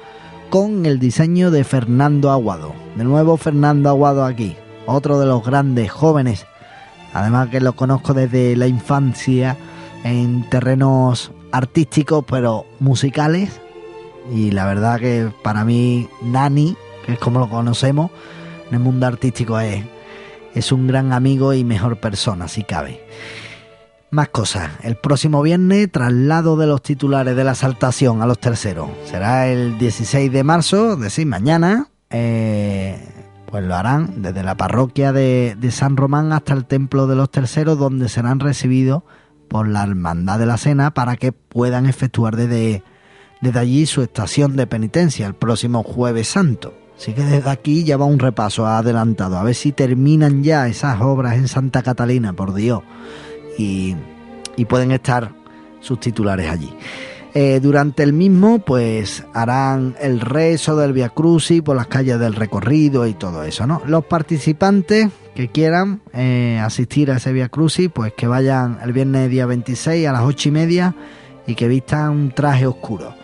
con 0.51 0.85
el 0.85 0.99
diseño 0.99 1.51
de 1.51 1.65
Fernando 1.65 2.33
Aguado. 2.33 2.75
De 2.97 3.05
nuevo 3.05 3.39
Fernando 3.39 3.89
Aguado 3.89 4.27
aquí, 4.27 4.59
otro 4.85 5.19
de 5.19 5.25
los 5.25 5.43
grandes 5.43 5.91
jóvenes, 5.91 6.45
además 7.15 7.49
que 7.49 7.63
lo 7.63 7.73
conozco 7.73 8.13
desde 8.13 8.57
la 8.57 8.67
infancia 8.67 9.57
en 10.05 10.47
terrenos 10.51 11.33
artísticos, 11.53 12.25
pero 12.29 12.67
musicales. 12.81 13.61
Y 14.33 14.51
la 14.51 14.67
verdad 14.67 14.99
que 14.99 15.31
para 15.43 15.65
mí 15.65 16.09
Nani, 16.23 16.77
que 17.05 17.13
es 17.13 17.19
como 17.19 17.39
lo 17.39 17.49
conocemos 17.49 18.11
en 18.69 18.75
el 18.75 18.81
mundo 18.81 19.07
artístico, 19.07 19.59
es, 19.61 19.85
es 20.55 20.73
un 20.73 20.87
gran 20.87 21.13
amigo 21.13 21.55
y 21.55 21.65
mejor 21.65 21.99
persona, 21.99 22.49
si 22.49 22.65
cabe. 22.65 23.01
Más 24.11 24.29
cosas. 24.29 24.71
El 24.83 24.97
próximo 24.97 25.43
viernes, 25.43 25.91
traslado 25.91 26.57
de 26.57 26.67
los 26.67 26.83
titulares 26.83 27.37
de 27.37 27.45
la 27.45 27.55
saltación 27.55 28.23
a 28.23 28.27
los 28.27 28.39
terceros. 28.39 28.89
Será 29.05 29.49
el 29.49 29.79
16 29.79 30.33
de 30.33 30.45
marzo, 30.45 30.97
decir, 30.97 31.27
mañana. 31.27 31.89
Eh, 32.11 32.99
pues 33.47 33.65
lo 33.65 33.75
harán 33.75 34.23
desde 34.23 34.43
la 34.43 34.57
parroquia 34.57 35.13
de, 35.13 35.57
de 35.59 35.71
San 35.71 35.97
Román 35.97 36.33
hasta 36.33 36.53
el 36.53 36.67
templo 36.67 37.07
de 37.07 37.17
los 37.17 37.31
terceros, 37.31 37.79
donde 37.79 38.09
serán 38.09 38.41
recibidos 38.41 39.03
por 39.49 39.69
la 39.69 39.83
Hermandad 39.83 40.39
de 40.39 40.47
la 40.47 40.57
Cena 40.57 40.93
para 40.93 41.17
que 41.17 41.33
puedan 41.33 41.87
efectuar 41.87 42.37
desde, 42.37 42.83
desde 43.41 43.59
allí 43.59 43.87
su 43.87 44.03
estación 44.03 44.57
de 44.57 44.67
penitencia 44.67 45.27
el 45.27 45.35
próximo 45.35 45.83
jueves 45.83 46.29
santo. 46.29 46.75
Así 46.97 47.13
que 47.13 47.23
desde 47.23 47.51
aquí 47.51 47.85
ya 47.85 47.97
va 47.97 48.07
un 48.07 48.19
repaso 48.19 48.67
adelantado, 48.67 49.37
a 49.37 49.43
ver 49.43 49.55
si 49.55 49.73
terminan 49.73 50.43
ya 50.43 50.67
esas 50.67 51.01
obras 51.03 51.35
en 51.35 51.47
Santa 51.47 51.83
Catalina, 51.83 52.33
por 52.33 52.55
Dios, 52.55 52.83
y, 53.59 53.95
y 54.57 54.65
pueden 54.65 54.93
estar 54.93 55.33
sus 55.81 56.01
titulares 56.01 56.51
allí. 56.51 56.73
Eh, 57.39 57.61
durante 57.61 58.03
el 58.03 58.15
mismo, 58.15 58.61
pues 58.61 59.23
harán 59.35 59.95
el 60.01 60.23
rezo 60.23 60.75
del 60.75 60.95
Via 60.95 61.11
Crucis 61.11 61.61
por 61.61 61.77
las 61.77 61.87
calles 61.87 62.19
del 62.19 62.35
recorrido 62.35 63.07
y 63.07 63.13
todo 63.13 63.43
eso, 63.43 63.67
¿no? 63.67 63.83
Los 63.85 64.07
participantes 64.07 65.11
que 65.35 65.49
quieran 65.49 66.01
eh, 66.15 66.59
asistir 66.65 67.11
a 67.11 67.19
ese 67.19 67.35
Via 67.35 67.51
Crucis, 67.51 67.91
pues 67.93 68.15
que 68.15 68.27
vayan 68.27 68.79
el 68.83 68.95
viernes 68.95 69.29
día 69.29 69.45
26 69.45 70.09
a 70.09 70.13
las 70.13 70.23
8 70.23 70.49
y 70.49 70.53
media 70.53 70.95
y 71.47 71.55
que 71.57 71.69
vistan 71.69 72.13
un 72.13 72.31
traje 72.31 72.67
oscuro. 72.67 73.15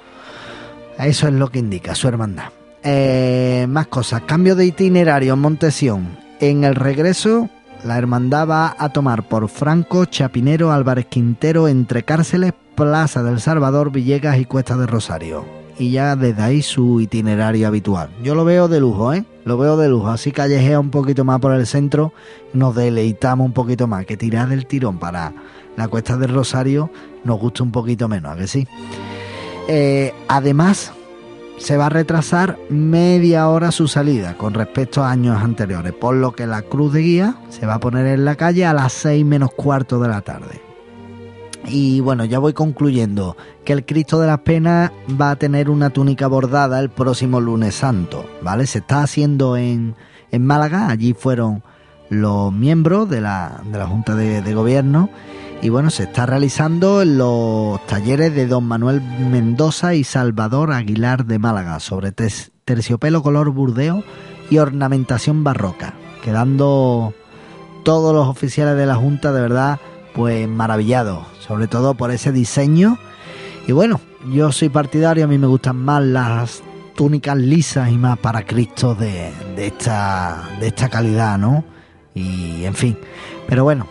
Eso 0.98 1.26
es 1.26 1.32
lo 1.32 1.48
que 1.48 1.60
indica 1.60 1.94
su 1.94 2.06
hermandad. 2.06 2.50
Eh, 2.84 3.64
más 3.66 3.86
cosas, 3.86 4.20
cambio 4.26 4.56
de 4.56 4.66
itinerario 4.66 5.32
en 5.32 5.38
Montesión. 5.38 6.18
En 6.38 6.64
el 6.64 6.74
regreso, 6.74 7.48
la 7.85 7.99
hermandad 7.99 8.49
va 8.49 8.76
a 8.78 8.91
tomar 8.91 9.28
por 9.28 9.49
Franco, 9.49 10.05
Chapinero, 10.05 10.72
Álvarez 10.72 11.07
Quintero, 11.07 11.68
entre 11.68 12.05
cárceles, 12.05 12.53
Plaza 12.74 13.22
del 13.22 13.41
Salvador, 13.41 13.91
Villegas 13.91 14.39
y 14.39 14.45
Cuesta 14.45 14.76
de 14.76 14.87
Rosario. 14.87 15.45
Y 15.78 15.91
ya 15.91 16.16
desde 16.16 16.43
ahí 16.43 16.62
su 16.62 17.01
itinerario 17.01 17.66
habitual. 17.66 18.11
Yo 18.22 18.35
lo 18.35 18.45
veo 18.45 18.68
de 18.68 18.80
lujo, 18.80 19.12
¿eh? 19.12 19.24
Lo 19.45 19.59
veo 19.59 19.76
de 19.76 19.89
lujo. 19.89 20.09
Así 20.09 20.30
callejea 20.30 20.78
un 20.78 20.91
poquito 20.91 21.24
más 21.24 21.41
por 21.41 21.55
el 21.55 21.66
centro, 21.66 22.12
nos 22.53 22.74
deleitamos 22.76 23.47
un 23.47 23.53
poquito 23.53 23.87
más. 23.87 24.07
Que 24.07 24.16
tirar 24.16 24.49
del 24.49 24.66
tirón 24.66 24.99
para 24.99 25.33
la 25.76 25.89
Cuesta 25.89 26.16
del 26.16 26.33
Rosario 26.33 26.91
nos 27.24 27.41
gusta 27.41 27.62
un 27.62 27.72
poquito 27.72 28.09
menos, 28.09 28.33
¿a 28.33 28.37
que 28.37 28.47
sí? 28.47 28.68
Eh, 29.68 30.12
además, 30.28 30.93
se 31.62 31.76
va 31.76 31.86
a 31.86 31.90
retrasar 31.90 32.58
media 32.70 33.48
hora 33.48 33.70
su 33.70 33.86
salida 33.86 34.36
con 34.36 34.52
respecto 34.52 35.04
a 35.04 35.12
años 35.12 35.40
anteriores, 35.40 35.92
por 35.92 36.16
lo 36.16 36.32
que 36.32 36.44
la 36.44 36.62
cruz 36.62 36.92
de 36.92 37.02
guía 37.02 37.36
se 37.50 37.66
va 37.66 37.74
a 37.74 37.80
poner 37.80 38.06
en 38.08 38.24
la 38.24 38.34
calle 38.34 38.66
a 38.66 38.72
las 38.72 38.92
6 38.94 39.24
menos 39.24 39.52
cuarto 39.52 40.00
de 40.00 40.08
la 40.08 40.22
tarde. 40.22 40.60
Y 41.68 42.00
bueno, 42.00 42.24
ya 42.24 42.40
voy 42.40 42.52
concluyendo 42.52 43.36
que 43.64 43.72
el 43.72 43.86
Cristo 43.86 44.18
de 44.18 44.26
las 44.26 44.40
Penas 44.40 44.90
va 45.08 45.30
a 45.30 45.36
tener 45.36 45.70
una 45.70 45.90
túnica 45.90 46.26
bordada 46.26 46.80
el 46.80 46.90
próximo 46.90 47.40
lunes 47.40 47.76
santo, 47.76 48.26
¿vale? 48.42 48.66
Se 48.66 48.78
está 48.78 49.04
haciendo 49.04 49.56
en, 49.56 49.94
en 50.32 50.44
Málaga, 50.44 50.88
allí 50.88 51.14
fueron 51.14 51.62
los 52.08 52.52
miembros 52.52 53.08
de 53.08 53.20
la, 53.20 53.62
de 53.64 53.78
la 53.78 53.86
Junta 53.86 54.16
de, 54.16 54.52
Gobierno 54.52 55.10
y 55.62 55.68
bueno, 55.68 55.90
se 55.90 56.02
está 56.02 56.26
realizando 56.26 57.02
en 57.02 57.18
los 57.18 57.86
talleres 57.86 58.34
de 58.34 58.48
don 58.48 58.64
Manuel 58.64 59.00
Mendoza 59.00 59.94
y 59.94 60.02
Salvador 60.02 60.72
Aguilar 60.72 61.24
de 61.24 61.38
Málaga 61.38 61.78
sobre 61.78 62.10
terciopelo 62.10 63.22
color 63.22 63.50
burdeo 63.50 64.02
y 64.50 64.58
ornamentación 64.58 65.44
barroca, 65.44 65.94
quedando 66.24 67.14
todos 67.84 68.12
los 68.12 68.26
oficiales 68.26 68.76
de 68.76 68.86
la 68.86 68.96
Junta 68.96 69.32
de 69.32 69.40
verdad 69.40 69.78
pues 70.14 70.48
maravillados, 70.48 71.24
sobre 71.38 71.68
todo 71.68 71.94
por 71.94 72.10
ese 72.10 72.32
diseño. 72.32 72.98
Y 73.68 73.70
bueno, 73.70 74.00
yo 74.32 74.50
soy 74.50 74.68
partidario, 74.68 75.24
a 75.24 75.28
mí 75.28 75.38
me 75.38 75.46
gustan 75.46 75.76
más 75.76 76.02
las 76.02 76.62
túnicas 76.96 77.36
lisas 77.36 77.88
y 77.92 77.98
más 77.98 78.18
para 78.18 78.44
Cristo 78.44 78.96
de, 78.96 79.32
de, 79.54 79.68
esta, 79.68 80.42
de 80.58 80.66
esta 80.66 80.88
calidad, 80.88 81.38
¿no? 81.38 81.64
Y 82.14 82.64
en 82.64 82.74
fin, 82.74 82.98
pero 83.46 83.62
bueno, 83.62 83.86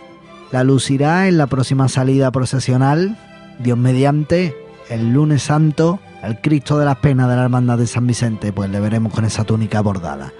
la 0.52 0.64
lucirá 0.64 1.28
en 1.28 1.38
la 1.38 1.46
próxima 1.46 1.88
salida 1.88 2.30
procesional, 2.30 3.16
Dios 3.58 3.78
mediante, 3.78 4.54
el 4.88 5.12
lunes 5.12 5.42
santo, 5.42 5.98
el 6.22 6.40
Cristo 6.40 6.78
de 6.78 6.84
las 6.84 6.96
Penas 6.96 7.28
de 7.28 7.36
la 7.36 7.42
Hermandad 7.42 7.78
de 7.78 7.86
San 7.86 8.06
Vicente, 8.06 8.52
pues 8.52 8.70
le 8.70 8.78
veremos 8.78 9.12
con 9.12 9.24
esa 9.24 9.44
túnica 9.44 9.80
bordada. 9.80 10.32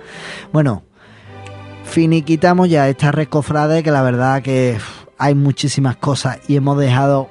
Bueno, 0.52 0.84
finiquitamos 1.84 2.68
ya 2.68 2.88
esta 2.88 3.10
recofrade 3.10 3.82
que 3.82 3.90
la 3.90 4.02
verdad 4.02 4.42
que 4.42 4.78
hay 5.18 5.34
muchísimas 5.34 5.96
cosas 5.96 6.38
y 6.46 6.56
hemos 6.56 6.78
dejado 6.78 7.28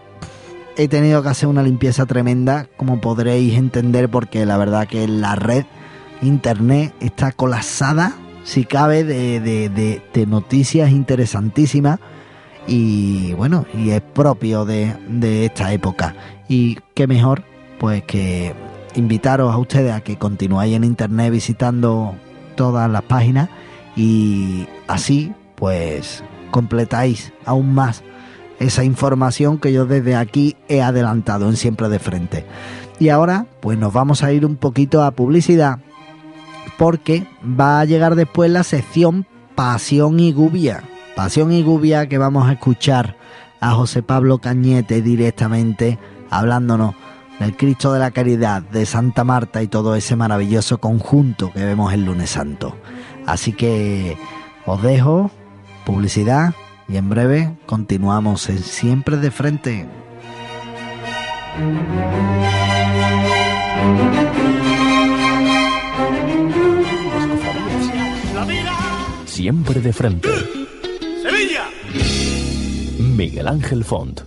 he 0.77 0.87
tenido 0.87 1.21
que 1.21 1.29
hacer 1.29 1.47
una 1.47 1.63
limpieza 1.63 2.05
tremenda, 2.05 2.67
como 2.77 3.01
podréis 3.01 3.55
entender, 3.55 4.09
porque 4.09 4.45
la 4.45 4.57
verdad 4.57 4.87
que 4.87 5.07
la 5.07 5.35
red 5.35 5.65
internet 6.21 6.93
está 6.99 7.31
colapsada, 7.31 8.13
si 8.43 8.65
cabe, 8.65 9.03
de, 9.03 10.25
noticias 10.27 10.91
interesantísimas. 10.91 11.99
Y 12.67 13.33
bueno, 13.33 13.65
y 13.73 13.91
es 13.91 14.01
propio 14.01 14.65
de, 14.65 14.95
de 15.07 15.45
esta 15.45 15.73
época. 15.73 16.15
Y 16.47 16.77
qué 16.93 17.07
mejor, 17.07 17.43
pues 17.79 18.03
que 18.03 18.53
invitaros 18.95 19.53
a 19.53 19.57
ustedes 19.57 19.93
a 19.93 20.01
que 20.01 20.17
continuáis 20.17 20.75
en 20.75 20.83
internet 20.83 21.31
visitando 21.31 22.15
todas 22.55 22.89
las 22.89 23.03
páginas 23.03 23.49
y 23.95 24.67
así 24.87 25.33
pues 25.55 26.23
completáis 26.51 27.33
aún 27.45 27.73
más 27.73 28.03
esa 28.59 28.83
información 28.83 29.57
que 29.57 29.73
yo 29.73 29.85
desde 29.85 30.15
aquí 30.15 30.55
he 30.67 30.81
adelantado 30.81 31.49
en 31.49 31.55
Siempre 31.55 31.89
de 31.89 31.99
Frente. 31.99 32.45
Y 32.99 33.09
ahora 33.09 33.47
pues 33.59 33.77
nos 33.77 33.91
vamos 33.91 34.23
a 34.23 34.31
ir 34.31 34.45
un 34.45 34.55
poquito 34.55 35.03
a 35.03 35.11
publicidad 35.11 35.79
porque 36.77 37.25
va 37.43 37.79
a 37.79 37.85
llegar 37.85 38.15
después 38.15 38.51
la 38.51 38.63
sección 38.63 39.25
Pasión 39.55 40.19
y 40.19 40.31
Gubia. 40.31 40.83
Pasión 41.15 41.51
y 41.51 41.61
Gubia 41.61 42.07
que 42.07 42.17
vamos 42.17 42.47
a 42.47 42.53
escuchar 42.53 43.15
a 43.59 43.71
José 43.71 44.01
Pablo 44.01 44.39
Cañete 44.39 45.01
directamente 45.01 45.99
hablándonos 46.29 46.95
del 47.39 47.57
Cristo 47.57 47.91
de 47.91 47.99
la 47.99 48.11
Caridad, 48.11 48.61
de 48.61 48.85
Santa 48.85 49.23
Marta 49.23 49.61
y 49.63 49.67
todo 49.67 49.95
ese 49.95 50.15
maravilloso 50.15 50.79
conjunto 50.79 51.51
que 51.51 51.65
vemos 51.65 51.93
el 51.93 52.05
lunes 52.05 52.29
santo. 52.31 52.75
Así 53.25 53.53
que 53.53 54.17
os 54.65 54.81
dejo 54.81 55.31
publicidad 55.85 56.53
y 56.87 56.97
en 56.97 57.09
breve 57.09 57.57
continuamos 57.65 58.49
en 58.49 58.59
Siempre 58.59 59.17
de 59.17 59.31
Frente. 59.31 59.87
Siempre 69.25 69.81
de 69.81 69.93
Frente. 69.93 70.29
Miguel 73.21 73.47
Ángel 73.47 73.83
Font. 73.83 74.21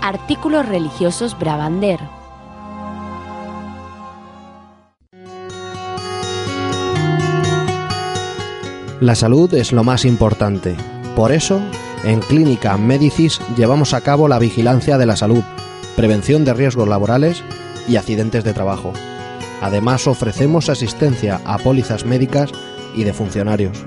Artículos 0.00 0.66
religiosos 0.66 1.38
Bravander. 1.38 2.00
La 9.04 9.14
salud 9.14 9.52
es 9.52 9.70
lo 9.70 9.84
más 9.84 10.06
importante. 10.06 10.74
Por 11.14 11.30
eso, 11.30 11.60
en 12.04 12.20
Clínica 12.20 12.78
Medicis 12.78 13.38
llevamos 13.54 13.92
a 13.92 14.00
cabo 14.00 14.28
la 14.28 14.38
vigilancia 14.38 14.96
de 14.96 15.04
la 15.04 15.14
salud, 15.14 15.42
prevención 15.94 16.46
de 16.46 16.54
riesgos 16.54 16.88
laborales 16.88 17.44
y 17.86 17.96
accidentes 17.96 18.44
de 18.44 18.54
trabajo. 18.54 18.94
Además, 19.60 20.06
ofrecemos 20.06 20.70
asistencia 20.70 21.42
a 21.44 21.58
pólizas 21.58 22.06
médicas 22.06 22.50
y 22.94 23.04
de 23.04 23.12
funcionarios. 23.12 23.84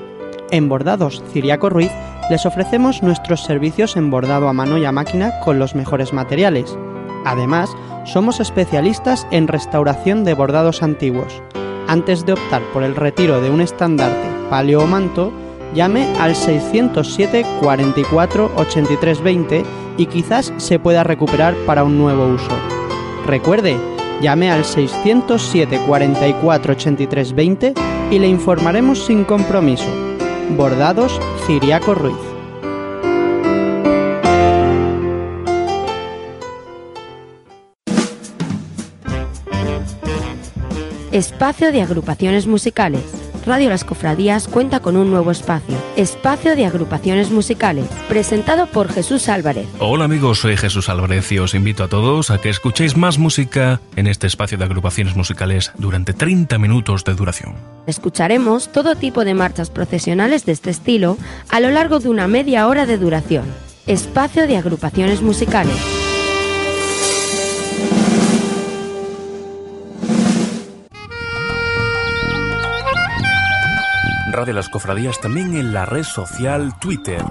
En 0.51 0.69
Bordados 0.69 1.21
Ciriaco 1.31 1.69
Ruiz 1.69 1.91
les 2.29 2.45
ofrecemos 2.45 3.03
nuestros 3.03 3.43
servicios 3.43 3.97
en 3.97 4.09
bordado 4.09 4.47
a 4.47 4.53
mano 4.53 4.77
y 4.77 4.85
a 4.85 4.91
máquina 4.91 5.39
con 5.41 5.59
los 5.59 5.75
mejores 5.75 6.13
materiales. 6.13 6.77
Además, 7.25 7.75
somos 8.11 8.39
especialistas 8.39 9.27
en 9.31 9.47
restauración 9.47 10.23
de 10.23 10.33
bordados 10.33 10.81
antiguos. 10.81 11.41
Antes 11.87 12.25
de 12.25 12.33
optar 12.33 12.61
por 12.73 12.83
el 12.83 12.95
retiro 12.95 13.41
de 13.41 13.49
un 13.49 13.61
estandarte, 13.61 14.27
palio 14.49 14.81
o 14.81 14.87
manto, 14.87 15.31
llame 15.73 16.07
al 16.19 16.35
607 16.35 17.45
44 17.61 18.51
83 18.55 19.21
20 19.21 19.63
y 19.97 20.05
quizás 20.07 20.53
se 20.57 20.79
pueda 20.79 21.03
recuperar 21.03 21.55
para 21.65 21.83
un 21.83 21.97
nuevo 21.97 22.27
uso. 22.27 22.51
Recuerde, 23.25 23.77
llame 24.21 24.49
al 24.51 24.65
607 24.65 25.79
44 25.85 26.73
83 26.73 27.33
20 27.33 27.73
y 28.11 28.19
le 28.19 28.27
informaremos 28.27 29.05
sin 29.05 29.23
compromiso. 29.23 29.89
Bordados 30.57 31.19
Ciriaco 31.45 31.93
Ruiz. 31.93 32.28
Espacio 41.11 41.71
de 41.71 41.81
agrupaciones 41.81 42.45
musicales. 42.45 43.01
Radio 43.43 43.69
Las 43.69 43.83
Cofradías 43.83 44.47
cuenta 44.47 44.79
con 44.79 44.95
un 44.95 45.09
nuevo 45.09 45.31
espacio, 45.31 45.75
Espacio 45.95 46.55
de 46.55 46.67
Agrupaciones 46.67 47.31
Musicales, 47.31 47.87
presentado 48.07 48.67
por 48.67 48.89
Jesús 48.93 49.27
Álvarez. 49.27 49.67
Hola 49.79 50.05
amigos, 50.05 50.41
soy 50.41 50.55
Jesús 50.55 50.87
Álvarez 50.87 51.31
y 51.31 51.39
os 51.39 51.55
invito 51.55 51.83
a 51.83 51.87
todos 51.87 52.29
a 52.29 52.39
que 52.39 52.49
escuchéis 52.49 52.95
más 52.95 53.17
música 53.17 53.81
en 53.95 54.05
este 54.05 54.27
espacio 54.27 54.59
de 54.59 54.65
agrupaciones 54.65 55.15
musicales 55.15 55.71
durante 55.79 56.13
30 56.13 56.59
minutos 56.59 57.03
de 57.05 57.15
duración. 57.15 57.55
Escucharemos 57.87 58.71
todo 58.71 58.95
tipo 58.95 59.25
de 59.25 59.33
marchas 59.33 59.71
procesionales 59.71 60.45
de 60.45 60.51
este 60.51 60.69
estilo 60.69 61.17
a 61.49 61.59
lo 61.59 61.71
largo 61.71 61.97
de 61.97 62.09
una 62.09 62.27
media 62.27 62.67
hora 62.67 62.85
de 62.85 62.99
duración. 62.99 63.45
Espacio 63.87 64.45
de 64.45 64.57
Agrupaciones 64.57 65.23
Musicales. 65.23 65.98
Radio 74.39 74.53
Las 74.53 74.69
Cofradías 74.69 75.19
también 75.19 75.57
en 75.57 75.73
la 75.73 75.85
red 75.85 76.03
social 76.03 76.73
Twitter. 76.79 77.21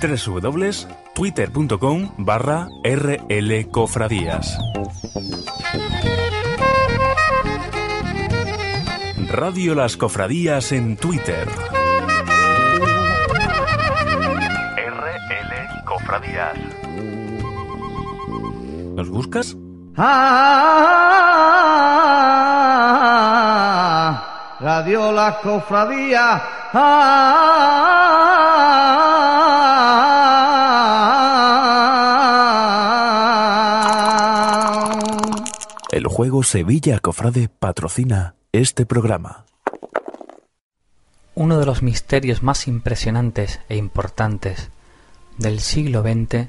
www.twitter.com 0.00 2.12
barra 2.18 2.68
rlcofradías. 2.84 4.56
Radio 9.28 9.74
Las 9.74 9.96
Cofradías 9.96 10.70
en 10.70 10.96
Twitter. 10.96 11.48
RL 14.76 15.84
Cofradías. 15.84 16.54
¿Nos 18.94 19.08
buscas? 19.08 19.56
Ah, 19.96 22.07
Radio 24.60 25.12
La 25.12 25.38
Cofradía. 25.40 26.42
Ah. 26.72 28.08
El 35.92 36.08
juego 36.08 36.42
Sevilla 36.42 36.98
Cofrade 36.98 37.48
patrocina 37.48 38.34
este 38.50 38.84
programa. 38.84 39.44
Uno 41.36 41.60
de 41.60 41.66
los 41.66 41.82
misterios 41.84 42.42
más 42.42 42.66
impresionantes 42.66 43.60
e 43.68 43.76
importantes 43.76 44.70
del 45.36 45.60
siglo 45.60 46.02
XX 46.02 46.48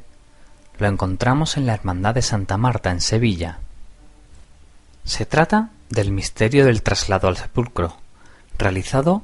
lo 0.79 0.87
encontramos 0.87 1.57
en 1.57 1.67
la 1.67 1.75
Hermandad 1.75 2.15
de 2.15 2.23
Santa 2.23 2.57
Marta 2.57 2.89
en 2.89 3.01
Sevilla. 3.01 3.59
Se 5.03 5.27
trata 5.27 5.69
del 5.89 6.11
misterio 6.11 6.65
del 6.65 6.83
traslado 6.83 7.27
al 7.27 7.37
sepulcro, 7.37 7.97
realizado 8.57 9.23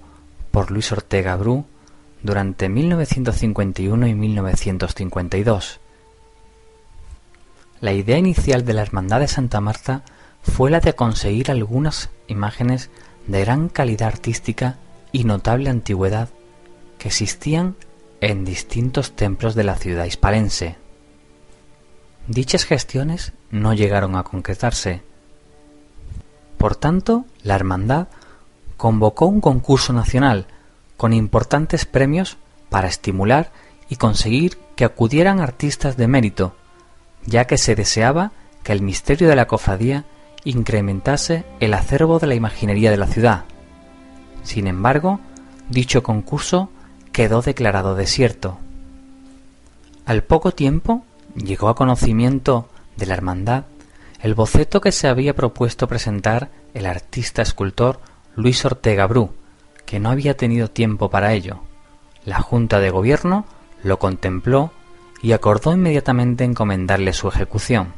por 0.52 0.72
Luis 0.72 0.92
Ortega 0.92 1.36
Bru 1.36 1.66
durante 2.24 2.70
1951 2.70 4.08
y 4.08 4.16
1952. 4.16 5.80
La 7.82 7.94
idea 7.94 8.18
inicial 8.18 8.66
de 8.66 8.74
la 8.74 8.82
Hermandad 8.82 9.20
de 9.20 9.28
Santa 9.28 9.62
Marta 9.62 10.04
fue 10.42 10.72
la 10.72 10.80
de 10.80 10.94
conseguir 10.94 11.52
algunas 11.52 12.10
imágenes 12.28 12.90
de 13.28 13.42
gran 13.42 13.70
calidad 13.70 14.08
artística 14.08 14.78
y 15.12 15.24
notable 15.24 15.70
antigüedad 15.70 16.30
que 16.98 17.10
existían 17.10 17.76
en 18.22 18.46
distintos 18.46 19.16
templos 19.16 19.56
de 19.56 19.64
la 19.64 19.76
ciudad 19.76 20.06
hispalense. 20.06 20.78
Dichas 22.28 22.66
gestiones 22.66 23.34
no 23.52 23.74
llegaron 23.74 24.16
a 24.16 24.24
concretarse. 24.24 25.04
Por 26.58 26.76
tanto, 26.76 27.26
la 27.44 27.56
Hermandad 27.56 28.08
convocó 28.78 29.26
un 29.26 29.42
concurso 29.42 29.94
nacional 29.94 30.48
con 30.98 31.14
importantes 31.14 31.86
premios 31.86 32.38
para 32.70 32.88
estimular 32.88 33.52
y 33.90 33.98
conseguir 33.98 34.58
que 34.76 34.86
acudieran 34.86 35.40
artistas 35.40 35.98
de 35.98 36.08
mérito, 36.08 36.56
ya 37.26 37.46
que 37.46 37.58
se 37.58 37.76
deseaba 37.76 38.32
que 38.64 38.72
el 38.72 38.82
misterio 38.82 39.28
de 39.28 39.36
la 39.36 39.48
cofradía 39.48 40.06
incrementase 40.44 41.46
el 41.60 41.74
acervo 41.74 42.20
de 42.20 42.28
la 42.28 42.36
imaginería 42.36 42.92
de 42.92 42.98
la 42.98 43.08
ciudad. 43.08 43.46
Sin 44.44 44.68
embargo, 44.68 45.20
dicho 45.70 46.04
concurso 46.04 46.70
quedó 47.12 47.42
declarado 47.42 47.96
desierto. 47.96 48.58
Al 50.06 50.24
poco 50.24 50.52
tiempo 50.52 51.04
llegó 51.36 51.70
a 51.70 51.76
conocimiento 51.76 52.70
de 52.98 53.06
la 53.08 53.16
hermandad 53.16 53.66
el 54.22 54.34
boceto 54.34 54.82
que 54.82 54.92
se 54.92 55.08
había 55.08 55.36
propuesto 55.36 55.88
presentar 55.88 56.50
el 56.74 56.86
artista 56.86 57.42
escultor 57.42 58.00
Luis 58.36 58.64
Ortega 58.66 59.08
Bru, 59.08 59.34
que 59.86 60.00
no 60.00 60.10
había 60.10 60.36
tenido 60.36 60.70
tiempo 60.70 61.10
para 61.10 61.34
ello. 61.34 61.62
La 62.26 62.42
Junta 62.42 62.80
de 62.80 62.90
Gobierno 62.90 63.46
lo 63.84 64.00
contempló 64.00 64.72
y 65.22 65.32
acordó 65.32 65.74
inmediatamente 65.74 66.44
encomendarle 66.44 67.14
su 67.14 67.28
ejecución. 67.28 67.94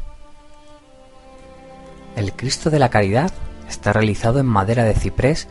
El 2.15 2.33
Cristo 2.33 2.69
de 2.69 2.79
la 2.79 2.89
Caridad 2.89 3.31
está 3.69 3.93
realizado 3.93 4.39
en 4.39 4.45
madera 4.45 4.83
de 4.83 4.95
ciprés 4.95 5.47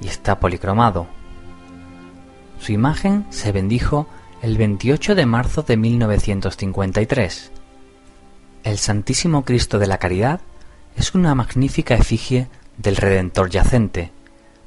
y 0.00 0.08
está 0.08 0.38
policromado. 0.38 1.06
Su 2.60 2.72
imagen 2.72 3.26
se 3.30 3.52
bendijo 3.52 4.06
el 4.42 4.58
28 4.58 5.14
de 5.14 5.26
marzo 5.26 5.62
de 5.62 5.76
1953. 5.76 7.52
El 8.62 8.76
Santísimo 8.76 9.44
Cristo 9.44 9.78
de 9.78 9.86
la 9.86 9.96
Caridad 9.96 10.40
es 10.94 11.14
una 11.14 11.34
magnífica 11.34 11.94
efigie 11.94 12.48
del 12.76 12.96
Redentor 12.96 13.48
yacente, 13.48 14.12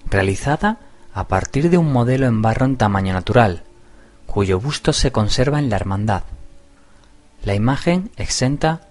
realizada 0.09 0.79
a 1.13 1.27
partir 1.27 1.69
de 1.69 1.77
un 1.77 1.93
modelo 1.93 2.25
en 2.25 2.41
barro 2.41 2.65
en 2.65 2.75
tamaño 2.75 3.13
natural, 3.13 3.63
cuyo 4.25 4.59
busto 4.59 4.93
se 4.93 5.11
conserva 5.11 5.59
en 5.59 5.69
la 5.69 5.75
hermandad. 5.75 6.23
La 7.43 7.53
imagen 7.53 8.09
exenta 8.17 8.87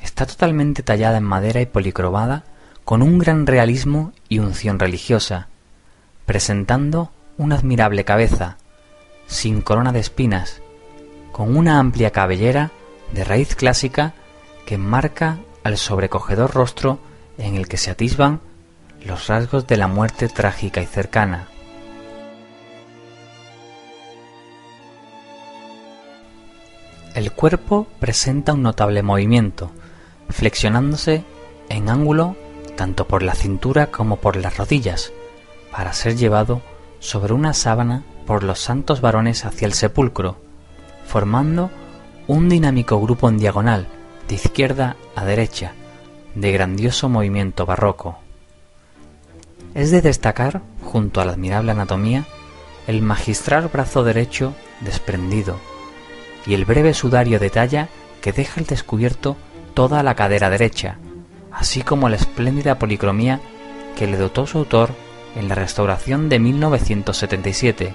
está 0.00 0.26
totalmente 0.26 0.84
tallada 0.84 1.18
en 1.18 1.24
madera 1.24 1.60
y 1.60 1.66
policromada 1.66 2.44
con 2.84 3.02
un 3.02 3.18
gran 3.18 3.48
realismo 3.48 4.12
y 4.28 4.38
unción 4.38 4.78
religiosa, 4.78 5.48
presentando 6.24 7.10
una 7.36 7.56
admirable 7.56 8.04
cabeza, 8.04 8.58
sin 9.26 9.60
corona 9.60 9.90
de 9.90 9.98
espinas, 9.98 10.62
con 11.32 11.56
una 11.56 11.80
amplia 11.80 12.12
cabellera 12.12 12.70
de 13.12 13.24
raíz 13.24 13.56
clásica 13.56 14.14
que 14.66 14.76
marca 14.76 15.38
al 15.64 15.78
sobrecogedor 15.78 16.52
rostro 16.52 16.98
en 17.38 17.54
el 17.54 17.68
que 17.68 17.78
se 17.78 17.90
atisban 17.90 18.40
los 19.04 19.28
rasgos 19.28 19.66
de 19.66 19.76
la 19.76 19.88
muerte 19.88 20.28
trágica 20.28 20.82
y 20.82 20.86
cercana. 20.86 21.48
El 27.14 27.32
cuerpo 27.32 27.86
presenta 27.98 28.52
un 28.52 28.62
notable 28.62 29.02
movimiento, 29.02 29.70
flexionándose 30.28 31.24
en 31.70 31.88
ángulo 31.88 32.36
tanto 32.76 33.08
por 33.08 33.22
la 33.22 33.34
cintura 33.34 33.86
como 33.86 34.16
por 34.16 34.36
las 34.36 34.58
rodillas, 34.58 35.12
para 35.72 35.94
ser 35.94 36.16
llevado 36.16 36.60
sobre 36.98 37.32
una 37.32 37.54
sábana 37.54 38.04
por 38.26 38.42
los 38.42 38.60
santos 38.60 39.00
varones 39.00 39.44
hacia 39.44 39.66
el 39.66 39.72
sepulcro, 39.72 40.36
formando 41.06 41.70
un 42.26 42.48
dinámico 42.48 43.00
grupo 43.00 43.28
en 43.28 43.38
diagonal, 43.38 43.88
de 44.28 44.34
izquierda 44.34 44.96
a 45.14 45.24
derecha, 45.24 45.72
de 46.34 46.52
grandioso 46.52 47.08
movimiento 47.08 47.66
barroco. 47.66 48.18
Es 49.74 49.90
de 49.90 50.02
destacar, 50.02 50.62
junto 50.82 51.20
a 51.20 51.24
la 51.24 51.32
admirable 51.32 51.72
anatomía, 51.72 52.24
el 52.86 53.02
magistral 53.02 53.68
brazo 53.68 54.04
derecho 54.04 54.54
desprendido 54.80 55.58
y 56.46 56.54
el 56.54 56.64
breve 56.64 56.94
sudario 56.94 57.38
de 57.38 57.50
talla 57.50 57.88
que 58.20 58.32
deja 58.32 58.60
al 58.60 58.66
descubierto 58.66 59.36
toda 59.74 60.02
la 60.02 60.14
cadera 60.14 60.50
derecha, 60.50 60.98
así 61.52 61.82
como 61.82 62.08
la 62.08 62.16
espléndida 62.16 62.78
policromía 62.78 63.40
que 63.96 64.06
le 64.06 64.16
dotó 64.16 64.46
su 64.46 64.58
autor 64.58 64.90
en 65.34 65.48
la 65.48 65.54
restauración 65.54 66.28
de 66.28 66.38
1977 66.38 67.94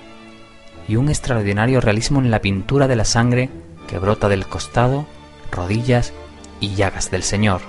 y 0.88 0.96
un 0.96 1.10
extraordinario 1.10 1.82
realismo 1.82 2.20
en 2.20 2.32
la 2.32 2.42
pintura 2.42 2.88
de 2.88 2.96
la 2.96 3.06
sangre 3.06 3.50
que 3.88 4.00
brota 4.00 4.30
del 4.30 4.46
costado, 4.46 5.06
rodillas 5.52 6.14
y 6.60 6.76
llagas 6.76 7.12
del 7.12 7.24
Señor. 7.24 7.62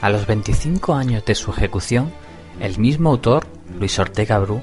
A 0.00 0.10
los 0.10 0.26
25 0.26 0.94
años 0.94 1.24
de 1.24 1.34
su 1.34 1.50
ejecución, 1.50 2.12
el 2.60 2.78
mismo 2.78 3.10
autor, 3.10 3.46
Luis 3.78 3.98
Ortega 3.98 4.38
Bru, 4.38 4.60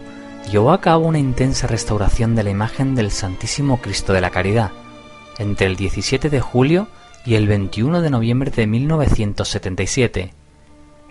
llevó 0.51 0.71
a 0.71 0.81
cabo 0.81 1.07
una 1.07 1.19
intensa 1.19 1.67
restauración 1.67 2.35
de 2.35 2.43
la 2.43 2.49
imagen 2.49 2.95
del 2.95 3.11
Santísimo 3.11 3.79
Cristo 3.81 4.13
de 4.13 4.21
la 4.21 4.31
Caridad, 4.31 4.71
entre 5.37 5.67
el 5.67 5.75
17 5.75 6.29
de 6.29 6.41
julio 6.41 6.87
y 7.25 7.35
el 7.35 7.47
21 7.47 8.01
de 8.01 8.09
noviembre 8.09 8.51
de 8.51 8.67
1977, 8.67 10.33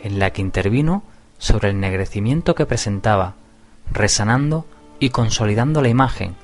en 0.02 0.18
la 0.18 0.32
que 0.32 0.42
intervino 0.42 1.02
sobre 1.38 1.70
el 1.70 1.76
ennegrecimiento 1.76 2.54
que 2.54 2.66
presentaba, 2.66 3.36
resanando 3.90 4.66
y 4.98 5.10
consolidando 5.10 5.80
la 5.82 5.88
imagen 5.88 6.34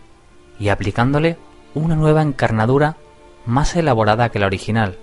y 0.59 0.69
aplicándole 0.69 1.37
una 1.75 1.97
nueva 1.97 2.23
encarnadura 2.23 2.97
más 3.47 3.77
elaborada 3.77 4.31
que 4.31 4.39
la 4.39 4.47
original, 4.47 4.99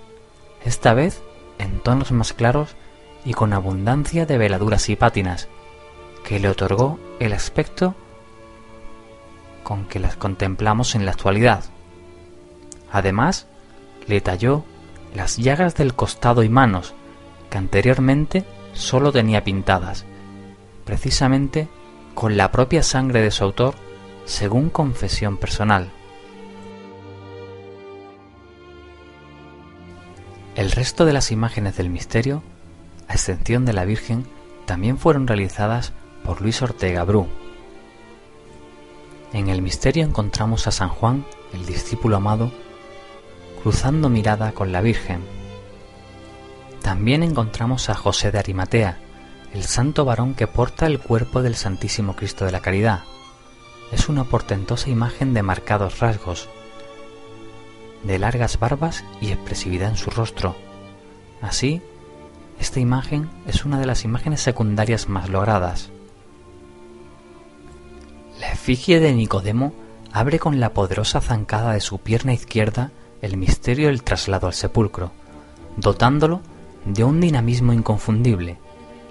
esta 0.64 0.94
vez 0.94 1.22
en 1.58 1.80
tonos 1.80 2.12
más 2.12 2.32
claros 2.32 2.76
y 3.24 3.34
con 3.34 3.52
abundancia 3.52 4.26
de 4.26 4.38
veladuras 4.38 4.88
y 4.88 4.96
pátinas, 4.96 5.48
que 6.24 6.40
le 6.40 6.48
otorgó 6.48 6.98
el 7.20 7.32
aspecto 7.32 7.94
con 9.62 9.86
que 9.86 10.00
las 10.00 10.16
contemplamos 10.16 10.94
en 10.94 11.04
la 11.04 11.12
actualidad. 11.12 11.64
Además, 12.90 13.46
le 14.06 14.20
talló 14.20 14.64
las 15.14 15.36
llagas 15.36 15.74
del 15.74 15.94
costado 15.94 16.42
y 16.42 16.48
manos, 16.48 16.94
que 17.50 17.58
anteriormente 17.58 18.44
sólo 18.72 19.12
tenía 19.12 19.44
pintadas, 19.44 20.04
precisamente 20.84 21.68
con 22.14 22.36
la 22.36 22.50
propia 22.50 22.82
sangre 22.82 23.20
de 23.20 23.30
su 23.30 23.44
autor, 23.44 23.74
según 24.24 24.70
confesión 24.70 25.36
personal. 25.36 25.90
El 30.54 30.70
resto 30.70 31.06
de 31.06 31.14
las 31.14 31.30
imágenes 31.30 31.78
del 31.78 31.88
misterio, 31.88 32.42
a 33.08 33.14
excepción 33.14 33.64
de 33.64 33.72
la 33.72 33.86
Virgen, 33.86 34.26
también 34.66 34.98
fueron 34.98 35.26
realizadas 35.26 35.94
por 36.24 36.42
Luis 36.42 36.60
Ortega 36.60 37.04
Bru. 37.04 37.26
En 39.32 39.48
el 39.48 39.62
misterio 39.62 40.04
encontramos 40.04 40.66
a 40.66 40.70
San 40.70 40.90
Juan, 40.90 41.24
el 41.54 41.64
discípulo 41.64 42.16
amado, 42.16 42.52
cruzando 43.62 44.10
mirada 44.10 44.52
con 44.52 44.72
la 44.72 44.82
Virgen. 44.82 45.24
También 46.82 47.22
encontramos 47.22 47.88
a 47.88 47.94
José 47.94 48.30
de 48.30 48.38
Arimatea, 48.38 48.98
el 49.54 49.64
santo 49.64 50.04
varón 50.04 50.34
que 50.34 50.46
porta 50.46 50.84
el 50.84 51.00
cuerpo 51.00 51.40
del 51.40 51.54
Santísimo 51.54 52.14
Cristo 52.14 52.44
de 52.44 52.52
la 52.52 52.60
Caridad. 52.60 53.04
Es 53.90 54.10
una 54.10 54.24
portentosa 54.24 54.90
imagen 54.90 55.32
de 55.32 55.42
marcados 55.42 56.00
rasgos, 56.00 56.50
de 58.04 58.18
largas 58.18 58.58
barbas 58.58 59.04
y 59.20 59.28
expresividad 59.28 59.90
en 59.90 59.96
su 59.96 60.10
rostro. 60.10 60.56
Así, 61.40 61.82
esta 62.60 62.80
imagen 62.80 63.28
es 63.46 63.64
una 63.64 63.80
de 63.80 63.86
las 63.86 64.04
imágenes 64.04 64.40
secundarias 64.40 65.08
más 65.08 65.28
logradas. 65.28 65.90
La 68.40 68.52
efigie 68.52 69.00
de 69.00 69.12
Nicodemo 69.12 69.72
abre 70.12 70.38
con 70.38 70.60
la 70.60 70.72
poderosa 70.72 71.20
zancada 71.20 71.72
de 71.72 71.80
su 71.80 71.98
pierna 71.98 72.32
izquierda 72.32 72.90
el 73.20 73.36
misterio 73.36 73.88
del 73.88 74.02
traslado 74.02 74.46
al 74.46 74.54
sepulcro, 74.54 75.12
dotándolo 75.76 76.40
de 76.84 77.04
un 77.04 77.20
dinamismo 77.20 77.72
inconfundible. 77.72 78.58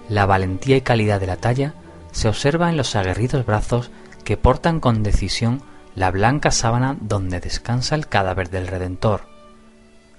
La 0.09 0.25
valentía 0.25 0.77
y 0.77 0.81
calidad 0.81 1.19
de 1.19 1.27
la 1.27 1.37
talla 1.37 1.73
se 2.11 2.27
observa 2.27 2.69
en 2.69 2.77
los 2.77 2.95
aguerridos 2.95 3.45
brazos 3.45 3.89
que 4.23 4.37
portan 4.37 4.79
con 4.79 5.03
decisión 5.03 5.61
la 5.95 6.11
blanca 6.11 6.51
sábana 6.51 6.95
donde 6.99 7.39
descansa 7.39 7.95
el 7.95 8.07
cadáver 8.07 8.49
del 8.49 8.67
Redentor, 8.67 9.21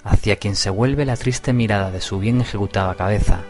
hacia 0.05 0.37
quien 0.37 0.57
se 0.57 0.71
vuelve 0.71 1.05
la 1.05 1.17
triste 1.17 1.53
mirada 1.53 1.91
de 1.91 2.01
su 2.01 2.19
bien 2.19 2.41
ejecutada 2.41 2.95
cabeza. 2.95 3.41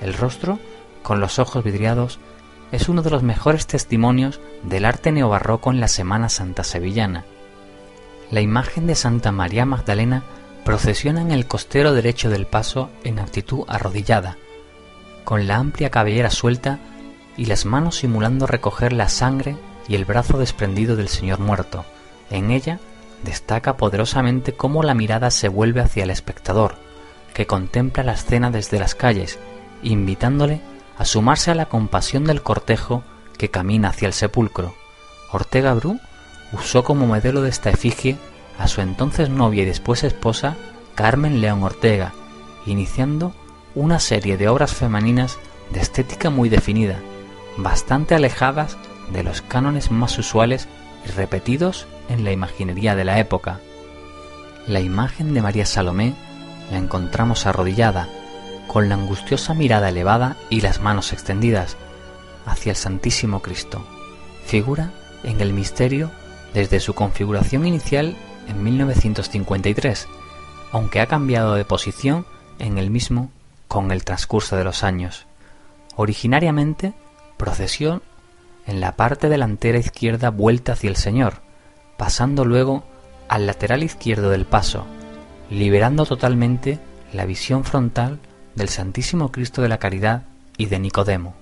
El 0.00 0.14
rostro, 0.14 0.58
con 1.02 1.20
los 1.20 1.38
ojos 1.38 1.64
vidriados, 1.64 2.18
es 2.72 2.88
uno 2.88 3.02
de 3.02 3.10
los 3.10 3.22
mejores 3.22 3.66
testimonios 3.66 4.40
del 4.62 4.84
arte 4.84 5.10
neobarroco 5.10 5.70
en 5.70 5.80
la 5.80 5.88
Semana 5.88 6.28
Santa 6.28 6.62
sevillana. 6.62 7.24
La 8.30 8.40
imagen 8.40 8.86
de 8.86 8.94
Santa 8.94 9.32
María 9.32 9.64
Magdalena 9.64 10.22
procesiona 10.64 11.20
en 11.20 11.32
el 11.32 11.46
costero 11.46 11.92
derecho 11.92 12.30
del 12.30 12.46
paso 12.46 12.90
en 13.02 13.18
actitud 13.18 13.64
arrodillada, 13.66 14.36
con 15.24 15.48
la 15.48 15.56
amplia 15.56 15.90
cabellera 15.90 16.30
suelta 16.30 16.78
y 17.36 17.46
las 17.46 17.64
manos 17.64 17.96
simulando 17.96 18.46
recoger 18.46 18.92
la 18.92 19.08
sangre 19.08 19.56
y 19.88 19.94
el 19.94 20.04
brazo 20.04 20.38
desprendido 20.38 20.96
del 20.96 21.08
Señor 21.08 21.38
muerto. 21.38 21.84
En 22.30 22.50
ella 22.50 22.78
destaca 23.24 23.76
poderosamente 23.76 24.52
cómo 24.52 24.82
la 24.82 24.94
mirada 24.94 25.30
se 25.30 25.48
vuelve 25.48 25.80
hacia 25.80 26.04
el 26.04 26.10
espectador, 26.10 26.76
que 27.34 27.46
contempla 27.46 28.02
la 28.02 28.12
escena 28.12 28.50
desde 28.50 28.78
las 28.78 28.94
calles, 28.94 29.38
invitándole 29.82 30.60
a 30.98 31.04
sumarse 31.04 31.50
a 31.50 31.54
la 31.54 31.66
compasión 31.66 32.24
del 32.24 32.42
cortejo 32.42 33.02
que 33.38 33.50
camina 33.50 33.88
hacia 33.88 34.06
el 34.06 34.12
sepulcro. 34.12 34.74
Ortega 35.32 35.74
Bru 35.74 35.98
usó 36.52 36.84
como 36.84 37.06
modelo 37.06 37.42
de 37.42 37.50
esta 37.50 37.70
efigie 37.70 38.18
a 38.58 38.68
su 38.68 38.80
entonces 38.80 39.30
novia 39.30 39.62
y 39.62 39.66
después 39.66 40.04
esposa 40.04 40.56
Carmen 40.94 41.40
León 41.40 41.62
Ortega, 41.62 42.12
iniciando 42.66 43.32
una 43.74 44.00
serie 44.00 44.36
de 44.36 44.48
obras 44.48 44.74
femeninas 44.74 45.38
de 45.70 45.80
estética 45.80 46.30
muy 46.30 46.48
definida, 46.48 46.98
bastante 47.56 48.14
alejadas 48.14 48.76
de 49.12 49.22
los 49.22 49.42
cánones 49.42 49.90
más 49.90 50.18
usuales 50.18 50.68
y 51.06 51.10
repetidos 51.10 51.86
en 52.08 52.24
la 52.24 52.32
imaginería 52.32 52.94
de 52.94 53.04
la 53.04 53.18
época. 53.18 53.60
La 54.66 54.80
imagen 54.80 55.34
de 55.34 55.42
María 55.42 55.66
Salomé 55.66 56.14
la 56.70 56.78
encontramos 56.78 57.46
arrodillada, 57.46 58.08
con 58.66 58.88
la 58.88 58.94
angustiosa 58.94 59.54
mirada 59.54 59.88
elevada 59.88 60.36
y 60.48 60.60
las 60.60 60.80
manos 60.80 61.12
extendidas 61.12 61.76
hacia 62.46 62.70
el 62.70 62.76
Santísimo 62.76 63.42
Cristo. 63.42 63.84
Figura 64.44 64.92
en 65.24 65.40
el 65.40 65.52
misterio 65.52 66.10
desde 66.54 66.80
su 66.80 66.94
configuración 66.94 67.66
inicial 67.66 68.16
en 68.48 68.62
1953, 68.62 70.08
aunque 70.72 71.00
ha 71.00 71.06
cambiado 71.06 71.54
de 71.54 71.64
posición 71.64 72.26
en 72.58 72.78
el 72.78 72.90
mismo 72.90 73.30
con 73.68 73.90
el 73.90 74.04
transcurso 74.04 74.56
de 74.56 74.64
los 74.64 74.84
años. 74.84 75.26
Originariamente, 75.96 76.92
procesión 77.36 78.02
en 78.70 78.78
la 78.78 78.94
parte 78.94 79.28
delantera 79.28 79.78
izquierda 79.78 80.30
vuelta 80.30 80.74
hacia 80.74 80.90
el 80.90 80.94
Señor, 80.94 81.42
pasando 81.96 82.44
luego 82.44 82.84
al 83.28 83.44
lateral 83.44 83.82
izquierdo 83.82 84.30
del 84.30 84.44
paso, 84.44 84.86
liberando 85.50 86.06
totalmente 86.06 86.78
la 87.12 87.26
visión 87.26 87.64
frontal 87.64 88.20
del 88.54 88.68
Santísimo 88.68 89.32
Cristo 89.32 89.60
de 89.60 89.68
la 89.68 89.78
Caridad 89.78 90.22
y 90.56 90.66
de 90.66 90.78
Nicodemo. 90.78 91.34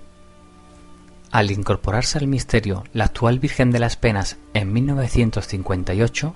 Al 1.29 1.51
incorporarse 1.51 2.17
al 2.17 2.25
misterio 2.25 2.83
la 2.93 3.05
actual 3.05 3.37
Virgen 3.37 3.69
de 3.69 3.77
las 3.77 3.95
Penas 3.95 4.37
en 4.55 4.73
1958, 4.73 6.33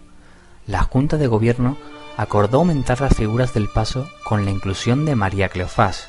la 0.68 0.84
Junta 0.84 1.18
de 1.18 1.26
Gobierno 1.26 1.76
acordó 2.18 2.60
aumentar 2.60 3.02
las 3.02 3.16
figuras 3.16 3.56
del 3.56 3.68
paso 3.68 4.08
con 4.24 4.46
la 4.46 4.52
inclusión 4.52 5.06
de 5.06 5.16
María 5.16 5.50
Cleofás. 5.50 6.08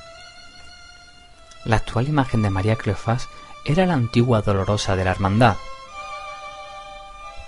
La 1.65 1.77
actual 1.77 2.07
imagen 2.07 2.43
de 2.43 2.51
María 2.51 2.77
Cleofás 2.77 3.31
era 3.65 3.87
la 3.87 3.95
antigua 3.95 4.43
Dolorosa 4.43 4.95
de 4.95 5.05
la 5.05 5.13
Hermandad. 5.13 5.57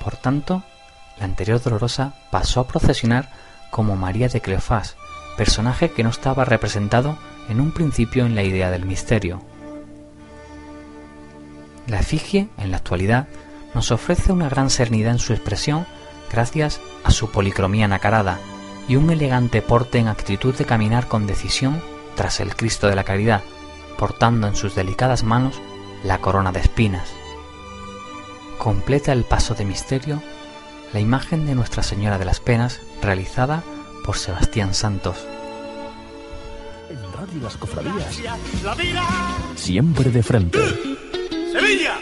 Por 0.02 0.16
tanto, 0.16 0.62
la 1.18 1.24
anterior 1.24 1.60
Dolorosa 1.60 2.14
pasó 2.30 2.60
a 2.60 2.66
procesionar 2.66 3.30
como 3.70 3.96
María 3.96 4.28
de 4.28 4.40
Cleofás, 4.40 4.96
personaje 5.36 5.90
que 5.90 6.02
no 6.02 6.10
estaba 6.10 6.44
representado 6.44 7.18
en 7.48 7.60
un 7.60 7.72
principio 7.72 8.24
en 8.24 8.34
la 8.34 8.42
idea 8.42 8.70
del 8.70 8.86
misterio. 8.86 9.42
La 11.86 12.00
efigie, 12.00 12.48
en 12.56 12.70
la 12.70 12.78
actualidad, 12.78 13.28
nos 13.74 13.90
ofrece 13.90 14.32
una 14.32 14.48
gran 14.48 14.70
serenidad 14.70 15.12
en 15.12 15.18
su 15.18 15.32
expresión 15.34 15.86
gracias 16.32 16.80
a 17.04 17.10
su 17.10 17.30
policromía 17.30 17.88
nacarada 17.88 18.38
y 18.88 18.96
un 18.96 19.10
elegante 19.10 19.62
porte 19.62 19.98
en 19.98 20.08
actitud 20.08 20.54
de 20.54 20.64
caminar 20.64 21.08
con 21.08 21.26
decisión 21.26 21.80
tras 22.14 22.40
el 22.40 22.56
Cristo 22.56 22.88
de 22.88 22.96
la 22.96 23.04
Caridad, 23.04 23.42
portando 23.98 24.46
en 24.46 24.56
sus 24.56 24.74
delicadas 24.74 25.22
manos 25.22 25.60
la 26.06 26.20
corona 26.20 26.52
de 26.52 26.60
espinas. 26.60 27.12
Completa 28.58 29.12
el 29.12 29.24
paso 29.24 29.54
de 29.54 29.64
misterio 29.64 30.22
la 30.92 31.00
imagen 31.00 31.46
de 31.46 31.54
Nuestra 31.54 31.82
Señora 31.82 32.16
de 32.18 32.24
las 32.24 32.40
Penas 32.40 32.80
realizada 33.02 33.62
por 34.04 34.16
Sebastián 34.16 34.72
Santos. 34.72 35.16
En 36.88 37.12
Radio 37.12 37.42
Las 37.42 37.56
Cofradías. 37.56 38.20
Siempre 39.56 40.10
de 40.10 40.22
frente. 40.22 40.58
Sevilla. 41.52 41.98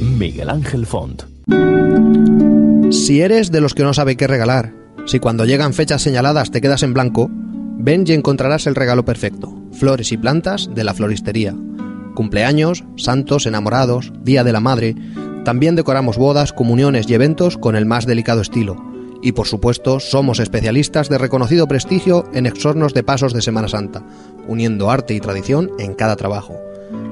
Miguel 0.00 0.48
Ángel 0.48 0.86
Font. 0.86 1.24
Si 2.90 3.20
eres 3.20 3.50
de 3.50 3.60
los 3.60 3.74
que 3.74 3.82
no 3.82 3.92
sabe 3.92 4.16
qué 4.16 4.26
regalar, 4.26 4.72
si 5.04 5.18
cuando 5.18 5.44
llegan 5.44 5.74
fechas 5.74 6.00
señaladas 6.00 6.50
te 6.50 6.60
quedas 6.60 6.82
en 6.84 6.94
blanco, 6.94 7.28
ven 7.30 8.04
y 8.06 8.12
encontrarás 8.12 8.66
el 8.66 8.76
regalo 8.76 9.04
perfecto. 9.04 9.52
Flores 9.72 10.12
y 10.12 10.16
plantas 10.16 10.70
de 10.74 10.84
la 10.84 10.94
floristería. 10.94 11.54
Cumpleaños, 12.18 12.82
santos, 12.96 13.46
enamorados, 13.46 14.12
Día 14.24 14.42
de 14.42 14.50
la 14.50 14.58
Madre. 14.58 14.96
También 15.44 15.76
decoramos 15.76 16.18
bodas, 16.18 16.52
comuniones 16.52 17.08
y 17.08 17.14
eventos 17.14 17.56
con 17.56 17.76
el 17.76 17.86
más 17.86 18.06
delicado 18.06 18.40
estilo 18.40 18.74
y 19.22 19.30
por 19.30 19.46
supuesto 19.46 20.00
somos 20.00 20.40
especialistas 20.40 21.08
de 21.08 21.16
reconocido 21.16 21.68
prestigio 21.68 22.24
en 22.34 22.46
exornos 22.46 22.92
de 22.92 23.04
pasos 23.04 23.34
de 23.34 23.40
Semana 23.40 23.68
Santa, 23.68 24.02
uniendo 24.48 24.90
arte 24.90 25.14
y 25.14 25.20
tradición 25.20 25.70
en 25.78 25.94
cada 25.94 26.16
trabajo. 26.16 26.56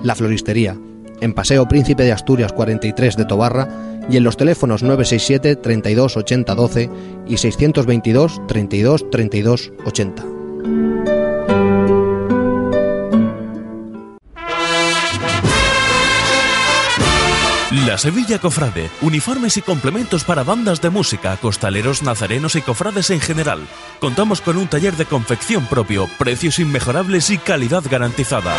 La 0.03 0.17
Floristería, 0.17 0.77
en 1.21 1.35
Paseo 1.35 1.69
Príncipe 1.69 2.03
de 2.03 2.11
Asturias 2.11 2.53
43 2.53 3.17
de 3.17 3.25
Tobarra 3.27 3.69
y 4.11 4.17
en 4.17 4.25
los 4.25 4.37
teléfonos 4.37 4.83
967 4.83 5.55
32 5.55 6.17
80 6.17 6.55
12 6.57 6.91
y 7.29 7.37
622 7.37 8.45
32 8.49 9.09
32 9.09 9.73
80. 9.85 11.16
La 17.87 17.99
Sevilla 17.99 18.41
Cofrade, 18.41 18.91
uniformes 19.01 19.57
y 19.59 19.63
complementos 19.63 20.25
para 20.25 20.43
bandas 20.43 20.81
de 20.81 20.91
música, 20.91 21.37
costaleros, 21.37 22.03
nazarenos 22.03 22.57
y 22.57 22.61
cofrades 22.61 23.11
en 23.11 23.21
general. 23.21 23.69
Contamos 24.01 24.41
con 24.41 24.57
un 24.57 24.67
taller 24.67 24.97
de 24.97 25.05
confección 25.05 25.67
propio, 25.67 26.09
precios 26.19 26.59
inmejorables 26.59 27.31
y 27.31 27.39
calidad 27.39 27.85
garantizada. 27.89 28.57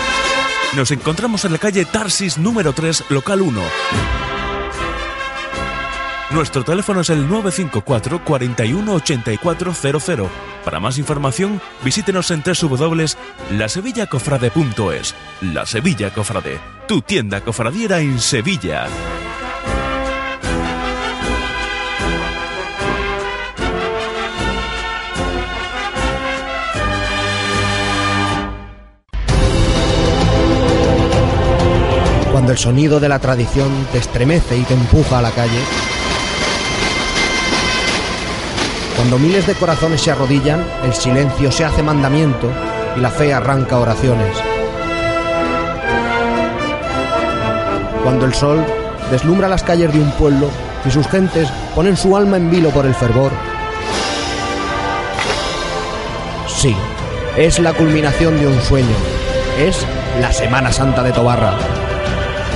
Nos 0.78 0.92
encontramos 0.92 1.44
en 1.44 1.52
la 1.52 1.58
calle 1.58 1.84
Tarsis 1.84 2.38
número 2.38 2.72
3, 2.72 3.04
local 3.10 3.42
1. 3.42 4.37
Nuestro 6.30 6.66
teléfono 6.66 7.00
es 7.02 7.10
el 7.10 7.30
954 7.30 8.26
41 8.26 8.94
8400. 8.94 10.30
Para 10.66 10.82
más 10.82 10.98
información, 10.98 11.62
visítenos 11.86 12.32
en 12.32 12.44
www.lasevillacofrade.es. 12.44 15.16
La 15.42 15.66
Sevilla 15.66 16.14
Cofrade, 16.14 16.60
tu 16.86 17.02
tienda 17.02 17.40
cofradiera 17.42 18.02
en 18.02 18.20
Sevilla. 18.20 18.88
Cuando 32.34 32.52
el 32.52 32.58
sonido 32.58 33.00
de 33.00 33.08
la 33.08 33.20
tradición 33.20 33.72
te 33.94 34.00
estremece 34.00 34.58
y 34.58 34.64
te 34.64 34.74
empuja 34.74 35.20
a 35.20 35.22
la 35.22 35.32
calle, 35.32 35.62
Cuando 38.98 39.20
miles 39.20 39.46
de 39.46 39.54
corazones 39.54 40.02
se 40.02 40.12
arrodillan, 40.12 40.66
el 40.84 40.92
silencio 40.92 41.52
se 41.52 41.64
hace 41.64 41.84
mandamiento 41.84 42.52
y 42.96 43.00
la 43.00 43.12
fe 43.12 43.32
arranca 43.32 43.78
oraciones. 43.78 44.36
Cuando 48.04 48.26
el 48.26 48.34
sol 48.34 48.66
deslumbra 49.12 49.48
las 49.48 49.64
calles 49.64 49.94
de 49.94 50.00
un 50.00 50.10
pueblo 50.12 50.50
y 50.84 50.90
sus 50.90 51.08
gentes 51.08 51.48
ponen 51.76 51.96
su 51.96 52.18
alma 52.18 52.38
en 52.38 52.50
vilo 52.50 52.72
por 52.72 52.88
el 52.88 52.96
fervor. 52.96 53.32
Sí, 56.48 56.76
es 57.38 57.60
la 57.60 57.74
culminación 57.74 58.40
de 58.40 58.48
un 58.48 58.60
sueño. 58.62 58.96
Es 59.60 59.86
la 60.20 60.32
Semana 60.34 60.72
Santa 60.72 61.04
de 61.04 61.12
Tobarra. 61.12 61.54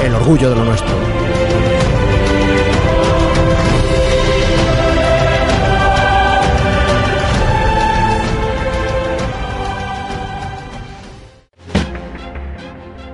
El 0.03 0.15
orgullo 0.15 0.49
de 0.49 0.55
lo 0.55 0.65
nuestro. 0.65 1.20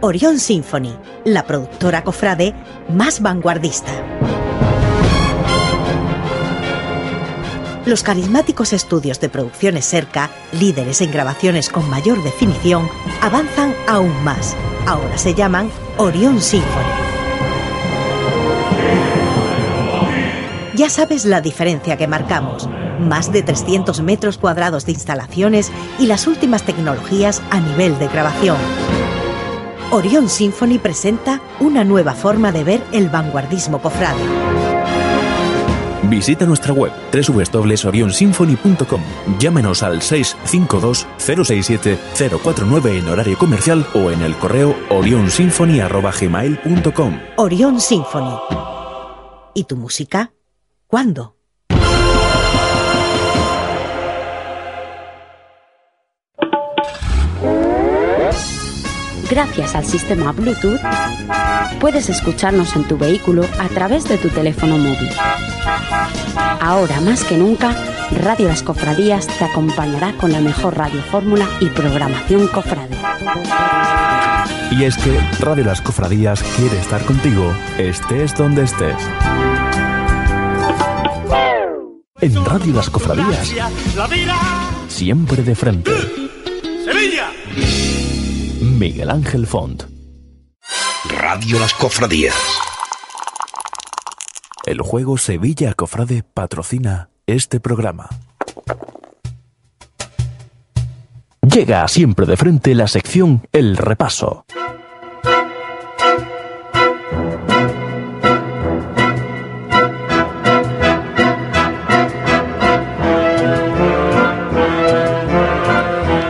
Orion 0.08 0.40
Symphony, 0.40 0.96
la 1.26 1.46
productora 1.46 2.02
cofrade 2.02 2.54
más 2.88 3.22
vanguardista. 3.22 3.92
Los 7.86 8.04
carismáticos 8.04 8.72
estudios 8.72 9.20
de 9.20 9.28
producciones 9.28 9.84
cerca, 9.84 10.30
líderes 10.54 11.02
en 11.02 11.12
grabaciones 11.12 11.68
con 11.68 11.90
mayor 11.90 12.24
definición, 12.24 12.90
avanzan 13.22 13.76
aún 13.86 14.24
más. 14.24 14.56
Ahora 14.86 15.18
se 15.18 15.34
llaman 15.34 15.70
Orion 15.98 16.40
Symphony. 16.40 16.72
Ya 20.76 20.90
sabes 20.90 21.26
la 21.26 21.42
diferencia 21.42 21.98
que 21.98 22.08
marcamos. 22.08 22.70
Más 23.02 23.34
de 23.34 23.44
300 23.44 24.00
metros 24.00 24.38
cuadrados 24.38 24.86
de 24.86 24.94
instalaciones 24.94 25.70
y 26.00 26.06
las 26.06 26.28
últimas 26.28 26.64
tecnologías 26.64 27.42
a 27.52 27.60
nivel 27.60 28.00
de 28.00 28.08
grabación 28.08 28.56
Orion 29.90 30.28
Symphony 30.28 30.80
presenta 30.80 31.42
una 31.62 31.86
nueva 31.86 32.14
forma 32.14 32.52
de 32.52 32.66
ver 32.66 32.84
el 32.92 33.08
vanguardismo 33.10 33.82
cofrade. 33.82 34.20
Visita 36.04 36.46
nuestra 36.46 36.74
web 36.74 36.92
www.orionsymphony.com. 37.12 39.02
Llámenos 39.40 39.82
al 39.84 40.02
652-067-049 40.02 43.00
en 43.00 43.08
horario 43.08 43.38
comercial 43.38 43.88
o 43.94 44.12
en 44.12 44.24
el 44.24 44.36
correo 44.36 44.76
orionsymphony.gmail.com. 44.90 47.20
Orion 47.38 47.80
Symphony. 47.80 48.38
¿Y 49.54 49.64
tu 49.64 49.78
música? 49.78 50.34
¿Cuándo? 50.88 51.37
Gracias 59.30 59.76
al 59.76 59.86
sistema 59.86 60.32
Bluetooth, 60.32 60.80
puedes 61.80 62.10
escucharnos 62.10 62.76
en 62.76 62.86
tu 62.86 62.98
vehículo 62.98 63.46
a 63.60 63.68
través 63.68 64.06
de 64.06 64.18
tu 64.18 64.30
teléfono 64.30 64.78
móvil. 64.78 65.10
Ahora 66.60 67.02
más 67.02 67.24
que 67.24 67.38
nunca, 67.38 67.76
Radio 68.24 68.48
Las 68.48 68.64
Cofradías 68.64 69.28
te 69.28 69.44
acompañará 69.44 70.14
con 70.14 70.32
la 70.32 70.40
mejor 70.40 70.78
radio 70.78 71.02
fórmula 71.02 71.48
y 71.60 71.66
programación 71.68 72.48
cofrade. 72.48 72.96
Y 74.72 74.84
es 74.84 74.98
que 74.98 75.20
Radio 75.40 75.66
Las 75.66 75.82
Cofradías 75.82 76.42
quiere 76.56 76.80
estar 76.80 77.04
contigo, 77.04 77.54
estés 77.78 78.36
donde 78.36 78.64
estés. 78.64 78.96
En 82.20 82.46
Radio 82.46 82.74
Las 82.74 82.90
Cofradías, 82.90 83.54
siempre 84.88 85.44
de 85.44 85.56
frente. 85.56 85.92
¡Sevilla! 86.86 87.87
Miguel 88.78 89.10
Ángel 89.10 89.48
Font. 89.48 89.86
Radio 91.10 91.60
Las 91.60 91.74
Cofradías. 91.74 92.36
El 94.68 94.82
juego 94.82 95.18
Sevilla 95.18 95.74
Cofrade 95.74 96.22
patrocina 96.22 97.10
este 97.26 97.60
programa. 97.60 98.08
Llega 101.42 101.88
siempre 101.88 102.28
de 102.28 102.38
frente 102.38 102.76
la 102.76 102.88
sección 102.88 103.48
El 103.52 103.78
Repaso. 103.78 104.46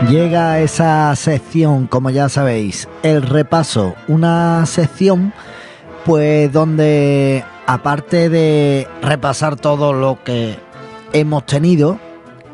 Llega 0.10 0.62
esa 0.62 1.14
sección, 1.18 1.88
como 1.88 2.10
ya 2.10 2.30
sabéis, 2.30 2.88
el 3.04 3.22
repaso, 3.22 3.94
una 4.08 4.66
sección 4.66 5.34
pues 6.06 6.50
donde 6.54 7.44
aparte 7.66 8.30
de 8.30 8.88
repasar 9.02 9.58
todo 9.58 9.92
lo 9.92 10.24
que 10.24 10.58
hemos 11.12 11.46
tenido 11.46 12.00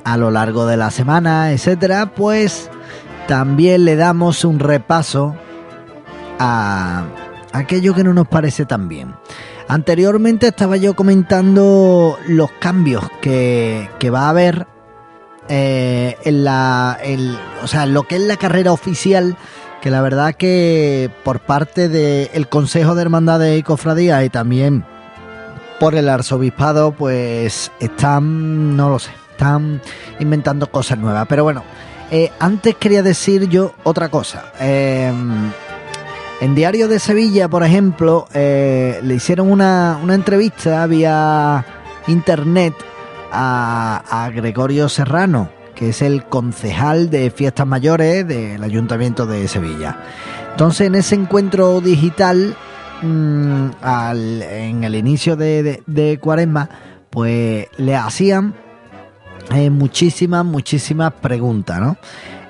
a 0.03 0.17
lo 0.17 0.31
largo 0.31 0.65
de 0.65 0.77
la 0.77 0.89
semana, 0.89 1.51
etcétera, 1.51 2.07
pues 2.15 2.71
también 3.27 3.85
le 3.85 3.97
damos 3.97 4.43
un 4.45 4.57
repaso 4.57 5.35
a 6.39 7.05
aquello 7.51 7.93
que 7.93 8.03
no 8.03 8.15
nos 8.15 8.27
parece 8.27 8.65
tan 8.65 8.89
bien. 8.89 9.13
Anteriormente 9.67 10.47
estaba 10.47 10.77
yo 10.77 10.95
comentando 10.95 12.17
los 12.27 12.51
cambios 12.53 13.07
que, 13.21 13.91
que 13.99 14.09
va 14.09 14.21
a 14.21 14.29
haber 14.29 14.72
eh, 15.49 16.17
en 16.23 16.43
la, 16.43 16.97
o 17.63 17.67
sea, 17.67 17.85
lo 17.85 18.03
que 18.03 18.15
es 18.15 18.21
la 18.21 18.37
carrera 18.37 18.71
oficial, 18.71 19.35
que 19.81 19.91
la 19.91 20.01
verdad 20.01 20.33
que 20.35 21.09
por 21.23 21.39
parte 21.39 21.89
del 21.89 22.47
Consejo 22.47 22.95
de 22.95 23.01
Hermandades 23.01 23.59
y 23.59 23.63
Cofradías 23.63 24.23
y 24.23 24.29
también 24.29 24.85
por 25.79 25.95
el 25.95 26.07
Arzobispado, 26.07 26.93
pues 26.93 27.71
están, 27.79 28.77
no 28.77 28.89
lo 28.89 28.99
sé, 28.99 29.11
están 29.31 29.81
inventando 30.19 30.71
cosas 30.71 30.97
nuevas. 30.97 31.25
Pero 31.27 31.43
bueno, 31.43 31.63
eh, 32.11 32.31
antes 32.39 32.75
quería 32.75 33.03
decir 33.03 33.49
yo 33.49 33.73
otra 33.83 34.09
cosa. 34.09 34.45
Em, 34.59 35.51
en 36.39 36.55
Diario 36.55 36.87
de 36.87 36.99
Sevilla, 36.99 37.49
por 37.49 37.63
ejemplo, 37.63 38.27
eh, 38.33 38.99
le 39.03 39.15
hicieron 39.15 39.51
una, 39.51 39.99
una 40.01 40.15
entrevista 40.15 40.85
vía 40.87 41.65
internet 42.07 42.73
a, 43.33 44.29
Gregorio 44.33 44.89
Serrano, 44.89 45.49
que 45.75 45.89
es 45.89 46.01
el 46.01 46.25
concejal 46.25 47.09
de 47.09 47.31
fiestas 47.31 47.67
mayores 47.67 48.27
del 48.27 48.63
Ayuntamiento 48.63 49.25
de 49.25 49.47
Sevilla. 49.47 49.97
Entonces, 50.51 50.87
en 50.87 50.95
ese 50.95 51.15
encuentro 51.15 51.81
digital, 51.81 52.55
mm, 53.01 53.67
en 53.83 54.83
el 54.83 54.95
inicio 54.95 55.35
de, 55.35 55.81
de, 55.85 56.19
Cuaresma, 56.19 56.69
pues 57.09 57.67
le 57.77 57.95
hacían 57.95 58.53
eh, 59.51 59.69
muchísimas, 59.69 60.45
muchísimas 60.45 61.13
preguntas, 61.13 61.79
¿no? 61.79 61.97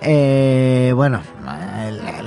Eh, 0.06 0.92
bueno, 0.96 1.22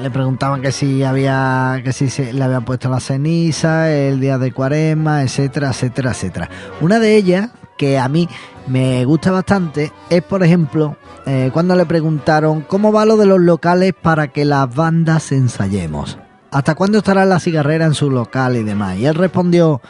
le 0.00 0.10
preguntaban 0.10 0.62
que 0.62 0.72
si 0.72 1.02
había, 1.04 1.80
que 1.84 1.92
si 1.92 2.08
se 2.08 2.32
le 2.32 2.42
habían 2.42 2.64
puesto 2.64 2.88
la 2.88 3.00
ceniza, 3.00 3.92
el 3.92 4.18
día 4.18 4.38
de 4.38 4.50
Cuaresma, 4.52 5.22
etcétera, 5.22 5.68
etcétera, 5.68 6.12
etcétera. 6.12 6.50
Una 6.80 6.98
de 6.98 7.16
ellas, 7.16 7.50
que 7.76 7.98
a 7.98 8.08
mí 8.08 8.28
me 8.66 9.04
gusta 9.04 9.30
bastante 9.30 9.92
es, 10.10 10.22
por 10.22 10.42
ejemplo, 10.42 10.96
eh, 11.26 11.50
cuando 11.52 11.76
le 11.76 11.86
preguntaron 11.86 12.62
cómo 12.62 12.92
va 12.92 13.04
lo 13.04 13.16
de 13.16 13.26
los 13.26 13.40
locales 13.40 13.94
para 14.00 14.28
que 14.28 14.44
las 14.44 14.74
bandas 14.74 15.32
ensayemos. 15.32 16.18
¿hasta 16.56 16.74
cuándo 16.74 16.98
estará 16.98 17.26
la 17.26 17.38
cigarrera 17.38 17.84
en 17.84 17.92
su 17.92 18.10
local 18.10 18.56
y 18.56 18.62
demás? 18.62 18.96
Y 18.96 19.04
él 19.04 19.14
respondió, 19.14 19.82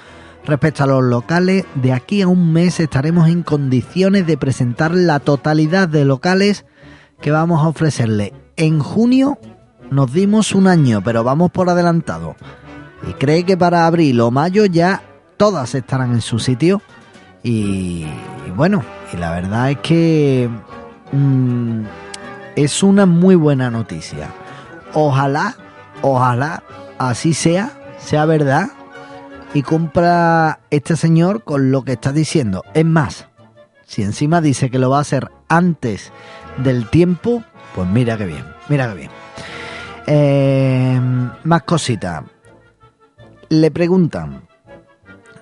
respecto 0.44 0.82
a 0.82 0.88
los 0.88 1.04
locales, 1.04 1.64
de 1.76 1.92
aquí 1.92 2.22
a 2.22 2.28
un 2.28 2.52
mes 2.52 2.80
estaremos 2.80 3.28
en 3.28 3.44
condiciones 3.44 4.26
de 4.26 4.36
presentar 4.36 4.92
la 4.92 5.20
totalidad 5.20 5.88
de 5.88 6.04
locales 6.04 6.64
que 7.20 7.30
vamos 7.30 7.62
a 7.62 7.68
ofrecerle. 7.68 8.32
En 8.56 8.80
junio 8.80 9.38
nos 9.92 10.12
dimos 10.12 10.56
un 10.56 10.66
año, 10.66 11.02
pero 11.04 11.22
vamos 11.22 11.52
por 11.52 11.70
adelantado. 11.70 12.34
Y 13.08 13.12
cree 13.12 13.44
que 13.44 13.56
para 13.56 13.86
abril 13.86 14.20
o 14.20 14.32
mayo 14.32 14.64
ya 14.66 15.02
todas 15.36 15.72
estarán 15.76 16.14
en 16.14 16.20
su 16.20 16.40
sitio. 16.40 16.82
Y, 17.48 18.04
bueno, 18.56 18.82
y 19.12 19.18
la 19.18 19.30
verdad 19.30 19.70
es 19.70 19.78
que 19.78 20.50
mm, 21.12 21.82
es 22.56 22.82
una 22.82 23.06
muy 23.06 23.36
buena 23.36 23.70
noticia. 23.70 24.30
Ojalá, 24.94 25.54
ojalá 26.02 26.64
así 26.98 27.34
sea, 27.34 27.70
sea 27.98 28.24
verdad 28.24 28.70
y 29.54 29.62
compra 29.62 30.58
este 30.70 30.96
señor 30.96 31.44
con 31.44 31.70
lo 31.70 31.84
que 31.84 31.92
está 31.92 32.10
diciendo. 32.10 32.64
Es 32.74 32.84
más, 32.84 33.28
si 33.84 34.02
encima 34.02 34.40
dice 34.40 34.68
que 34.68 34.80
lo 34.80 34.90
va 34.90 34.98
a 34.98 35.02
hacer 35.02 35.30
antes 35.46 36.10
del 36.64 36.90
tiempo, 36.90 37.44
pues 37.76 37.88
mira 37.88 38.16
que 38.18 38.26
bien, 38.26 38.44
mira 38.68 38.88
que 38.88 38.94
bien. 38.94 39.10
Eh, 40.08 41.00
más 41.44 41.62
cositas. 41.62 42.24
Le 43.50 43.70
preguntan, 43.70 44.45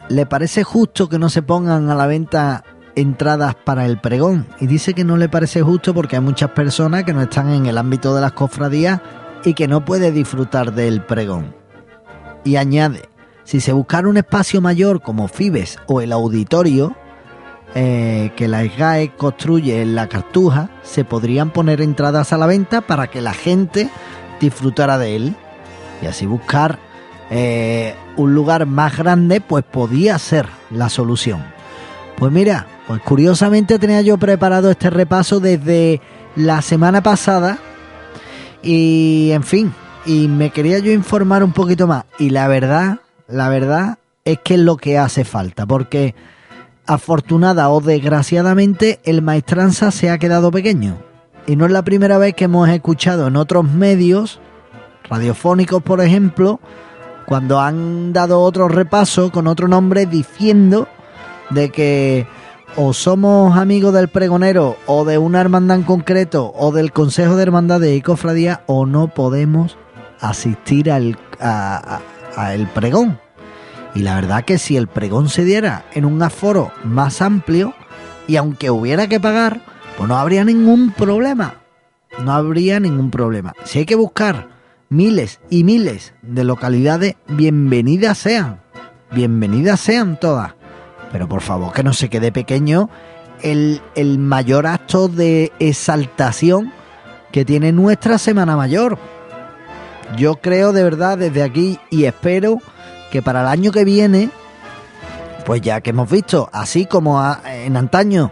¿le 0.09 0.27
parece 0.27 0.65
justo 0.65 1.09
que 1.09 1.19
no 1.19 1.29
se 1.29 1.43
pongan 1.43 1.91
a 1.91 1.95
la 1.95 2.07
venta 2.07 2.65
entradas 2.95 3.55
para 3.55 3.87
el 3.87 4.01
pregón? 4.01 4.47
Y 4.61 4.67
dice 4.67 4.95
que 4.95 5.05
no 5.05 5.17
le 5.17 5.29
parece 5.29 5.63
justo 5.63 5.95
porque 5.95 6.17
hay 6.17 6.23
muchas 6.23 6.51
personas 6.51 7.05
que 7.05 7.15
no 7.15 7.23
están 7.23 7.51
en 7.51 7.67
el 7.67 7.79
ámbito 7.79 8.15
de 8.15 8.21
las 8.21 8.33
cofradías 8.33 9.01
y 9.45 9.55
que 9.55 9.69
no 9.69 9.85
puede 9.85 10.13
disfrutar 10.13 10.73
del 10.73 11.03
pregón. 11.03 11.55
Y 12.45 12.57
añade, 12.57 13.09
si 13.45 13.61
se 13.61 13.73
buscara 13.73 14.09
un 14.09 14.17
espacio 14.17 14.61
mayor 14.61 15.03
como 15.03 15.29
Fibes 15.29 15.79
o 15.87 16.01
el 16.01 16.13
auditorio, 16.13 16.95
eh, 17.75 18.33
que 18.37 18.47
la 18.47 18.63
SGAE 18.63 19.17
construye 19.17 19.83
en 19.83 19.95
la 19.95 20.09
Cartuja, 20.09 20.71
se 20.83 21.05
podrían 21.05 21.51
poner 21.51 21.81
entradas 21.81 22.33
a 22.33 22.39
la 22.39 22.47
venta 22.47 22.83
para 22.83 23.09
que 23.09 23.21
la 23.21 23.35
gente 23.35 23.91
disfrutara 24.41 24.97
de 24.99 25.17
él 25.17 25.37
y 26.03 26.07
así 26.07 26.27
buscar 26.27 26.79
eh, 27.31 27.95
un 28.16 28.35
lugar 28.35 28.66
más 28.66 28.97
grande, 28.97 29.41
pues 29.41 29.64
podía 29.64 30.18
ser 30.18 30.47
la 30.70 30.89
solución. 30.89 31.45
Pues 32.16 32.33
mira, 32.33 32.66
pues 32.87 33.01
curiosamente 33.03 33.79
tenía 33.79 34.03
yo 34.03 34.18
preparado 34.18 34.70
este 34.70 34.91
repaso 34.91 35.41
desde 35.41 36.01
la 36.37 36.62
semana 36.62 37.03
pasada 37.03 37.59
y 38.62 39.31
en 39.33 39.43
fin, 39.43 39.72
y 40.07 40.29
me 40.29 40.51
quería 40.51 40.79
yo 40.79 40.93
informar 40.93 41.43
un 41.43 41.53
poquito 41.53 41.87
más 41.87 42.05
y 42.18 42.31
la 42.31 42.49
verdad, 42.49 43.01
la 43.27 43.49
verdad 43.49 43.99
es 44.25 44.39
que 44.43 44.55
es 44.55 44.61
lo 44.61 44.77
que 44.77 44.99
hace 44.99 45.25
falta, 45.25 45.66
porque 45.66 46.14
afortunada 46.87 47.70
o 47.70 47.81
desgraciadamente 47.81 49.01
el 49.05 49.22
maestranza 49.22 49.91
se 49.91 50.11
ha 50.11 50.18
quedado 50.18 50.51
pequeño. 50.51 50.99
Y 51.47 51.57
no 51.57 51.66
es 51.66 51.72
la 51.72 51.85
primera 51.85 52.16
vez 52.18 52.35
que 52.35 52.45
hemos 52.45 52.68
escuchado 52.68 53.27
en 53.27 53.37
otros 53.37 53.64
medios, 53.64 54.41
radiofónicos 55.09 55.83
por 55.83 56.01
ejemplo, 56.01 56.61
cuando 57.27 57.61
han 57.61 58.12
dado 58.12 58.41
otro 58.41 58.68
repaso 58.68 59.31
con 59.31 59.47
otro 59.47 59.68
nombre 59.68 60.07
diciendo 60.07 60.89
de 61.51 61.70
que 61.70 62.27
o 62.77 62.93
somos 62.93 63.57
amigos 63.57 63.95
del 63.95 64.09
pregonero 64.09 64.77
o 64.87 65.05
de 65.05 65.18
una 65.18 65.41
hermandad 65.41 65.79
en 65.79 65.83
concreto 65.85 66.53
o 66.57 66.72
del 66.72 66.93
Consejo 66.93 67.37
de 67.37 67.45
Hermandades 67.45 67.97
y 67.97 68.03
Cofradía 68.03 68.62
o 68.66 68.87
no 68.87 69.09
podemos 69.09 69.79
asistir 70.20 70.91
al 70.91 71.18
el 72.53 72.66
pregón. 72.68 73.20
Y 73.95 74.01
la 74.01 74.16
verdad 74.16 74.45
que 74.45 74.59
si 74.59 74.77
el 74.77 74.89
pregón 74.89 75.29
se 75.29 75.45
diera 75.45 75.85
en 75.93 76.05
un 76.05 76.20
aforo 76.22 76.72
más 76.83 77.22
amplio 77.22 77.75
y 78.27 78.37
aunque 78.37 78.70
hubiera 78.70 79.07
que 79.07 79.20
pagar, 79.20 79.61
pues 79.97 80.09
no 80.09 80.16
habría 80.16 80.45
ningún 80.45 80.91
problema. 80.91 81.61
No 82.22 82.33
habría 82.33 82.81
ningún 82.81 83.11
problema. 83.11 83.55
Si 83.64 83.81
hay 83.81 83.87
que 83.87 83.95
buscar 83.95 84.49
miles 84.95 85.40
y 85.51 85.64
miles 85.64 86.14
de 86.22 86.45
localidades, 86.45 87.16
bienvenidas 87.26 88.16
sean. 88.16 88.61
Bienvenidas 89.11 89.80
sean 89.80 90.18
todas. 90.18 90.55
Pero 91.11 91.28
por 91.28 91.40
favor 91.40 91.72
que 91.72 91.82
no 91.82 91.92
se 91.92 92.09
quede 92.09 92.30
pequeño 92.30 92.88
el, 93.42 93.82
el 93.97 94.18
mayor 94.18 94.66
acto 94.66 95.09
de 95.09 95.53
exaltación 95.59 96.72
que 97.32 97.45
tiene 97.45 97.72
nuestra 97.72 98.18
Semana 98.18 98.57
Mayor. 98.57 98.97
Yo 100.16 100.36
creo 100.36 100.72
de 100.72 100.84
verdad 100.84 101.18
desde 101.18 101.42
aquí 101.42 101.78
y 101.90 102.05
espero 102.05 102.59
que 103.11 103.20
para 103.20 103.40
el 103.40 103.49
año 103.49 103.72
que 103.72 103.84
viene, 103.84 104.30
pues 105.45 105.61
ya 105.61 105.80
que 105.80 105.90
hemos 105.90 106.09
visto, 106.09 106.49
así 106.53 106.86
como 106.86 107.20
en 107.45 107.76
antaño, 107.76 108.30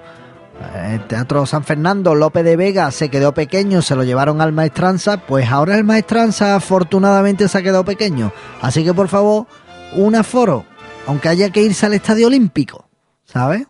el 0.85 1.07
Teatro 1.07 1.47
San 1.47 1.65
Fernando, 1.65 2.15
López 2.15 2.45
de 2.45 2.57
Vega 2.57 2.91
se 2.91 3.09
quedó 3.09 3.33
pequeño, 3.35 3.83
se 3.83 3.95
lo 3.95 4.05
llevaron 4.05 4.41
al 4.41 4.53
Maestranza, 4.53 5.19
pues 5.19 5.49
ahora 5.49 5.77
el 5.77 5.85
Maestranza 5.85 6.57
afortunadamente 6.57 7.49
se 7.49 7.59
ha 7.59 7.63
quedado 7.63 7.85
pequeño. 7.85 8.33
Así 8.61 8.85
que 8.85 8.95
por 8.95 9.09
favor, 9.09 9.47
un 9.95 10.15
aforo, 10.15 10.65
aunque 11.07 11.29
haya 11.29 11.51
que 11.51 11.63
irse 11.63 11.87
al 11.87 11.95
Estadio 11.95 12.27
Olímpico, 12.27 12.89
¿sabes? 13.25 13.67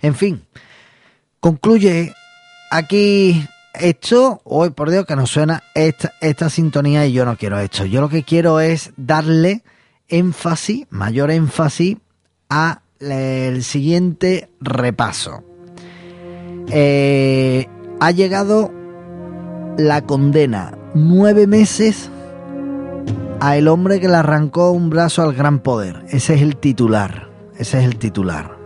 En 0.00 0.14
fin, 0.14 0.44
concluye 1.40 2.14
aquí 2.70 3.46
esto, 3.74 4.40
hoy 4.44 4.70
por 4.70 4.90
Dios 4.90 5.06
que 5.06 5.16
nos 5.16 5.30
suena 5.30 5.62
esta, 5.74 6.12
esta 6.20 6.50
sintonía 6.50 7.06
y 7.06 7.12
yo 7.12 7.24
no 7.24 7.36
quiero 7.36 7.58
esto. 7.58 7.84
Yo 7.84 8.00
lo 8.00 8.08
que 8.08 8.22
quiero 8.22 8.60
es 8.60 8.92
darle 8.96 9.62
énfasis, 10.08 10.86
mayor 10.90 11.30
énfasis 11.30 11.96
a 12.48 12.82
el 13.00 13.64
siguiente 13.64 14.48
repaso. 14.60 15.42
Eh, 16.70 17.68
ha 18.00 18.10
llegado 18.10 18.70
la 19.76 20.02
condena, 20.02 20.76
nueve 20.94 21.46
meses 21.46 22.10
a 23.40 23.56
el 23.56 23.68
hombre 23.68 24.00
que 24.00 24.08
le 24.08 24.16
arrancó 24.16 24.70
un 24.70 24.90
brazo 24.90 25.22
al 25.22 25.34
gran 25.34 25.58
poder. 25.58 26.04
Ese 26.08 26.34
es 26.34 26.42
el 26.42 26.56
titular. 26.56 27.28
Ese 27.58 27.78
es 27.78 27.84
el 27.84 27.96
titular. 27.96 28.56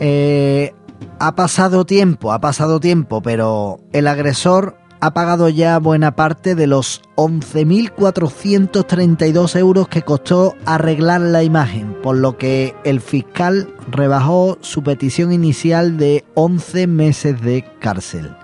Eh, 0.00 0.74
ha 1.18 1.34
pasado 1.34 1.84
tiempo, 1.84 2.32
ha 2.32 2.40
pasado 2.40 2.80
tiempo, 2.80 3.22
pero 3.22 3.80
el 3.92 4.06
agresor 4.06 4.76
ha 5.02 5.12
pagado 5.12 5.48
ya 5.48 5.78
buena 5.80 6.14
parte 6.14 6.54
de 6.54 6.68
los 6.68 7.02
11.432 7.16 9.56
euros 9.56 9.88
que 9.88 10.02
costó 10.02 10.54
arreglar 10.64 11.22
la 11.22 11.42
imagen, 11.42 11.96
por 12.04 12.16
lo 12.16 12.38
que 12.38 12.76
el 12.84 13.00
fiscal 13.00 13.74
rebajó 13.90 14.58
su 14.60 14.84
petición 14.84 15.32
inicial 15.32 15.96
de 15.96 16.24
11 16.34 16.86
meses 16.86 17.42
de 17.42 17.64
cárcel. 17.80 18.36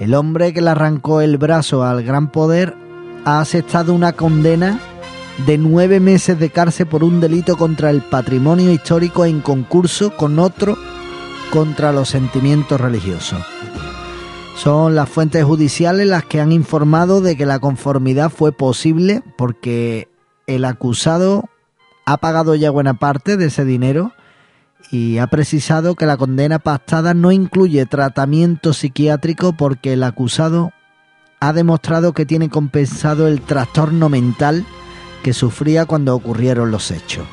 El 0.00 0.14
hombre 0.14 0.54
que 0.54 0.62
le 0.62 0.70
arrancó 0.70 1.20
el 1.20 1.36
brazo 1.36 1.84
al 1.84 2.02
gran 2.02 2.32
poder 2.32 2.74
ha 3.26 3.40
aceptado 3.40 3.92
una 3.92 4.14
condena 4.14 4.80
de 5.46 5.58
nueve 5.58 6.00
meses 6.00 6.38
de 6.38 6.48
cárcel 6.48 6.86
por 6.86 7.04
un 7.04 7.20
delito 7.20 7.58
contra 7.58 7.90
el 7.90 8.00
patrimonio 8.00 8.72
histórico 8.72 9.26
en 9.26 9.42
concurso 9.42 10.16
con 10.16 10.38
otro 10.38 10.78
contra 11.52 11.92
los 11.92 12.08
sentimientos 12.08 12.80
religiosos. 12.80 13.44
Son 14.56 14.94
las 14.94 15.08
fuentes 15.08 15.44
judiciales 15.44 16.08
las 16.08 16.24
que 16.24 16.40
han 16.40 16.50
informado 16.50 17.20
de 17.20 17.36
que 17.36 17.44
la 17.44 17.58
conformidad 17.58 18.30
fue 18.30 18.52
posible 18.52 19.22
porque 19.36 20.08
el 20.46 20.64
acusado 20.64 21.44
ha 22.06 22.16
pagado 22.16 22.54
ya 22.54 22.70
buena 22.70 22.94
parte 22.94 23.36
de 23.36 23.46
ese 23.46 23.66
dinero 23.66 24.12
y 24.90 25.18
ha 25.18 25.26
precisado 25.26 25.94
que 25.94 26.06
la 26.06 26.16
condena 26.16 26.58
pactada 26.58 27.12
no 27.12 27.32
incluye 27.32 27.84
tratamiento 27.84 28.72
psiquiátrico 28.72 29.52
porque 29.52 29.92
el 29.92 30.02
acusado 30.02 30.72
ha 31.38 31.52
demostrado 31.52 32.14
que 32.14 32.24
tiene 32.24 32.48
compensado 32.48 33.28
el 33.28 33.42
trastorno 33.42 34.08
mental 34.08 34.64
que 35.22 35.34
sufría 35.34 35.84
cuando 35.84 36.14
ocurrieron 36.14 36.70
los 36.70 36.90
hechos. 36.90 37.26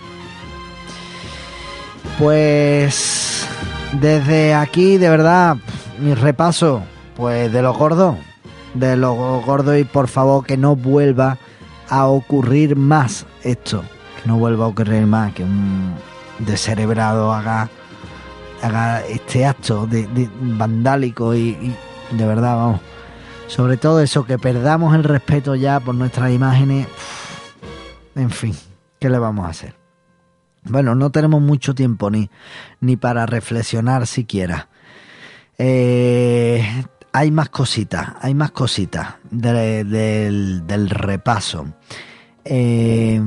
Pues 2.20 3.48
desde 3.94 4.54
aquí, 4.54 4.98
de 4.98 5.10
verdad, 5.10 5.58
mi 6.02 6.14
repaso 6.16 6.84
pues 7.16 7.51
de 7.51 7.61
los 7.61 7.78
gordos, 7.78 8.16
de 8.74 8.97
los 8.97 9.16
gordos 9.45 9.78
y 9.78 9.84
por 9.84 10.07
favor 10.07 10.45
que 10.45 10.57
no 10.57 10.76
vuelva 10.76 11.38
a 11.89 12.07
ocurrir 12.07 12.76
más 12.76 13.26
esto, 13.43 13.84
que 14.22 14.28
no 14.28 14.38
vuelva 14.38 14.66
a 14.66 14.68
ocurrir 14.70 15.05
más, 15.05 15.34
que 15.34 15.43
un 15.43 15.93
descerebrado 16.39 17.34
haga, 17.34 17.70
haga 18.61 19.05
este 19.05 19.45
acto 19.45 19.86
de, 19.86 20.30
vandálico 20.41 21.36
y, 21.36 21.76
de 22.11 22.26
verdad, 22.26 22.55
vamos, 22.55 22.82
sobre 23.47 23.78
todo 23.78 23.99
eso, 23.99 24.26
que 24.26 24.38
perdamos 24.38 24.95
el 24.95 25.03
respeto 25.03 25.55
ya 25.55 25.80
por 25.80 25.95
nuestras 25.95 26.32
imágenes, 26.32 26.88
en 28.16 28.30
fin, 28.30 28.55
¿qué 28.99 29.09
le 29.09 29.20
vamos 29.20 29.45
a 29.45 29.49
hacer? 29.49 29.76
Bueno, 30.66 30.95
no 30.95 31.11
tenemos 31.11 31.41
mucho 31.41 31.76
tiempo 31.76 32.09
ni, 32.09 32.30
ni 32.80 32.95
para 32.95 33.26
reflexionar 33.26 34.07
siquiera. 34.07 34.70
Eh, 35.57 36.86
hay 37.14 37.30
más 37.30 37.49
cositas, 37.49 38.14
hay 38.22 38.34
más 38.34 38.51
cositas 38.51 39.16
del, 39.30 40.89
repaso. 40.89 41.68
Eh, 42.43 43.22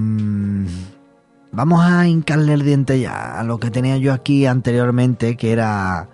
vamos 1.52 1.84
a 1.84 2.06
hincarle 2.06 2.52
el 2.52 2.64
diente 2.64 2.98
ya 2.98 3.38
a 3.38 3.44
lo 3.44 3.60
que 3.60 3.70
tenía 3.70 3.96
yo 3.96 4.12
aquí 4.12 4.44
anteriormente, 4.44 5.36
que 5.36 5.52
era 5.52 6.08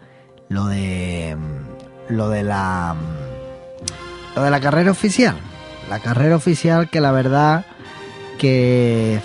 lo 0.50 0.66
de 0.66 1.34
lo 2.10 2.28
de 2.28 2.42
la 2.42 2.94
lo 4.36 4.42
de 4.42 4.50
la 4.50 4.60
carrera 4.60 4.90
oficial. 4.90 5.36
La 5.88 5.98
carrera 5.98 6.36
oficial 6.36 6.90
que 6.90 7.00
la 7.00 7.10
verdad 7.10 7.64
que 8.38 9.18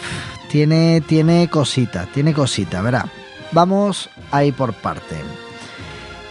tiene 0.50 1.02
tiene 1.02 1.50
cositas, 1.50 2.08
tiene 2.14 2.34
cositas, 2.34 2.82
verá. 2.82 3.08
Vamos 3.52 4.10
a 4.32 4.46
ir 4.46 4.54
por 4.54 4.74
parte. 4.74 5.18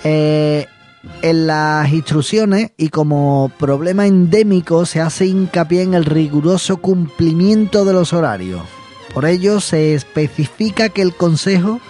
Eh, 0.02 0.66
en 1.22 1.46
las 1.46 1.92
instrucciones 1.92 2.72
y 2.76 2.88
como 2.88 3.50
problema 3.58 4.06
endémico 4.06 4.86
se 4.86 5.00
hace 5.00 5.26
hincapié 5.26 5.82
en 5.82 5.94
el 5.94 6.04
riguroso 6.04 6.78
cumplimiento 6.78 7.84
de 7.84 7.92
los 7.92 8.12
horarios. 8.12 8.62
Por 9.14 9.24
ello 9.24 9.60
se 9.60 9.94
especifica 9.94 10.88
que 10.88 11.02
el 11.02 11.14
Consejo, 11.14 11.80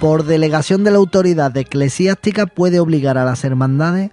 por 0.00 0.24
delegación 0.24 0.84
de 0.84 0.90
la 0.90 0.98
autoridad 0.98 1.56
eclesiástica, 1.56 2.46
puede 2.46 2.80
obligar 2.80 3.16
a 3.16 3.24
las 3.24 3.44
hermandades 3.44 4.10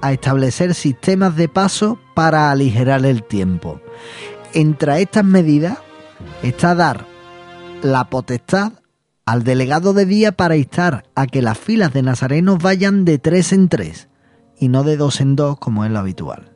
a 0.00 0.12
establecer 0.12 0.74
sistemas 0.74 1.36
de 1.36 1.48
paso 1.48 1.98
para 2.14 2.50
aligerar 2.50 3.04
el 3.04 3.22
tiempo. 3.22 3.80
Entre 4.54 5.02
estas 5.02 5.24
medidas 5.24 5.78
está 6.42 6.74
dar 6.74 7.06
la 7.82 8.04
potestad 8.04 8.72
al 9.24 9.44
delegado 9.44 9.92
de 9.92 10.06
día 10.06 10.32
para 10.32 10.56
instar 10.56 11.04
a 11.14 11.26
que 11.26 11.42
las 11.42 11.58
filas 11.58 11.92
de 11.92 12.02
nazarenos 12.02 12.58
vayan 12.58 13.04
de 13.04 13.18
tres 13.18 13.52
en 13.52 13.68
tres 13.68 14.08
y 14.58 14.68
no 14.68 14.82
de 14.82 14.96
dos 14.96 15.20
en 15.20 15.36
dos 15.36 15.58
como 15.58 15.84
es 15.84 15.90
lo 15.90 15.98
habitual. 15.98 16.52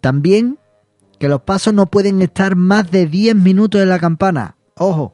También 0.00 0.58
que 1.18 1.28
los 1.28 1.42
pasos 1.42 1.72
no 1.72 1.86
pueden 1.86 2.20
estar 2.20 2.56
más 2.56 2.90
de 2.90 3.06
10 3.06 3.36
minutos 3.36 3.80
en 3.80 3.88
la 3.88 3.98
campana, 3.98 4.56
ojo, 4.76 5.12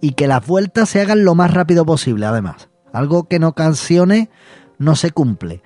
y 0.00 0.12
que 0.12 0.28
las 0.28 0.46
vueltas 0.46 0.88
se 0.88 1.00
hagan 1.00 1.24
lo 1.24 1.34
más 1.34 1.52
rápido 1.52 1.84
posible 1.84 2.26
además, 2.26 2.68
algo 2.92 3.24
que 3.24 3.36
en 3.36 3.44
ocasiones 3.44 4.28
no 4.78 4.96
se 4.96 5.10
cumple. 5.10 5.62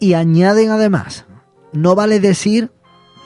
Y 0.00 0.14
añaden 0.14 0.70
además, 0.70 1.26
no 1.72 1.94
vale 1.94 2.20
decir 2.20 2.72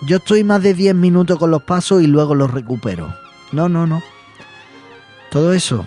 yo 0.05 0.17
estoy 0.17 0.43
más 0.43 0.63
de 0.63 0.75
10 0.75 0.95
minutos 0.97 1.39
con 1.39 1.51
los 1.51 1.63
pasos 1.63 2.03
y 2.03 2.07
luego 2.07 2.35
los 2.35 2.51
recupero. 2.51 3.15
No, 3.53 3.69
no, 3.69 3.87
no. 3.87 4.03
Todo 5.31 5.53
eso 5.53 5.87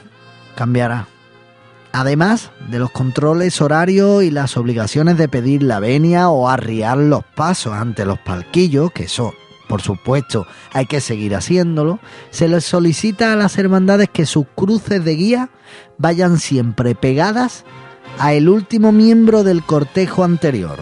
cambiará. 0.56 1.08
Además 1.92 2.52
de 2.70 2.80
los 2.80 2.92
controles 2.92 3.62
horarios 3.62 4.24
y 4.24 4.30
las 4.30 4.58
obligaciones 4.58 5.18
de 5.18 5.30
pedir 5.30 5.64
la 5.64 5.80
venia 5.80 6.30
o 6.30 6.50
arriar 6.50 6.98
los 6.98 7.24
pasos 7.24 7.74
ante 7.74 8.06
los 8.06 8.20
palquillos, 8.20 8.92
que 8.92 9.04
eso, 9.04 9.34
por 9.70 9.82
supuesto, 9.82 10.46
hay 10.74 10.88
que 10.88 11.00
seguir 11.00 11.36
haciéndolo, 11.36 12.00
se 12.32 12.50
les 12.50 12.66
solicita 12.66 13.32
a 13.32 13.38
las 13.38 13.58
hermandades 13.58 14.10
que 14.10 14.26
sus 14.26 14.46
cruces 14.56 15.06
de 15.06 15.16
guía 15.16 15.50
vayan 15.98 16.38
siempre 16.38 16.96
pegadas 16.96 17.64
a 18.20 18.34
el 18.34 18.50
último 18.50 18.92
miembro 18.92 19.44
del 19.44 19.64
cortejo 19.64 20.26
anterior. 20.26 20.80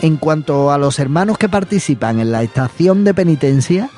En 0.00 0.16
cuanto 0.16 0.72
a 0.72 0.78
los 0.78 0.98
hermanos 0.98 1.38
que 1.38 1.48
participan 1.48 2.18
en 2.18 2.32
la 2.32 2.42
estación 2.42 3.04
de 3.04 3.14
penitencia, 3.14 3.88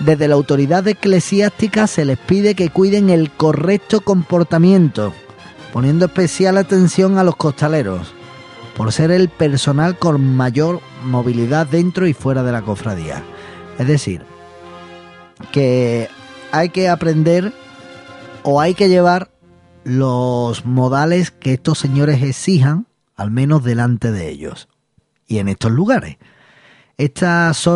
desde 0.00 0.28
la 0.28 0.34
autoridad 0.34 0.86
eclesiástica 0.88 1.86
se 1.86 2.04
les 2.04 2.18
pide 2.18 2.54
que 2.54 2.70
cuiden 2.70 3.10
el 3.10 3.30
correcto 3.30 4.00
comportamiento, 4.00 5.12
poniendo 5.72 6.06
especial 6.06 6.56
atención 6.56 7.18
a 7.18 7.24
los 7.24 7.36
costaleros, 7.36 8.14
por 8.76 8.92
ser 8.92 9.10
el 9.10 9.28
personal 9.28 9.98
con 9.98 10.36
mayor 10.36 10.80
movilidad 11.04 11.66
dentro 11.66 12.06
y 12.06 12.14
fuera 12.14 12.42
de 12.42 12.52
la 12.52 12.62
cofradía. 12.62 13.22
Es 13.78 13.86
decir, 13.86 14.22
que 15.52 16.08
hay 16.50 16.70
que 16.70 16.88
aprender 16.88 17.52
o 18.42 18.60
hay 18.60 18.74
que 18.74 18.88
llevar 18.88 19.30
los 19.84 20.64
modales 20.64 21.30
que 21.30 21.54
estos 21.54 21.78
señores 21.78 22.22
exijan, 22.22 22.86
al 23.16 23.30
menos 23.30 23.64
delante 23.64 24.12
de 24.12 24.30
ellos 24.30 24.68
y 25.26 25.38
en 25.38 25.48
estos 25.48 25.70
lugares. 25.70 26.16
Estas, 27.00 27.66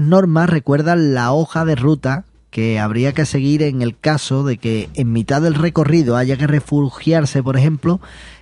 normas 0.00 0.50
recuerdan 0.50 1.14
la 1.14 1.32
hoja 1.32 1.64
de 1.64 1.76
ruta 1.76 2.24
que 2.50 2.80
habría 2.80 3.12
que 3.12 3.24
seguir 3.24 3.62
en 3.62 3.82
el 3.82 3.96
caso 3.96 4.42
de 4.42 4.56
que 4.56 4.90
en 4.94 5.12
mitad 5.12 5.40
del 5.40 5.54
recorrido 5.54 6.16
haya 6.16 6.36
que 6.36 6.48
refugiarse, 6.48 7.40
por 7.40 7.56
ejemplo, 7.56 8.00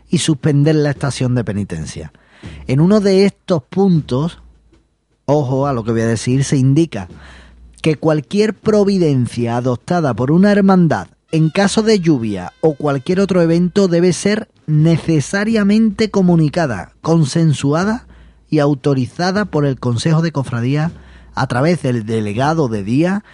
y 0.08 0.16
suspender 0.16 0.74
la 0.74 0.88
estación 0.88 1.34
de 1.34 1.44
penitencia. 1.44 2.12
En 2.66 2.80
uno 2.80 3.00
de 3.00 3.26
estos 3.26 3.62
puntos, 3.64 4.40
ojo 5.26 5.66
a 5.66 5.74
lo 5.74 5.84
que 5.84 5.92
voy 5.92 6.00
a 6.00 6.06
decir, 6.06 6.44
se 6.44 6.56
indica 6.56 7.08
que 7.82 7.96
cualquier 7.96 8.54
providencia 8.54 9.58
adoptada 9.58 10.14
por 10.14 10.30
una 10.30 10.50
hermandad 10.50 11.08
en 11.30 11.50
caso 11.50 11.82
de 11.82 12.00
lluvia 12.00 12.54
o 12.62 12.72
cualquier 12.72 13.20
otro 13.20 13.42
evento 13.42 13.86
debe 13.86 14.14
ser 14.14 14.48
necesariamente 14.66 16.10
comunicada, 16.10 16.92
consensuada 17.02 18.05
y 18.50 18.58
autorizada 18.58 19.44
por 19.46 19.66
el 19.66 19.78
Consejo 19.78 20.22
de 20.22 20.32
Cofradía 20.32 20.92
a 21.34 21.46
través 21.46 21.82
del 21.82 22.06
delegado 22.06 22.68
de 22.68 22.82
día 22.82 23.24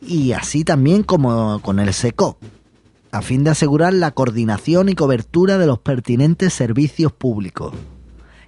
y 0.00 0.32
así 0.32 0.64
también 0.64 1.02
como 1.02 1.60
con 1.60 1.78
el 1.78 1.92
SECO, 1.92 2.38
a 3.12 3.22
fin 3.22 3.44
de 3.44 3.50
asegurar 3.50 3.92
la 3.92 4.12
coordinación 4.12 4.88
y 4.88 4.94
cobertura 4.94 5.58
de 5.58 5.66
los 5.66 5.78
pertinentes 5.78 6.54
servicios 6.54 7.12
públicos. 7.12 7.74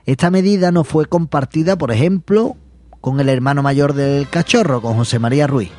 Esta 0.06 0.30
medida 0.30 0.72
no 0.72 0.84
fue 0.84 1.06
compartida, 1.06 1.76
por 1.76 1.92
ejemplo, 1.92 2.56
con 3.00 3.20
el 3.20 3.28
hermano 3.28 3.62
mayor 3.62 3.92
del 3.92 4.28
cachorro, 4.28 4.80
con 4.80 4.96
José 4.96 5.18
María 5.18 5.46
Ruiz, 5.46 5.70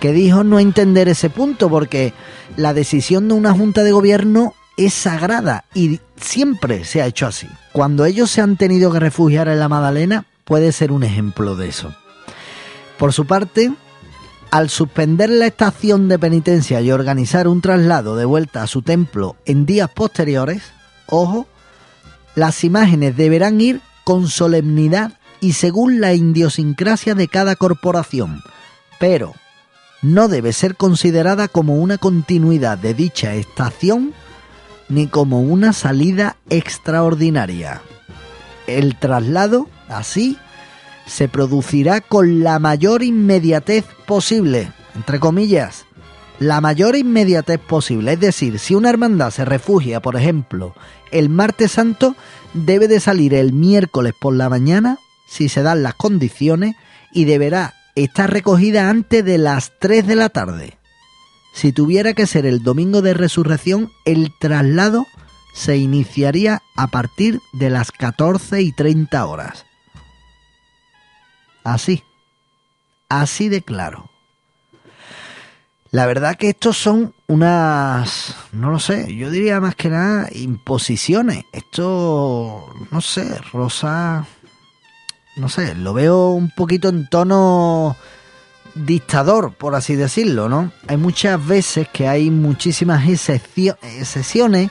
que 0.00 0.12
dijo 0.12 0.44
no 0.44 0.60
entender 0.60 1.08
ese 1.08 1.30
punto 1.30 1.68
porque 1.68 2.12
la 2.56 2.74
decisión 2.74 3.28
de 3.28 3.34
una 3.34 3.52
junta 3.52 3.82
de 3.82 3.92
gobierno 3.92 4.54
es 4.78 4.94
sagrada 4.94 5.64
y 5.74 6.00
siempre 6.16 6.84
se 6.84 7.02
ha 7.02 7.06
hecho 7.06 7.26
así. 7.26 7.48
Cuando 7.72 8.04
ellos 8.04 8.30
se 8.30 8.40
han 8.40 8.56
tenido 8.56 8.92
que 8.92 9.00
refugiar 9.00 9.48
en 9.48 9.58
la 9.58 9.68
Madalena, 9.68 10.24
puede 10.44 10.72
ser 10.72 10.92
un 10.92 11.02
ejemplo 11.02 11.56
de 11.56 11.68
eso. 11.68 11.94
Por 12.96 13.12
su 13.12 13.26
parte, 13.26 13.72
al 14.50 14.70
suspender 14.70 15.30
la 15.30 15.46
estación 15.46 16.08
de 16.08 16.18
penitencia 16.18 16.80
y 16.80 16.90
organizar 16.90 17.48
un 17.48 17.60
traslado 17.60 18.16
de 18.16 18.24
vuelta 18.24 18.62
a 18.62 18.66
su 18.66 18.82
templo 18.82 19.36
en 19.44 19.66
días 19.66 19.90
posteriores, 19.90 20.62
ojo, 21.06 21.46
las 22.34 22.62
imágenes 22.64 23.16
deberán 23.16 23.60
ir 23.60 23.80
con 24.04 24.28
solemnidad 24.28 25.12
y 25.40 25.52
según 25.52 26.00
la 26.00 26.14
idiosincrasia 26.14 27.14
de 27.14 27.28
cada 27.28 27.56
corporación, 27.56 28.42
pero 28.98 29.34
no 30.02 30.28
debe 30.28 30.52
ser 30.52 30.76
considerada 30.76 31.48
como 31.48 31.76
una 31.76 31.98
continuidad 31.98 32.78
de 32.78 32.94
dicha 32.94 33.34
estación 33.34 34.14
ni 34.88 35.06
como 35.06 35.40
una 35.40 35.72
salida 35.72 36.36
extraordinaria. 36.50 37.82
El 38.66 38.96
traslado, 38.96 39.68
así, 39.88 40.38
se 41.06 41.28
producirá 41.28 42.00
con 42.00 42.42
la 42.42 42.58
mayor 42.58 43.02
inmediatez 43.02 43.84
posible, 44.06 44.70
entre 44.94 45.18
comillas, 45.18 45.86
la 46.38 46.60
mayor 46.60 46.96
inmediatez 46.96 47.58
posible. 47.58 48.12
Es 48.12 48.20
decir, 48.20 48.58
si 48.58 48.74
una 48.74 48.90
hermandad 48.90 49.30
se 49.30 49.44
refugia, 49.44 50.00
por 50.00 50.16
ejemplo, 50.16 50.74
el 51.10 51.28
martes 51.28 51.72
santo, 51.72 52.14
debe 52.54 52.88
de 52.88 53.00
salir 53.00 53.34
el 53.34 53.52
miércoles 53.52 54.14
por 54.18 54.34
la 54.34 54.48
mañana, 54.48 54.98
si 55.26 55.48
se 55.48 55.62
dan 55.62 55.82
las 55.82 55.94
condiciones, 55.94 56.76
y 57.12 57.24
deberá 57.24 57.74
estar 57.94 58.30
recogida 58.30 58.90
antes 58.90 59.24
de 59.24 59.38
las 59.38 59.72
3 59.78 60.06
de 60.06 60.16
la 60.16 60.28
tarde. 60.28 60.78
Si 61.58 61.72
tuviera 61.72 62.14
que 62.14 62.28
ser 62.28 62.46
el 62.46 62.62
domingo 62.62 63.02
de 63.02 63.14
resurrección, 63.14 63.90
el 64.04 64.32
traslado 64.38 65.08
se 65.52 65.76
iniciaría 65.76 66.62
a 66.76 66.86
partir 66.86 67.40
de 67.52 67.68
las 67.68 67.90
14 67.90 68.62
y 68.62 68.70
30 68.70 69.26
horas. 69.26 69.66
Así, 71.64 72.04
así 73.08 73.48
de 73.48 73.62
claro. 73.62 74.08
La 75.90 76.06
verdad 76.06 76.36
que 76.36 76.50
estos 76.50 76.78
son 76.78 77.12
unas, 77.26 78.36
no 78.52 78.70
lo 78.70 78.78
sé, 78.78 79.12
yo 79.16 79.28
diría 79.28 79.60
más 79.60 79.74
que 79.74 79.88
nada 79.88 80.28
imposiciones. 80.30 81.42
Esto, 81.52 82.72
no 82.92 83.00
sé, 83.00 83.36
Rosa, 83.52 84.28
no 85.36 85.48
sé, 85.48 85.74
lo 85.74 85.92
veo 85.92 86.28
un 86.28 86.52
poquito 86.54 86.88
en 86.88 87.08
tono 87.08 87.96
dictador, 88.84 89.52
por 89.54 89.74
así 89.74 89.96
decirlo, 89.96 90.48
¿no? 90.48 90.72
Hay 90.86 90.96
muchas 90.96 91.44
veces 91.44 91.88
que 91.88 92.08
hay 92.08 92.30
muchísimas 92.30 93.08
excepciones 93.08 94.70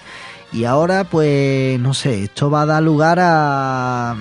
y 0.51 0.63
ahora, 0.65 1.03
pues, 1.03 1.79
no 1.79 1.93
sé, 1.93 2.23
esto 2.23 2.49
va 2.49 2.61
a 2.61 2.65
dar 2.65 2.83
lugar 2.83 3.19
a, 3.21 4.15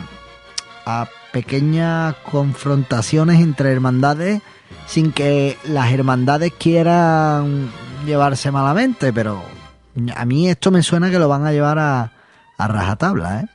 pequeñas 1.32 2.14
confrontaciones 2.30 3.40
entre 3.40 3.70
hermandades 3.70 4.40
sin 4.86 5.12
que 5.12 5.58
las 5.64 5.92
hermandades 5.92 6.52
quieran 6.58 7.70
llevarse 8.06 8.50
malamente, 8.50 9.12
pero 9.12 9.42
a 10.14 10.24
mí 10.24 10.48
esto 10.48 10.70
me 10.70 10.82
suena 10.82 11.10
que 11.10 11.18
lo 11.18 11.28
van 11.28 11.44
a 11.44 11.52
llevar 11.52 11.78
a, 11.78 12.12
a 12.56 12.68
rajatabla, 12.68 13.40
¿eh? 13.40 13.48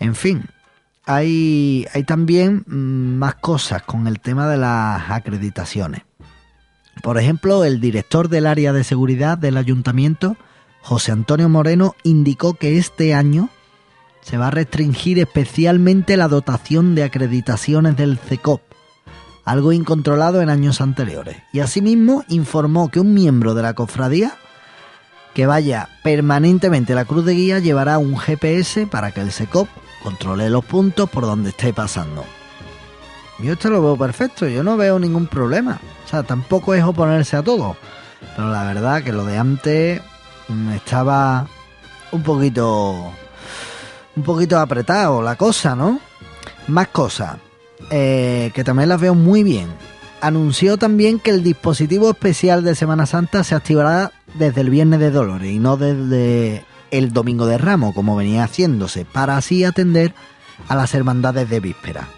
En 0.00 0.14
fin, 0.14 0.44
hay, 1.14 1.86
también 2.06 2.64
mm, 2.66 3.18
más 3.18 3.34
cosas 3.36 3.82
con 3.82 4.06
el 4.06 4.20
tema 4.20 4.48
de 4.48 4.56
las 4.56 5.10
acreditaciones. 5.10 6.02
Por 7.02 7.18
ejemplo, 7.18 7.64
el 7.64 7.80
director 7.80 8.28
del 8.28 8.46
área 8.46 8.72
de 8.72 8.84
seguridad 8.84 9.36
del 9.36 9.56
ayuntamiento, 9.56 10.36
José 10.82 11.12
Antonio 11.12 11.48
Moreno, 11.48 11.96
indicó 12.04 12.54
que 12.54 12.78
este 12.78 13.14
año 13.14 13.48
se 14.20 14.36
va 14.36 14.48
a 14.48 14.52
restringir 14.52 15.18
especialmente 15.18 16.16
la 16.16 16.28
dotación 16.28 16.94
de 16.94 17.04
acreditaciones 17.04 17.96
del 17.96 18.18
CECOP, 18.18 18.60
algo 19.44 19.72
incontrolado 19.72 20.42
en 20.42 20.50
años 20.50 20.80
anteriores. 20.80 21.38
Y 21.52 21.60
asimismo 21.60 22.24
informó 22.28 22.88
que 22.88 23.00
un 23.00 23.14
miembro 23.14 23.54
de 23.54 23.62
la 23.62 23.74
cofradía 23.74 24.34
que 25.34 25.46
vaya 25.46 25.88
permanentemente 26.04 26.94
la 26.94 27.04
cruz 27.04 27.24
de 27.24 27.34
guía 27.34 27.58
llevará 27.58 27.98
un 27.98 28.16
GPS 28.16 28.86
para 28.86 29.10
que 29.10 29.22
el 29.22 29.32
SECOP 29.32 29.68
controle 30.02 30.50
los 30.50 30.64
puntos 30.64 31.08
por 31.08 31.24
donde 31.24 31.50
esté 31.50 31.72
pasando. 31.72 32.24
Yo 33.38 33.54
esto 33.54 33.70
lo 33.70 33.82
veo 33.82 33.96
perfecto, 33.96 34.46
yo 34.46 34.62
no 34.62 34.76
veo 34.76 34.98
ningún 34.98 35.26
problema. 35.26 35.80
O 36.04 36.08
sea, 36.08 36.22
tampoco 36.22 36.74
es 36.74 36.84
oponerse 36.84 37.36
a 37.36 37.42
todo. 37.42 37.76
Pero 38.36 38.50
la 38.50 38.64
verdad 38.64 39.02
que 39.02 39.12
lo 39.12 39.24
de 39.24 39.38
antes 39.38 40.02
mm, 40.48 40.72
estaba 40.72 41.46
un 42.12 42.22
poquito 42.22 43.12
un 44.16 44.22
poquito 44.22 44.58
apretado 44.58 45.22
la 45.22 45.36
cosa, 45.36 45.74
¿no? 45.74 46.00
Más 46.66 46.88
cosas, 46.88 47.36
eh, 47.90 48.50
que 48.54 48.64
también 48.64 48.88
las 48.88 49.00
veo 49.00 49.14
muy 49.14 49.42
bien. 49.42 49.68
Anunció 50.20 50.76
también 50.76 51.18
que 51.18 51.30
el 51.30 51.42
dispositivo 51.42 52.10
especial 52.10 52.62
de 52.62 52.74
Semana 52.74 53.06
Santa 53.06 53.42
se 53.42 53.54
activará 53.54 54.12
desde 54.34 54.60
el 54.60 54.70
Viernes 54.70 55.00
de 55.00 55.10
Dolores 55.10 55.50
y 55.50 55.58
no 55.58 55.76
desde 55.78 56.64
el 56.90 57.12
Domingo 57.12 57.46
de 57.46 57.58
Ramo, 57.58 57.94
como 57.94 58.16
venía 58.16 58.44
haciéndose, 58.44 59.04
para 59.04 59.36
así 59.36 59.64
atender 59.64 60.14
a 60.68 60.74
las 60.74 60.94
hermandades 60.94 61.48
de 61.48 61.60
víspera. 61.60 62.08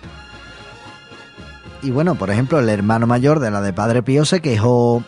Y 1.83 1.91
bueno, 1.91 2.15
por 2.15 2.31
ejemplo, 2.31 2.61
el 2.61 2.69
hermano 2.69 3.07
mayor 3.07 3.41
de 3.41 3.51
la 3.51 3.61
de 3.61 3.73
Padre 3.73 4.03
Pío 4.03 4.25
se 4.25 4.41
quejó 4.41 5.03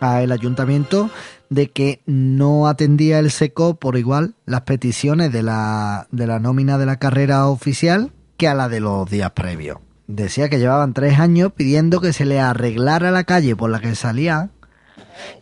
al 0.00 0.32
ayuntamiento 0.32 1.10
de 1.50 1.70
que 1.70 2.00
no 2.06 2.66
atendía 2.66 3.18
el 3.18 3.30
SECO 3.30 3.76
por 3.76 3.96
igual 3.96 4.34
las 4.46 4.62
peticiones 4.62 5.32
de 5.32 5.42
la, 5.42 6.08
de 6.10 6.26
la 6.26 6.38
nómina 6.38 6.78
de 6.78 6.86
la 6.86 6.98
carrera 6.98 7.46
oficial 7.48 8.12
que 8.36 8.48
a 8.48 8.54
la 8.54 8.68
de 8.68 8.80
los 8.80 9.08
días 9.08 9.32
previos. 9.32 9.78
Decía 10.06 10.48
que 10.48 10.58
llevaban 10.58 10.94
tres 10.94 11.18
años 11.18 11.52
pidiendo 11.52 12.00
que 12.00 12.12
se 12.12 12.24
le 12.24 12.40
arreglara 12.40 13.10
la 13.10 13.24
calle 13.24 13.56
por 13.56 13.70
la 13.70 13.80
que 13.80 13.94
salía 13.94 14.50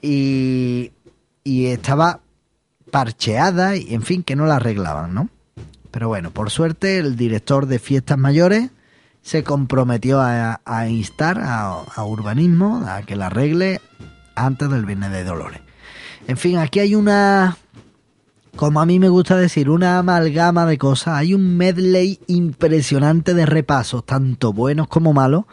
y, 0.01 0.93
y 1.45 1.67
estaba 1.67 2.22
parcheada 2.93 3.75
y 3.75 3.95
en 3.95 4.03
fin 4.03 4.23
que 4.23 4.37
no 4.37 4.47
la 4.47 4.57
arreglaban, 4.57 5.15
¿no? 5.15 5.31
Pero 5.91 6.09
bueno, 6.09 6.31
por 6.31 6.51
suerte 6.51 6.99
el 6.99 7.17
director 7.17 7.67
de 7.67 7.79
fiestas 7.79 8.19
mayores 8.19 8.71
se 9.23 9.43
comprometió 9.43 10.21
a, 10.21 10.61
instar 10.89 11.41
a, 11.43 11.85
urbanismo 12.05 12.85
a 12.87 13.03
que 13.03 13.17
la 13.17 13.27
arregle 13.27 13.81
antes 14.35 14.71
del 14.71 14.85
Viernes 14.85 15.11
de 15.11 15.25
Dolores. 15.25 15.61
En 16.29 16.37
fin, 16.37 16.59
aquí 16.59 16.81
hay 16.81 16.95
una, 16.95 17.57
como 18.57 18.81
a 18.81 18.87
mí 18.87 18.99
me 18.99 19.09
gusta 19.09 19.37
decir, 19.37 19.71
una 19.71 19.99
amalgama 19.99 20.67
de 20.67 20.77
cosas. 20.77 21.15
Hay 21.15 21.35
un 21.35 21.57
medley 21.57 22.21
impresionante 22.27 23.33
de 23.33 23.47
repasos, 23.47 24.05
tanto 24.05 24.53
buenos 24.53 24.89
como 24.89 25.13
malos, 25.13 25.45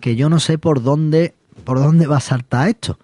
que 0.00 0.16
yo 0.16 0.28
no 0.28 0.40
sé 0.40 0.58
por 0.58 0.82
dónde 0.82 1.34
por 1.64 1.78
dónde 1.78 2.06
va 2.06 2.18
a 2.18 2.20
saltar 2.20 2.68
esto. 2.68 2.98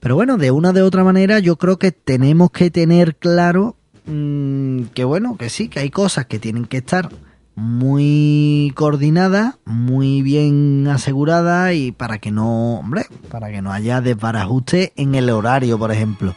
Pero 0.00 0.14
bueno, 0.14 0.36
de 0.36 0.50
una 0.50 0.72
de 0.72 0.82
otra 0.82 1.04
manera 1.04 1.38
yo 1.38 1.56
creo 1.56 1.78
que 1.78 1.92
tenemos 1.92 2.50
que 2.50 2.70
tener 2.70 3.16
claro 3.16 3.76
mm, 4.06 4.84
que 4.94 5.04
bueno, 5.04 5.36
que 5.36 5.50
sí, 5.50 5.68
que 5.68 5.80
hay 5.80 5.90
cosas 5.90 6.26
que 6.26 6.38
tienen 6.38 6.66
que 6.66 6.78
estar 6.78 7.10
muy 7.56 8.72
coordinadas, 8.74 9.56
muy 9.64 10.22
bien 10.22 10.88
aseguradas 10.88 11.74
y 11.74 11.92
para 11.92 12.18
que 12.18 12.30
no, 12.30 12.74
hombre, 12.78 13.06
para 13.30 13.50
que 13.50 13.62
no 13.62 13.72
haya 13.72 14.00
desbarajuste 14.00 14.92
en 14.96 15.14
el 15.14 15.30
horario, 15.30 15.78
por 15.78 15.92
ejemplo. 15.92 16.34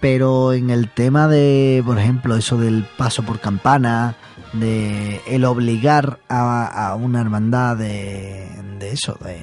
Pero 0.00 0.54
en 0.54 0.70
el 0.70 0.88
tema 0.88 1.28
de, 1.28 1.82
por 1.84 1.98
ejemplo, 1.98 2.36
eso 2.36 2.56
del 2.56 2.86
paso 2.96 3.22
por 3.22 3.38
campana, 3.38 4.16
de 4.54 5.20
el 5.26 5.44
obligar 5.44 6.18
a, 6.28 6.96
una 6.98 7.20
hermandad 7.20 7.76
de, 7.76 8.48
de 8.78 8.90
eso, 8.90 9.16
de, 9.22 9.40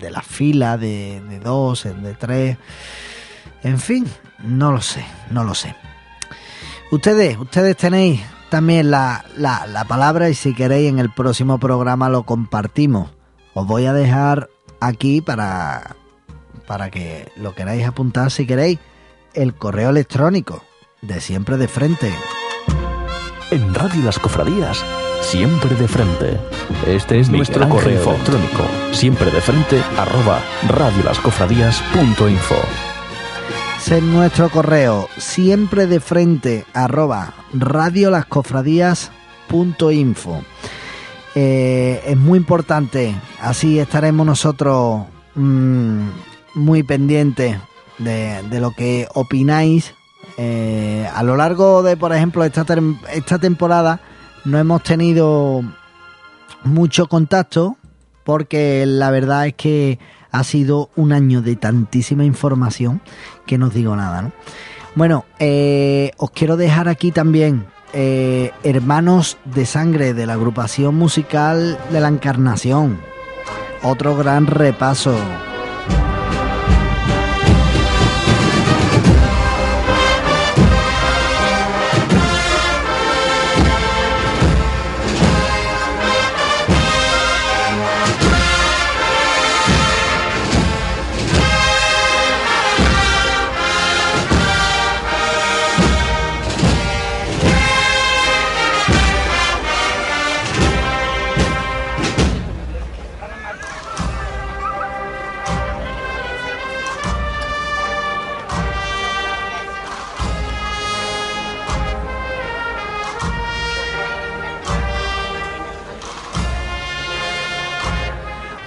de 0.00 0.10
la 0.10 0.22
fila 0.22 0.76
de, 0.76 1.20
de 1.28 1.38
dos, 1.38 1.84
de 1.84 2.14
tres. 2.14 2.56
En 3.62 3.78
fin, 3.78 4.06
no 4.42 4.72
lo 4.72 4.80
sé, 4.80 5.04
no 5.30 5.44
lo 5.44 5.54
sé. 5.54 5.74
Ustedes, 6.90 7.38
ustedes 7.38 7.76
tenéis 7.76 8.20
también 8.48 8.90
la, 8.90 9.24
la, 9.36 9.84
palabra 9.86 10.28
y 10.28 10.34
si 10.34 10.54
queréis 10.54 10.90
en 10.90 10.98
el 10.98 11.10
próximo 11.10 11.58
programa 11.58 12.08
lo 12.08 12.24
compartimos. 12.24 13.10
Os 13.54 13.66
voy 13.66 13.86
a 13.86 13.92
dejar 13.92 14.50
aquí 14.80 15.20
para, 15.20 15.96
para 16.66 16.90
que 16.90 17.30
lo 17.36 17.54
queráis 17.54 17.86
apuntar 17.86 18.30
si 18.30 18.46
queréis 18.46 18.78
el 19.34 19.54
correo 19.54 19.90
electrónico 19.90 20.64
de 21.00 21.20
siempre 21.20 21.56
de 21.56 21.68
frente. 21.68 22.12
En 23.52 23.72
Radio 23.74 24.02
Las 24.02 24.18
Cofradías 24.18 24.84
Siempre 25.20 25.76
de 25.76 25.86
frente. 25.86 26.40
Este 26.86 27.20
es 27.20 27.28
nuestro 27.30 27.68
correo 27.68 28.02
electrónico. 28.02 28.64
Siempre 28.92 29.30
de 29.30 29.40
frente 29.40 29.80
arroba 29.96 30.42
radiolascofradías.info. 30.68 32.56
Es 33.90 34.02
nuestro 34.02 34.50
correo. 34.50 35.08
Siempre 35.18 35.86
de 35.86 36.00
frente 36.00 36.66
arroba 36.74 37.32
radiolascofradías.info. 37.52 40.42
Eh, 41.34 42.02
es 42.06 42.16
muy 42.16 42.38
importante. 42.38 43.14
Así 43.40 43.78
estaremos 43.78 44.26
nosotros 44.26 45.04
mm, 45.34 46.08
muy 46.54 46.82
pendientes 46.82 47.56
de, 47.98 48.60
lo 48.60 48.72
que 48.72 49.06
opináis. 49.14 49.94
Eh, 50.38 51.06
a 51.14 51.22
lo 51.22 51.36
largo 51.36 51.82
de, 51.82 51.96
por 51.96 52.12
ejemplo, 52.12 52.44
esta, 52.44 52.66
esta 53.12 53.38
temporada 53.38 54.00
no 54.44 54.58
hemos 54.58 54.82
tenido 54.82 55.62
mucho 56.64 57.06
contacto 57.06 57.76
porque 58.24 58.84
la 58.86 59.10
verdad 59.10 59.46
es 59.46 59.54
que 59.54 59.98
ha 60.30 60.44
sido 60.44 60.90
un 60.96 61.12
año 61.12 61.42
de 61.42 61.56
tantísima 61.56 62.24
información 62.24 63.00
que 63.46 63.58
no 63.58 63.66
os 63.66 63.74
digo 63.74 63.96
nada, 63.96 64.22
¿no? 64.22 64.32
Bueno, 64.94 65.24
eh, 65.38 66.12
os 66.16 66.30
quiero 66.30 66.56
dejar 66.56 66.88
aquí 66.88 67.12
también 67.12 67.66
eh, 67.92 68.52
Hermanos 68.62 69.38
de 69.44 69.66
Sangre 69.66 70.14
de 70.14 70.26
la 70.26 70.34
agrupación 70.34 70.94
musical 70.94 71.78
de 71.90 72.00
la 72.00 72.08
Encarnación. 72.08 73.00
Otro 73.82 74.16
gran 74.16 74.46
repaso. 74.46 75.16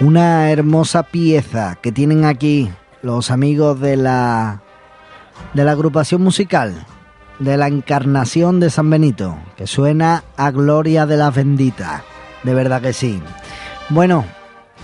Una 0.03 0.51
hermosa 0.51 1.03
pieza 1.03 1.77
que 1.81 1.93
tienen 1.93 2.25
aquí 2.25 2.69
los 3.01 3.31
amigos 3.31 3.80
de 3.80 3.95
la 3.95 4.61
de 5.53 5.63
la 5.63 5.71
agrupación 5.71 6.21
musical 6.21 6.85
de 7.39 7.57
la 7.57 7.67
Encarnación 7.67 8.59
de 8.59 8.69
San 8.69 8.89
Benito, 8.89 9.38
que 9.55 9.65
suena 9.65 10.23
a 10.38 10.51
Gloria 10.51 11.05
de 11.05 11.17
las 11.17 11.34
Benditas. 11.34 12.01
De 12.43 12.53
verdad 12.53 12.81
que 12.81 12.93
sí. 12.93 13.21
Bueno, 13.89 14.25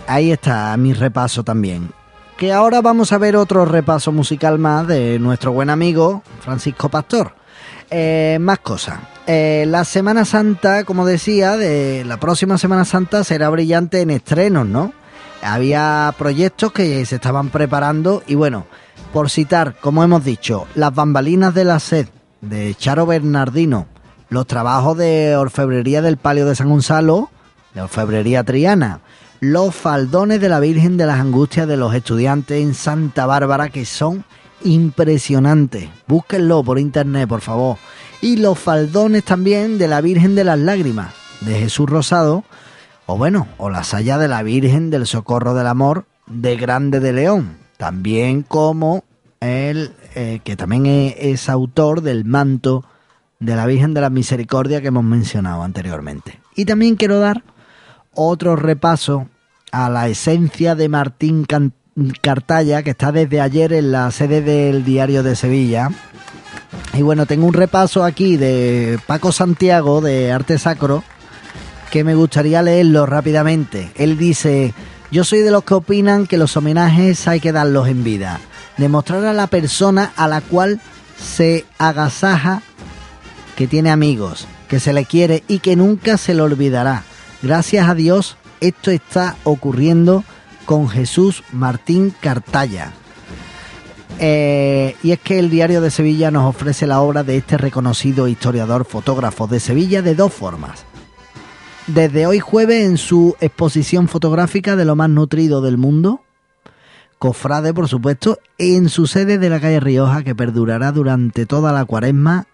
ahí 0.08 0.32
está 0.32 0.76
mi 0.78 0.94
repaso 0.94 1.44
también. 1.44 1.92
Que 2.38 2.54
ahora 2.54 2.82
vamos 2.82 3.12
a 3.12 3.18
ver 3.18 3.36
otro 3.36 3.66
repaso 3.66 4.12
musical 4.12 4.58
más 4.58 4.88
de 4.88 5.20
nuestro 5.20 5.52
buen 5.52 5.70
amigo 5.70 6.24
Francisco 6.40 6.90
Pastor. 6.90 7.34
Eh, 7.92 8.38
más 8.40 8.60
cosas. 8.60 9.00
Eh, 9.28 9.66
la 9.68 9.84
Semana 9.84 10.24
Santa, 10.24 10.86
como 10.86 11.06
decía, 11.06 11.58
de 11.58 12.04
la 12.06 12.18
próxima 12.18 12.58
Semana 12.58 12.86
Santa 12.86 13.24
será 13.24 13.50
brillante 13.50 14.02
en 14.02 14.12
estrenos, 14.12 14.66
¿no? 14.66 14.94
Había 15.42 16.14
proyectos 16.18 16.72
que 16.72 17.06
se 17.06 17.16
estaban 17.16 17.50
preparando 17.50 18.24
y 18.28 18.36
bueno, 18.36 18.66
por 19.14 19.30
citar, 19.30 19.76
como 19.80 20.04
hemos 20.04 20.24
dicho, 20.24 20.68
Las 20.76 20.94
bambalinas 20.94 21.54
de 21.54 21.64
la 21.64 21.80
sed 21.80 22.08
de 22.42 22.76
Charo 22.76 23.06
Bernardino 23.06 23.88
los 24.30 24.46
trabajos 24.46 24.98
de 24.98 25.36
orfebrería 25.36 26.02
del 26.02 26.18
Palio 26.18 26.46
de 26.46 26.56
San 26.56 26.70
Gonzalo, 26.70 27.30
de 27.74 27.82
orfebrería 27.82 28.44
triana, 28.44 29.02
los 29.40 29.74
faldones 29.74 30.40
de 30.40 30.50
la 30.50 30.60
Virgen 30.60 30.98
de 30.98 31.06
las 31.06 31.20
Angustias 31.20 31.68
de 31.68 31.78
los 31.78 31.94
estudiantes 31.96 32.62
en 32.62 32.74
Santa 32.74 33.26
Bárbara, 33.26 33.70
que 33.70 33.86
son 33.86 34.26
impresionantes. 34.64 35.90
Búsquenlo 36.08 36.64
por 36.64 36.78
internet, 36.78 37.28
por 37.28 37.42
favor. 37.42 37.78
Y 38.22 38.38
los 38.38 38.60
faldones 38.60 39.24
también 39.24 39.78
de 39.78 39.88
la 39.88 40.02
Virgen 40.02 40.36
de 40.36 40.44
las 40.44 40.60
Lágrimas, 40.60 41.14
de 41.42 41.60
Jesús 41.60 41.90
Rosado, 41.90 42.44
o 43.12 43.18
bueno, 43.18 43.48
o 43.58 43.72
la 43.72 43.84
saya 43.84 44.20
de 44.20 44.28
la 44.28 44.44
Virgen 44.44 44.92
del 44.92 45.08
Socorro 45.08 45.56
del 45.56 45.66
Amor, 45.66 46.06
de 46.28 46.56
Grande 46.58 47.00
de 47.00 47.12
León, 47.12 47.58
también 47.78 48.44
como 48.44 49.04
el 49.40 49.96
eh, 50.14 50.42
que 50.44 50.56
también 50.56 50.86
es 51.18 51.50
autor 51.50 52.02
del 52.02 52.24
manto 52.24 52.86
de 53.40 53.56
la 53.56 53.66
Virgen 53.66 53.96
de 53.96 54.02
la 54.02 54.12
Misericordia 54.12 54.80
que 54.80 54.90
hemos 54.90 55.04
mencionado 55.04 55.64
anteriormente. 55.64 56.40
Y 56.56 56.66
también 56.66 56.98
quiero 56.98 57.20
dar 57.20 57.44
otro 58.14 58.56
repaso 58.56 59.28
a 59.72 59.90
la 59.90 60.08
esencia 60.08 60.76
de 60.76 60.88
Martín 60.88 61.48
Cartaya, 62.22 62.84
que 62.84 62.92
está 62.92 63.12
desde 63.12 63.42
ayer 63.42 63.74
en 63.74 63.92
la 63.92 64.12
sede 64.12 64.44
del 64.44 64.86
Diario 64.86 65.24
de 65.24 65.36
Sevilla. 65.36 65.90
Y 66.94 67.02
bueno, 67.02 67.26
tengo 67.26 67.48
un 67.48 67.54
repaso 67.54 68.04
aquí 68.04 68.38
de 68.38 69.00
Paco 69.08 69.32
Santiago 69.32 70.00
de 70.00 70.32
Arte 70.32 70.60
Sacro, 70.60 71.04
que 71.90 72.04
me 72.04 72.16
gustaría 72.16 72.62
leerlo 72.62 73.06
rápidamente. 73.06 73.92
Él 73.96 74.18
dice, 74.18 74.74
yo 75.12 75.24
soy 75.24 75.40
de 75.40 75.52
los 75.52 75.64
que 75.64 75.74
opinan 75.74 76.28
que 76.28 76.38
los 76.38 76.56
homenajes 76.56 77.28
hay 77.28 77.40
que 77.40 77.52
darlos 77.52 77.88
en 77.88 78.04
vida. 78.04 78.40
Demostrar 78.78 79.26
a 79.26 79.34
la 79.34 79.48
persona 79.48 80.12
a 80.16 80.28
la 80.28 80.42
cual 80.42 80.80
se 81.18 81.66
agasaja 81.78 82.62
que 83.56 83.68
tiene 83.68 83.92
amigos, 83.92 84.48
que 84.68 84.80
se 84.80 84.94
le 84.94 85.06
quiere 85.06 85.44
y 85.48 85.60
que 85.60 85.76
nunca 85.76 86.18
se 86.18 86.34
le 86.34 86.42
olvidará. 86.42 87.04
Gracias 87.42 87.90
a 87.90 87.96
Dios, 87.96 88.38
esto 88.62 88.92
está 88.92 89.36
ocurriendo 89.44 90.24
con 90.66 90.88
Jesús 90.88 91.44
Martín 91.52 92.14
Cartaya. 92.20 92.94
Eh, 94.20 94.96
y 95.02 95.12
es 95.12 95.20
que 95.20 95.40
el 95.40 95.50
Diario 95.50 95.82
de 95.82 95.92
Sevilla 95.92 96.30
nos 96.30 96.54
ofrece 96.54 96.86
la 96.86 97.00
obra 97.02 97.24
de 97.24 97.38
este 97.38 97.58
reconocido 97.58 98.28
historiador 98.28 98.86
fotógrafo 98.86 99.48
de 99.48 99.60
Sevilla 99.60 100.02
de 100.02 100.14
dos 100.14 100.34
formas. 100.34 100.86
Desde 101.94 102.28
hoy 102.28 102.40
jueves 102.40 102.86
en 102.86 103.00
su 103.00 103.36
exposición 103.40 104.08
fotográfica 104.08 104.76
de 104.76 104.86
lo 104.86 104.96
más 104.96 105.10
nutrido 105.10 105.60
del 105.60 105.80
mundo, 105.80 106.22
Cofrade 107.18 107.74
por 107.74 107.88
supuesto, 107.88 108.38
en 108.60 108.90
su 108.90 109.08
sede 109.08 109.40
de 109.40 109.50
la 109.50 109.60
calle 109.60 109.80
Rioja 109.80 110.24
que 110.24 110.36
perdurará 110.36 110.92
durante 110.92 111.48
toda 111.48 111.74
la 111.74 111.86
cuaresma 111.86 112.46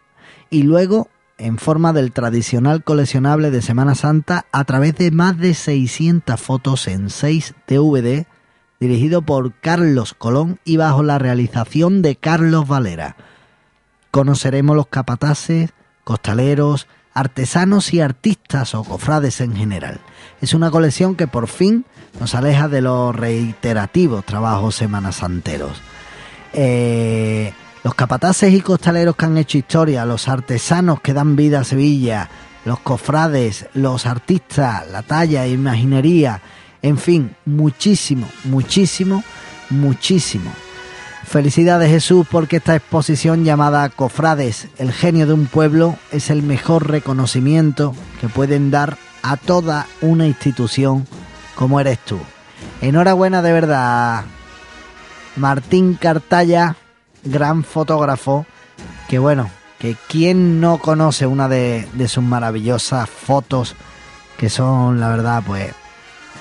y 0.49 0.63
luego 0.63 1.09
en 1.37 1.57
forma 1.57 1.91
del 1.91 2.13
tradicional 2.13 2.85
coleccionable 2.85 3.51
de 3.51 3.61
Semana 3.61 3.93
Santa 3.93 4.45
a 4.53 4.63
través 4.63 4.95
de 4.95 5.11
más 5.11 5.37
de 5.37 5.53
600 5.53 6.39
fotos 6.39 6.87
en 6.87 7.09
6 7.09 7.55
DVD 7.67 8.27
dirigido 8.79 9.21
por 9.21 9.53
Carlos 9.59 10.13
Colón 10.13 10.61
y 10.63 10.77
bajo 10.77 11.03
la 11.03 11.19
realización 11.19 12.01
de 12.01 12.15
Carlos 12.15 12.69
Valera. 12.69 13.17
Conoceremos 14.11 14.77
los 14.77 14.87
capataces, 14.87 15.73
costaleros, 16.05 16.87
artesanos 17.15 17.93
y 17.93 18.01
artistas 18.01 18.75
o 18.75 18.83
cofrades 18.83 19.41
en 19.41 19.55
general. 19.55 19.99
Es 20.41 20.53
una 20.53 20.69
colección 20.69 21.15
que 21.15 21.27
por 21.27 21.47
fin 21.47 21.85
nos 22.19 22.35
aleja 22.35 22.67
de 22.67 22.81
los 22.81 23.15
reiterativos 23.15 24.23
trabajos 24.25 24.75
semanasanteros. 24.75 25.81
Eh, 26.53 27.53
los 27.83 27.95
capataces 27.95 28.53
y 28.53 28.61
costaleros 28.61 29.15
que 29.15 29.25
han 29.25 29.37
hecho 29.37 29.57
historia, 29.57 30.05
los 30.05 30.27
artesanos 30.27 30.99
que 31.01 31.13
dan 31.13 31.35
vida 31.35 31.61
a 31.61 31.63
Sevilla, 31.63 32.29
los 32.65 32.79
cofrades, 32.79 33.67
los 33.73 34.05
artistas, 34.05 34.87
la 34.91 35.01
talla, 35.01 35.47
imaginería, 35.47 36.41
en 36.81 36.97
fin, 36.97 37.35
muchísimo, 37.45 38.27
muchísimo, 38.43 39.23
muchísimo. 39.69 40.51
Felicidades 41.25 41.89
Jesús 41.89 42.25
porque 42.29 42.57
esta 42.57 42.75
exposición 42.75 43.43
llamada 43.43 43.89
Cofrades, 43.89 44.67
el 44.77 44.91
genio 44.93 45.27
de 45.27 45.33
un 45.33 45.47
pueblo, 45.47 45.97
es 46.11 46.29
el 46.29 46.43
mejor 46.43 46.89
reconocimiento 46.89 47.93
que 48.21 48.29
pueden 48.29 48.71
dar 48.71 48.97
a 49.23 49.35
toda 49.35 49.87
una 50.01 50.27
institución 50.27 51.07
como 51.55 51.79
eres 51.79 51.99
tú. 51.99 52.19
Enhorabuena 52.81 53.41
de 53.41 53.51
verdad, 53.51 54.23
Martín 55.35 55.95
Cartaya 55.95 56.75
gran 57.23 57.63
fotógrafo 57.63 58.45
que 59.09 59.19
bueno, 59.19 59.49
que 59.79 59.95
quien 60.07 60.61
no 60.61 60.77
conoce 60.77 61.25
una 61.25 61.49
de, 61.49 61.87
sus 62.07 62.23
maravillosas 62.23 63.09
fotos 63.09 63.75
que 64.37 64.49
son 64.49 64.99
la 64.99 65.09
verdad 65.09 65.43
pues 65.45 65.73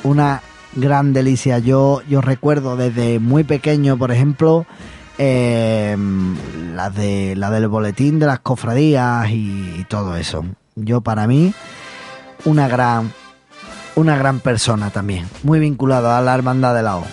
una 0.02 0.43
gran 0.76 1.12
delicia. 1.12 1.59
Yo, 1.59 2.02
yo 2.09 2.20
recuerdo 2.20 2.76
desde 2.76 3.18
muy 3.18 3.44
pequeño, 3.44 3.96
por 3.96 4.10
ejemplo, 4.10 4.66
eh, 5.18 5.96
la, 6.74 6.90
de, 6.90 7.36
la 7.36 7.51
del 7.51 7.68
boletín 7.68 8.18
de 8.18 8.26
las 8.26 8.40
cofradías 8.40 9.28
y, 9.30 9.86
todo 9.88 10.16
eso. 10.16 10.44
Yo 10.74 11.01
para 11.02 11.26
mí, 11.26 11.55
una 12.44 12.68
gran, 12.68 13.12
una 13.94 14.16
gran 14.16 14.40
persona 14.40 14.90
también, 14.90 15.28
muy 15.42 15.60
vinculado 15.60 16.10
a 16.10 16.20
la 16.20 16.34
hermandad 16.34 16.74
de 16.74 16.82
la 16.82 16.96
O. 16.96 17.05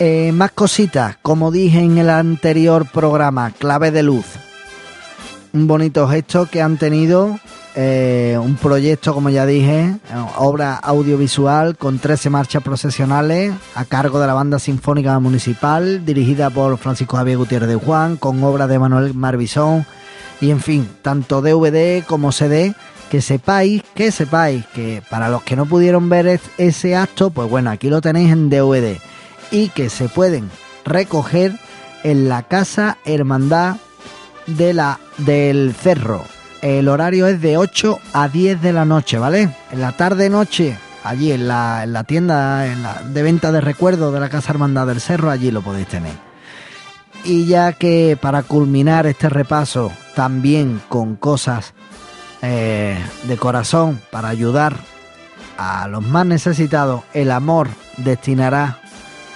Eh, 0.00 0.32
más 0.32 0.50
cositas, 0.50 1.16
como 1.22 1.52
dije 1.52 1.78
en 1.78 1.98
el 1.98 2.10
anterior 2.10 2.86
programa, 2.90 3.52
clave 3.52 3.92
de 3.92 4.02
luz. 4.02 4.26
Un 5.52 5.68
bonito 5.68 6.08
gesto 6.08 6.48
que 6.50 6.60
han 6.60 6.78
tenido, 6.78 7.38
eh, 7.76 8.38
un 8.40 8.54
proyecto, 8.56 9.14
como 9.14 9.30
ya 9.30 9.46
dije, 9.46 9.96
obra 10.36 10.76
audiovisual 10.76 11.76
con 11.76 11.98
13 11.98 12.30
marchas 12.30 12.62
procesionales 12.62 13.52
a 13.74 13.84
cargo 13.84 14.20
de 14.20 14.26
la 14.28 14.34
Banda 14.34 14.58
Sinfónica 14.58 15.18
Municipal, 15.18 16.04
dirigida 16.04 16.50
por 16.50 16.78
Francisco 16.78 17.16
Javier 17.16 17.38
Gutiérrez 17.38 17.68
de 17.68 17.76
Juan, 17.76 18.16
con 18.16 18.42
obras 18.44 18.68
de 18.68 18.78
Manuel 18.78 19.14
Marbizón, 19.14 19.84
y 20.40 20.50
en 20.50 20.60
fin, 20.60 20.88
tanto 21.02 21.42
DVD 21.42 22.04
como 22.04 22.30
CD 22.30 22.74
que 23.10 23.20
sepáis, 23.20 23.82
que 23.94 24.12
sepáis 24.12 24.64
que 24.66 25.02
para 25.10 25.28
los 25.28 25.42
que 25.42 25.56
no 25.56 25.66
pudieron 25.66 26.08
ver 26.08 26.40
ese 26.58 26.96
acto, 26.96 27.30
pues 27.30 27.48
bueno, 27.48 27.70
aquí 27.70 27.88
lo 27.88 28.00
tenéis 28.00 28.30
en 28.30 28.50
DVD 28.50 28.98
y 29.50 29.68
que 29.68 29.90
se 29.90 30.08
pueden 30.08 30.50
recoger 30.84 31.52
en 32.02 32.28
la 32.28 32.42
Casa 32.42 32.98
Hermandad 33.04 33.76
de 34.46 34.74
la, 34.74 35.00
del 35.18 35.74
Cerro. 35.74 36.24
El 36.64 36.88
horario 36.88 37.26
es 37.26 37.42
de 37.42 37.58
8 37.58 37.98
a 38.14 38.26
10 38.26 38.62
de 38.62 38.72
la 38.72 38.86
noche, 38.86 39.18
¿vale? 39.18 39.50
En 39.70 39.82
la 39.82 39.92
tarde-noche, 39.92 40.78
allí 41.04 41.30
en 41.30 41.46
la, 41.46 41.84
en 41.84 41.92
la 41.92 42.04
tienda 42.04 42.60
de 42.60 43.22
venta 43.22 43.52
de 43.52 43.60
recuerdos 43.60 44.14
de 44.14 44.18
la 44.18 44.30
Casa 44.30 44.52
Hermandad 44.52 44.86
del 44.86 45.02
Cerro, 45.02 45.30
allí 45.30 45.50
lo 45.50 45.60
podéis 45.60 45.88
tener. 45.88 46.14
Y 47.22 47.44
ya 47.44 47.74
que 47.74 48.16
para 48.18 48.44
culminar 48.44 49.06
este 49.06 49.28
repaso, 49.28 49.92
también 50.14 50.80
con 50.88 51.16
cosas 51.16 51.74
eh, 52.40 52.96
de 53.24 53.36
corazón 53.36 54.00
para 54.10 54.30
ayudar 54.30 54.78
a 55.58 55.86
los 55.86 56.02
más 56.02 56.24
necesitados, 56.24 57.02
el 57.12 57.30
amor 57.30 57.68
destinará 57.98 58.78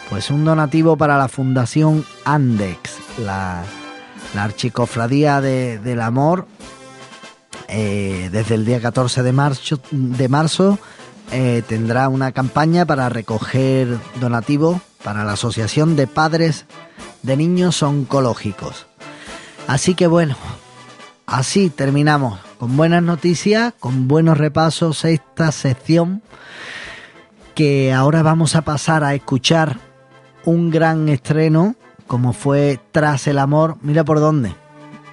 pues 0.08 0.30
un 0.30 0.46
donativo 0.46 0.96
para 0.96 1.18
la 1.18 1.28
Fundación 1.28 2.06
Andex, 2.24 2.96
la, 3.18 3.64
archicofradía 4.34 5.42
del 5.42 6.00
amor, 6.00 6.46
eh, 7.66 8.28
desde 8.30 8.54
el 8.54 8.64
día 8.64 8.80
14 8.80 9.22
de 9.22 9.32
marzo, 9.32 9.80
de 9.90 10.28
marzo 10.28 10.78
eh, 11.32 11.62
tendrá 11.66 12.08
una 12.08 12.32
campaña 12.32 12.86
para 12.86 13.08
recoger 13.08 13.98
donativos 14.20 14.80
para 15.02 15.24
la 15.24 15.32
Asociación 15.32 15.96
de 15.96 16.06
Padres 16.06 16.66
de 17.22 17.36
Niños 17.36 17.82
Oncológicos. 17.82 18.86
Así 19.66 19.94
que 19.94 20.06
bueno, 20.06 20.36
así 21.26 21.70
terminamos 21.70 22.38
con 22.58 22.76
buenas 22.76 23.02
noticias, 23.02 23.74
con 23.78 24.08
buenos 24.08 24.38
repasos 24.38 25.04
esta 25.04 25.52
sección 25.52 26.22
que 27.54 27.92
ahora 27.92 28.22
vamos 28.22 28.56
a 28.56 28.62
pasar 28.62 29.04
a 29.04 29.14
escuchar 29.14 29.78
un 30.44 30.70
gran 30.70 31.08
estreno 31.08 31.74
como 32.06 32.32
fue 32.32 32.80
Tras 32.90 33.28
el 33.28 33.38
Amor. 33.38 33.76
Mira 33.82 34.04
por 34.04 34.18
dónde. 34.18 34.54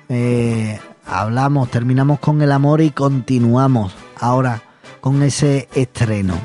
Eh, 0.09 0.79
hablamos, 1.05 1.69
terminamos 1.69 2.19
con 2.19 2.41
el 2.41 2.51
amor 2.51 2.81
y 2.81 2.91
continuamos 2.91 3.93
ahora 4.19 4.61
con 5.01 5.21
ese 5.23 5.69
estreno. 5.73 6.35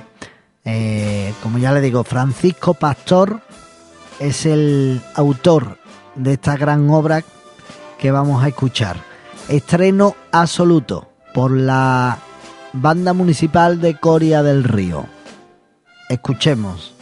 Eh, 0.65 1.33
como 1.43 1.59
ya 1.59 1.73
le 1.73 1.81
digo, 1.81 2.05
Francisco 2.05 2.75
Pastor 2.75 3.41
es 4.19 4.47
el 4.47 5.01
autor 5.15 5.79
de 6.15 6.35
esta 6.35 6.57
gran 6.57 6.91
obra 6.91 7.25
que 7.99 8.11
vamos 8.11 8.45
a 8.45 8.49
escuchar. 8.49 8.97
Estreno 9.49 10.15
absoluto 10.31 11.09
por 11.35 11.51
la 11.51 12.19
Banda 12.73 13.13
Municipal 13.13 13.81
de 13.81 13.99
Coria 13.99 14.43
del 14.43 14.65
Río. 14.65 15.07
Escuchemos. 16.09 17.00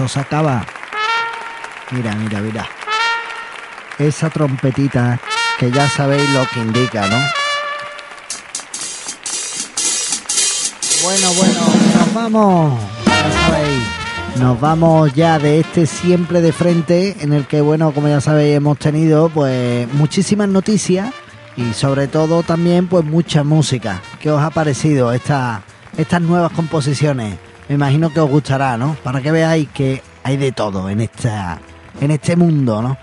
Esto 0.00 0.08
se 0.08 0.20
acaba. 0.20 0.64
Mira, 1.90 2.14
mira, 2.14 2.40
mira. 2.40 2.66
Esa 3.98 4.30
trompetita 4.30 5.20
que 5.58 5.70
ya 5.70 5.88
sabéis 5.90 6.28
lo 6.30 6.46
que 6.48 6.60
indica, 6.60 7.06
¿no? 7.06 7.18
Bueno, 11.02 11.32
bueno, 11.34 11.60
nos 11.98 12.14
vamos. 12.14 12.80
Ya 13.04 13.30
sabéis. 13.46 13.82
Nos 14.36 14.60
vamos 14.60 15.12
ya 15.12 15.38
de 15.38 15.60
este 15.60 15.84
siempre 15.84 16.40
de 16.40 16.52
frente 16.52 17.16
en 17.20 17.34
el 17.34 17.46
que, 17.46 17.60
bueno, 17.60 17.92
como 17.92 18.08
ya 18.08 18.22
sabéis, 18.22 18.56
hemos 18.56 18.78
tenido 18.78 19.28
pues 19.28 19.92
muchísimas 19.92 20.48
noticias 20.48 21.12
y 21.56 21.74
sobre 21.74 22.08
todo 22.08 22.42
también 22.42 22.86
pues 22.86 23.04
mucha 23.04 23.44
música. 23.44 24.00
¿Qué 24.18 24.30
os 24.30 24.42
ha 24.42 24.48
parecido 24.48 25.12
esta, 25.12 25.62
estas 25.98 26.22
nuevas 26.22 26.52
composiciones? 26.52 27.49
Me 27.70 27.76
imagino 27.76 28.12
que 28.12 28.18
os 28.18 28.28
gustará, 28.28 28.76
¿no? 28.76 28.96
Para 29.04 29.20
que 29.22 29.30
veáis 29.30 29.68
que 29.68 30.02
hay 30.24 30.36
de 30.36 30.50
todo 30.50 30.90
en, 30.90 31.00
esta, 31.00 31.60
en 32.00 32.10
este 32.10 32.34
mundo, 32.34 32.82
¿no? 32.82 32.98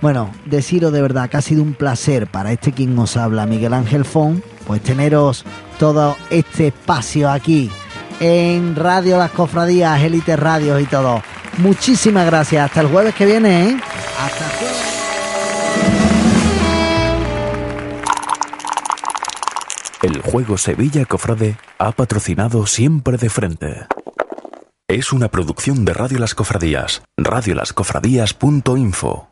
Bueno, 0.00 0.32
deciros 0.44 0.92
de 0.92 1.00
verdad 1.00 1.30
que 1.30 1.36
ha 1.36 1.40
sido 1.40 1.62
un 1.62 1.74
placer 1.74 2.26
para 2.26 2.50
este 2.50 2.72
quien 2.72 2.98
os 2.98 3.16
habla, 3.16 3.46
Miguel 3.46 3.72
Ángel 3.72 4.04
Fon, 4.04 4.42
pues 4.66 4.82
teneros 4.82 5.44
todo 5.78 6.16
este 6.30 6.66
espacio 6.66 7.30
aquí 7.30 7.70
en 8.18 8.74
Radio 8.74 9.18
Las 9.18 9.30
Cofradías, 9.30 10.02
Élite 10.02 10.34
Radios 10.34 10.82
y 10.82 10.86
todo. 10.86 11.22
Muchísimas 11.58 12.26
gracias. 12.26 12.64
Hasta 12.64 12.80
el 12.80 12.88
jueves 12.88 13.14
que 13.14 13.24
viene, 13.24 13.68
¿eh? 13.68 13.76
Hasta 14.18 14.44
el 14.44 14.50
jueves. 14.50 14.88
El 20.02 20.22
juego 20.22 20.58
Sevilla 20.58 21.04
Cofrade 21.04 21.56
ha 21.78 21.92
patrocinado 21.92 22.66
siempre 22.66 23.16
de 23.16 23.30
frente. 23.30 23.86
Es 24.90 25.12
una 25.12 25.28
producción 25.28 25.84
de 25.84 25.92
Radio 25.92 26.18
Las 26.18 26.34
Cofradías, 26.34 27.02
radiolascofradías.info. 27.18 29.28